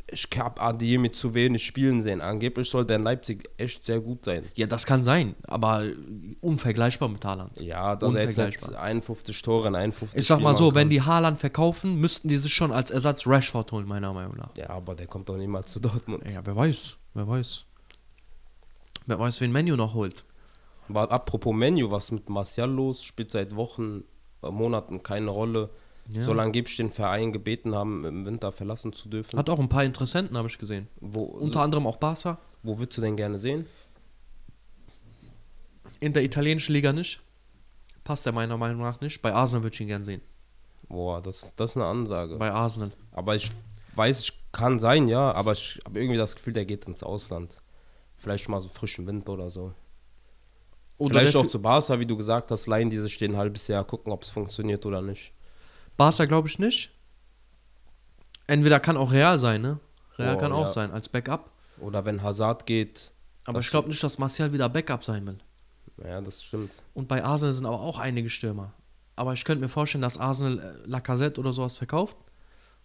ich 0.10 0.28
habe 0.38 0.62
Adiemi 0.62 1.12
zu 1.12 1.34
wenig 1.34 1.66
spielen 1.66 2.02
sehen. 2.02 2.22
Angeblich 2.22 2.70
soll 2.70 2.86
der 2.86 2.96
in 2.96 3.04
Leipzig 3.04 3.50
echt 3.58 3.84
sehr 3.86 4.00
gut 4.00 4.24
sein. 4.26 4.46
Ja, 4.56 4.66
das 4.66 4.86
kann 4.86 5.04
sein, 5.04 5.36
aber 5.44 5.84
unvergleichbar 6.40 7.10
mit 7.10 7.26
Haaland. 7.26 7.60
Ja, 7.60 7.96
dass 7.96 8.14
er 8.14 8.22
jetzt 8.24 8.38
nicht 8.38 8.46
Unvergleichbar. 8.56 8.82
51 8.84 9.42
Tore 9.42 9.68
in 9.68 9.76
51 9.76 10.18
Ich 10.20 10.26
sag 10.28 10.40
mal 10.40 10.54
so, 10.54 10.66
machen 10.66 10.76
wenn 10.76 10.82
kann. 10.84 10.90
die 10.92 11.02
Haaland 11.02 11.40
verkaufen, 11.40 11.96
müssten 12.00 12.30
die 12.30 12.38
sich 12.38 12.54
schon 12.54 12.72
als 12.72 12.90
Ersatz 12.92 13.28
Rashford 13.28 13.72
holen, 13.74 13.88
meiner 13.88 14.14
Meinung 14.14 14.38
nach. 14.38 14.56
Ja, 14.56 14.70
aber 14.70 14.96
der 14.96 15.08
kommt 15.08 15.28
doch 15.28 15.38
niemals 15.38 15.74
zu 15.74 15.80
Dortmund. 15.82 16.24
Ja, 16.32 16.42
wer 16.46 16.56
weiß, 16.56 16.98
wer 17.14 17.28
weiß. 17.28 17.66
Wer 19.08 19.20
weiß, 19.20 19.42
wen 19.42 19.52
Menu 19.52 19.76
noch 19.76 19.94
holt. 19.94 20.26
War 20.90 21.12
apropos 21.12 21.54
Menu, 21.54 21.92
was 21.92 22.12
mit 22.12 22.30
Martial 22.30 22.70
los? 22.70 23.04
Spielt 23.04 23.32
seit 23.32 23.56
Wochen, 23.56 24.04
äh, 24.42 24.50
Monaten 24.50 25.04
keine 25.04 25.32
Rolle. 25.32 25.70
Ja. 26.14 26.24
Soll 26.24 26.40
angeblich 26.40 26.78
den 26.78 26.90
Verein 26.92 27.34
gebeten 27.34 27.76
haben, 27.76 28.06
im 28.06 28.26
Winter 28.26 28.52
verlassen 28.52 28.94
zu 28.94 29.10
dürfen. 29.10 29.38
Hat 29.38 29.50
auch 29.50 29.60
ein 29.60 29.68
paar 29.68 29.84
Interessenten, 29.84 30.38
habe 30.38 30.48
ich 30.48 30.58
gesehen. 30.58 30.88
wo, 31.02 31.24
Unter 31.24 31.62
anderem 31.62 31.86
auch 31.86 31.98
Barca. 31.98 32.40
wo 32.64 32.80
würdest 32.80 32.98
du 32.98 33.02
denn 33.02 33.18
gerne 33.18 33.40
sehen? 33.40 33.66
In 36.00 36.14
der 36.14 36.24
italienischen 36.24 36.74
Liga 36.74 36.94
nicht. 36.94 37.20
Passt 38.04 38.26
er 38.26 38.32
meiner 38.32 38.58
Meinung 38.58 38.82
nach 38.82 39.02
nicht. 39.02 39.22
Bei 39.22 39.34
Arsenal 39.34 39.64
würde 39.64 39.74
ich 39.74 39.82
ihn 39.82 39.88
gern 39.88 40.06
sehen. 40.06 40.22
Boah, 40.88 41.22
das, 41.22 41.54
das 41.56 41.72
ist 41.72 41.78
eine 41.78 41.86
Ansage. 41.86 42.38
Bei 42.38 42.52
Arsenal. 42.52 42.92
Aber 43.12 43.36
ich 43.36 43.52
weiß, 43.96 44.22
ich 44.22 44.34
kann 44.54 44.80
sein, 44.80 45.08
ja, 45.10 45.34
aber 45.34 45.52
ich 45.52 45.80
habe 45.86 46.00
irgendwie 46.00 46.18
das 46.18 46.36
Gefühl, 46.36 46.54
der 46.54 46.66
geht 46.66 46.86
ins 46.86 47.04
Ausland. 47.04 47.56
Vielleicht 48.18 48.48
mal 48.48 48.62
so 48.62 48.70
frischen 48.70 49.06
Wind 49.08 49.28
oder 49.28 49.50
so. 49.50 49.74
Oder 50.98 51.20
Vielleicht 51.20 51.36
auch 51.36 51.48
zu 51.48 51.62
Barca, 51.62 52.00
wie 52.00 52.06
du 52.06 52.18
gesagt 52.18 52.50
hast, 52.50 52.66
leihen 52.66 52.90
diese 52.90 53.10
stehen 53.10 53.34
ein 53.34 53.38
halbes 53.38 53.68
Jahr, 53.68 53.84
gucken, 53.84 54.12
ob 54.12 54.24
es 54.24 54.30
funktioniert 54.30 54.86
oder 54.86 55.02
nicht. 55.02 55.34
Barca 55.98 56.26
glaube 56.26 56.48
ich 56.48 56.60
nicht. 56.60 56.92
Entweder 58.48 58.80
kann 58.80 58.96
auch 58.98 59.12
Real 59.12 59.40
sein, 59.40 59.62
ne? 59.62 59.80
Real 60.18 60.36
Oh, 60.36 60.40
kann 60.40 60.52
auch 60.52 60.62
ja. 60.62 60.68
sein, 60.68 60.92
als 60.92 61.10
Backup. 61.10 61.50
Oder 61.80 62.06
wenn 62.06 62.24
Hazard 62.24 62.66
geht, 62.66 63.12
Aber 63.46 63.60
ich 63.60 63.70
glaube 63.70 63.90
nicht, 63.90 64.02
dass 64.04 64.18
Martial 64.18 64.52
wieder 64.54 64.70
Backup 64.70 65.04
sein 65.04 65.26
will. 65.28 65.38
ja, 66.04 66.22
das 66.22 66.44
stimmt. 66.44 66.72
Und 66.94 67.08
bei 67.08 67.24
Arsenal 67.24 67.54
sind 67.54 67.66
aber 67.66 67.80
auch 67.80 68.00
einige 68.00 68.30
Stürmer. 68.30 68.74
Aber 69.16 69.34
ich 69.34 69.44
könnte 69.44 69.62
mir 69.62 69.70
vorstellen, 69.70 70.02
dass 70.02 70.18
Arsenal 70.18 70.60
äh, 70.60 70.88
Lacazette 70.88 71.40
oder 71.40 71.52
sowas 71.52 71.78
verkauft 71.78 72.18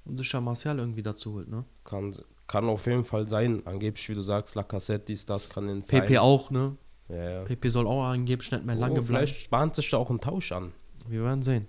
und 0.05 0.17
sich 0.17 0.31
ja 0.33 0.41
Martial 0.41 0.79
irgendwie 0.79 1.03
dazu 1.03 1.35
holt, 1.35 1.49
ne? 1.49 1.65
Kann, 1.85 2.15
kann 2.47 2.65
auf 2.69 2.87
jeden 2.87 3.05
Fall 3.05 3.29
sein. 3.29 3.63
Angeblich, 3.67 4.09
wie 4.09 4.15
du 4.15 4.23
sagst, 4.23 4.55
Lacazette, 4.55 5.05
dies, 5.07 5.27
das 5.27 5.49
kann 5.49 5.69
in 5.69 5.83
PP 5.83 6.19
auch, 6.19 6.51
ne? 6.51 6.77
Ja, 7.09 7.31
ja. 7.31 7.45
PP 7.45 7.69
soll 7.69 7.87
auch 7.87 8.05
angeblich 8.05 8.51
nicht 8.51 8.65
mehr 8.65 8.75
lange 8.75 9.01
oh, 9.01 9.03
bleiben. 9.03 9.27
vielleicht 9.27 9.51
bahnt 9.51 9.75
sich 9.75 9.91
da 9.91 9.99
auch 9.99 10.11
ein 10.11 10.21
Tausch 10.21 10.53
an. 10.53 10.73
Wir 11.09 11.23
werden 11.23 11.43
sehen. 11.43 11.67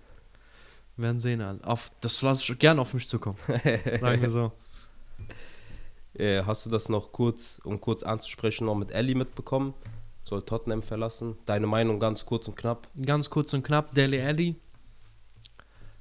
Wir 0.96 1.06
werden 1.06 1.20
sehen. 1.20 1.42
Alter. 1.42 1.68
Auf, 1.68 1.92
das 2.02 2.22
lasse 2.22 2.52
ich 2.52 2.60
gern 2.60 2.80
auf 2.80 2.94
mich 2.94 3.08
zukommen. 3.08 3.38
Sagen 3.48 4.22
wir 4.22 4.30
so. 4.30 4.52
Äh, 6.16 6.44
hast 6.46 6.64
du 6.64 6.70
das 6.70 6.90
noch 6.90 7.12
kurz, 7.12 7.60
um 7.64 7.82
kurz 7.82 8.04
anzusprechen, 8.04 8.66
noch 8.66 8.76
mit 8.76 8.92
Ellie 8.92 9.16
mitbekommen? 9.16 9.74
Soll 10.24 10.44
Tottenham 10.44 10.84
verlassen? 10.84 11.38
Deine 11.48 11.66
Meinung 11.66 12.00
ganz 12.00 12.26
kurz 12.26 12.48
und 12.48 12.56
knapp? 12.56 12.88
Ganz 13.04 13.32
kurz 13.32 13.52
und 13.54 13.64
knapp, 13.64 13.96
Dele 13.96 14.24
Alli. 14.24 14.56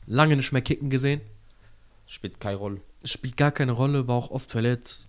Lange 0.07 0.37
nicht 0.37 0.53
mehr 0.53 0.61
kicken 0.61 0.91
gesehen. 0.91 1.23
Spielt 2.07 2.41
keine 2.41 2.57
Rolle. 2.57 2.81
Spielt 3.05 3.39
gar 3.39 3.53
keine 3.53 3.73
Rolle, 3.73 4.07
war 4.07 4.17
auch 4.17 4.31
oft 4.31 4.51
verletzt. 4.51 5.09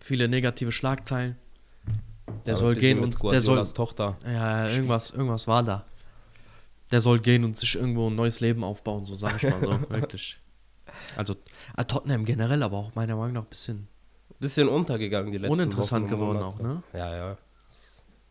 Viele 0.00 0.28
negative 0.28 0.70
Schlagzeilen. 0.70 1.36
Der 2.44 2.52
Aber 2.52 2.60
soll 2.60 2.76
gehen 2.76 3.00
und 3.00 3.22
der 3.22 3.42
soll. 3.42 3.64
Tochter. 3.72 4.18
Ja, 4.24 4.68
irgendwas, 4.68 5.10
irgendwas 5.12 5.48
war 5.48 5.62
da. 5.62 5.86
Der 6.90 7.00
soll 7.00 7.20
gehen 7.20 7.44
und 7.44 7.56
sich 7.56 7.76
irgendwo 7.76 8.08
ein 8.08 8.16
neues 8.16 8.40
Leben 8.40 8.64
aufbauen, 8.64 9.04
so 9.04 9.14
sag 9.14 9.42
ich 9.42 9.50
mal 9.50 9.60
so, 9.60 9.80
wirklich. 9.90 10.38
Also 11.16 11.36
äh, 11.76 11.84
Tottenham 11.84 12.24
generell, 12.24 12.62
aber 12.62 12.76
auch 12.78 12.94
meiner 12.94 13.16
Meinung 13.16 13.34
nach 13.34 13.42
ein 13.42 13.48
bisschen 13.48 13.88
Bisschen 14.40 14.68
untergegangen 14.68 15.32
die 15.32 15.38
letzten 15.38 15.52
uninteressant 15.52 16.04
Wochen 16.06 16.10
geworden 16.10 16.38
auch, 16.38 16.58
ne? 16.58 16.82
Ja, 16.94 17.14
ja. 17.14 17.36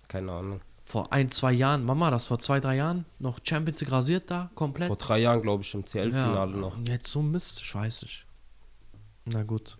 Keine 0.08 0.32
Ahnung. 0.32 0.62
Vor 0.84 1.14
ein, 1.14 1.30
zwei 1.30 1.54
Jahren, 1.54 1.86
Mama, 1.86 2.10
das 2.10 2.26
vor 2.26 2.40
zwei, 2.40 2.60
drei 2.60 2.78
Jahren, 2.78 3.06
noch 3.20 3.40
Champions 3.44 3.80
League 3.80 3.92
rasiert 3.92 4.32
da, 4.32 4.50
komplett. 4.56 4.88
Vor 4.88 4.96
drei 4.98 5.20
Jahren, 5.20 5.40
glaube 5.40 5.62
ich, 5.62 5.72
im 5.76 5.82
ja, 5.82 5.86
CL-Finale 5.86 6.58
noch. 6.58 6.78
und 6.78 6.90
jetzt 6.90 7.12
so 7.12 7.22
Mist, 7.22 7.62
ich 7.62 7.76
weiß 7.76 8.02
nicht. 8.02 8.26
Na 9.26 9.44
gut, 9.44 9.78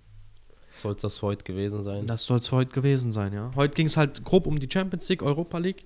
Soll 0.84 0.94
es 0.94 1.02
das 1.02 1.18
für 1.18 1.26
heute 1.28 1.44
gewesen 1.44 1.82
sein? 1.82 2.06
das 2.06 2.22
soll 2.24 2.38
es 2.38 2.52
heute 2.52 2.72
gewesen 2.72 3.12
sein, 3.12 3.34
ja. 3.34 3.52
Heute 3.56 3.74
ging 3.74 3.88
es 3.88 3.98
halt 3.98 4.24
grob 4.24 4.46
um 4.46 4.60
die 4.60 4.70
Champions 4.72 5.10
League, 5.10 5.24
Europa 5.24 5.58
League. 5.58 5.86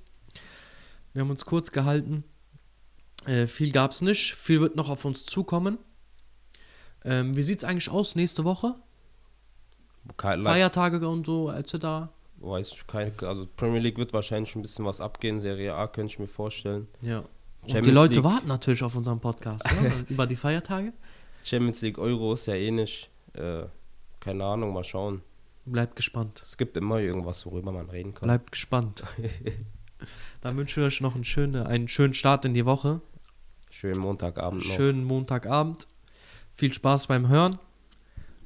Wir 1.14 1.22
haben 1.22 1.30
uns 1.30 1.46
kurz 1.46 1.72
gehalten. 1.72 2.26
Äh, 3.26 3.48
viel 3.48 3.72
gab 3.72 3.92
es 3.92 4.02
nicht, 4.02 4.36
viel 4.36 4.62
wird 4.62 4.76
noch 4.76 4.90
auf 4.90 5.06
uns 5.06 5.26
zukommen. 5.26 5.78
Ähm, 7.06 7.36
wie 7.36 7.42
sieht 7.42 7.60
es 7.60 7.64
eigentlich 7.64 7.90
aus 7.90 8.16
nächste 8.16 8.44
Woche? 8.44 8.76
Kein, 10.18 10.42
Feiertage 10.42 11.08
und 11.08 11.26
so, 11.26 11.50
etc. 11.52 12.10
weiß 12.38 12.72
ich, 12.74 12.88
keine, 12.88 13.14
also 13.22 13.48
Premier 13.56 13.80
League 13.80 13.98
wird 13.98 14.14
wahrscheinlich 14.14 14.54
ein 14.56 14.62
bisschen 14.62 14.86
was 14.86 15.00
abgehen. 15.00 15.40
Serie 15.40 15.76
A 15.76 15.88
könnte 15.88 16.14
ich 16.14 16.20
mir 16.20 16.28
vorstellen. 16.28 16.88
Ja. 17.02 17.20
Und 17.20 17.28
die 17.68 17.72
Champions 17.72 17.96
Leute 17.96 18.14
League. 18.16 18.24
warten 18.26 18.48
natürlich 18.48 18.84
auf 18.84 18.96
unseren 18.96 19.22
Podcast, 19.22 19.66
ja, 19.66 19.92
über 20.10 20.28
die 20.28 20.36
Feiertage. 20.36 20.92
Champions 21.46 21.82
League 21.82 21.98
Euro 21.98 22.34
ist 22.34 22.48
ja 22.48 22.56
eh 22.56 22.72
nicht. 22.72 23.10
Äh, 23.34 23.64
keine 24.20 24.44
Ahnung, 24.46 24.74
mal 24.74 24.84
schauen. 24.84 25.22
Bleibt 25.66 25.96
gespannt. 25.96 26.42
Es 26.44 26.58
gibt 26.58 26.76
immer 26.76 27.00
irgendwas, 27.00 27.46
worüber 27.46 27.72
man 27.72 27.90
reden 27.90 28.14
kann. 28.14 28.28
Bleibt 28.28 28.52
gespannt. 28.52 29.04
Dann 30.42 30.58
wünschen 30.58 30.82
wir 30.82 30.88
euch 30.88 31.00
noch 31.00 31.16
einen 31.16 31.24
schönen, 31.24 31.66
einen 31.66 31.88
schönen 31.88 32.14
Start 32.14 32.44
in 32.44 32.54
die 32.54 32.66
Woche. 32.66 33.02
Schönen 33.74 34.00
Montagabend 34.00 34.64
noch. 34.68 34.76
Schönen 34.76 35.04
Montagabend. 35.04 35.88
Viel 36.54 36.72
Spaß 36.72 37.08
beim 37.08 37.28
Hören. 37.28 37.58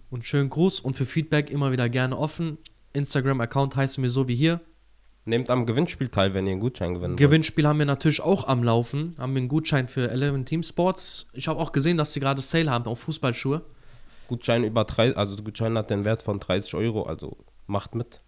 Und 0.10 0.26
schönen 0.26 0.50
Gruß 0.50 0.80
und 0.80 0.96
für 0.96 1.06
Feedback 1.06 1.50
immer 1.50 1.74
wieder 1.74 1.90
gerne 1.90 2.18
offen. 2.18 2.58
Instagram-Account 2.94 3.76
heißen 3.76 4.02
wir 4.02 4.10
so 4.10 4.30
wie 4.30 4.36
hier. 4.36 4.62
Nehmt 5.26 5.50
am 5.50 5.66
Gewinnspiel 5.66 6.08
teil, 6.08 6.34
wenn 6.34 6.48
ihr 6.48 6.54
einen 6.54 6.62
Gutschein 6.62 6.94
gewinnen 6.94 7.12
wollt. 7.12 7.20
Gewinnspiel 7.20 7.68
haben 7.68 7.78
wir 7.78 7.86
natürlich 7.86 8.22
auch 8.22 8.48
am 8.48 8.64
Laufen. 8.64 9.16
Haben 9.18 9.34
wir 9.34 9.40
einen 9.40 9.50
Gutschein 9.50 9.90
für 9.90 10.10
11 10.10 10.46
Team 10.46 10.64
Sports. 10.64 11.28
Ich 11.34 11.50
habe 11.50 11.60
auch 11.60 11.74
gesehen, 11.74 11.98
dass 11.98 12.14
sie 12.14 12.22
gerade 12.22 12.40
Sale 12.40 12.72
haben 12.72 12.86
auf 12.86 13.02
Fußballschuhe. 13.02 13.64
Gutschein 14.30 14.64
über 14.64 14.86
drei, 14.86 15.14
also 15.14 15.36
der 15.36 15.44
Gutschein 15.44 15.78
hat 15.78 15.90
den 15.90 16.06
Wert 16.06 16.24
von 16.24 16.40
30 16.40 16.74
Euro, 16.76 17.04
also 17.04 17.36
macht 17.66 17.96
mit. 17.96 18.22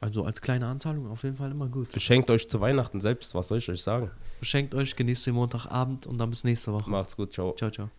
Also 0.00 0.24
als 0.24 0.40
kleine 0.40 0.66
Anzahlung 0.66 1.10
auf 1.10 1.22
jeden 1.22 1.36
Fall 1.36 1.50
immer 1.50 1.68
gut. 1.68 1.92
Beschenkt 1.92 2.30
euch 2.30 2.48
zu 2.48 2.60
Weihnachten 2.60 3.00
selbst, 3.00 3.34
was 3.34 3.48
soll 3.48 3.58
ich 3.58 3.68
euch 3.68 3.82
sagen? 3.82 4.10
Beschenkt 4.40 4.74
euch, 4.74 4.94
genießt 4.94 5.26
den 5.26 5.34
Montagabend 5.34 6.06
und 6.06 6.18
dann 6.18 6.30
bis 6.30 6.44
nächste 6.44 6.72
Woche. 6.72 6.90
Macht's 6.90 7.16
gut, 7.16 7.32
ciao. 7.32 7.54
Ciao, 7.54 7.70
ciao. 7.70 7.90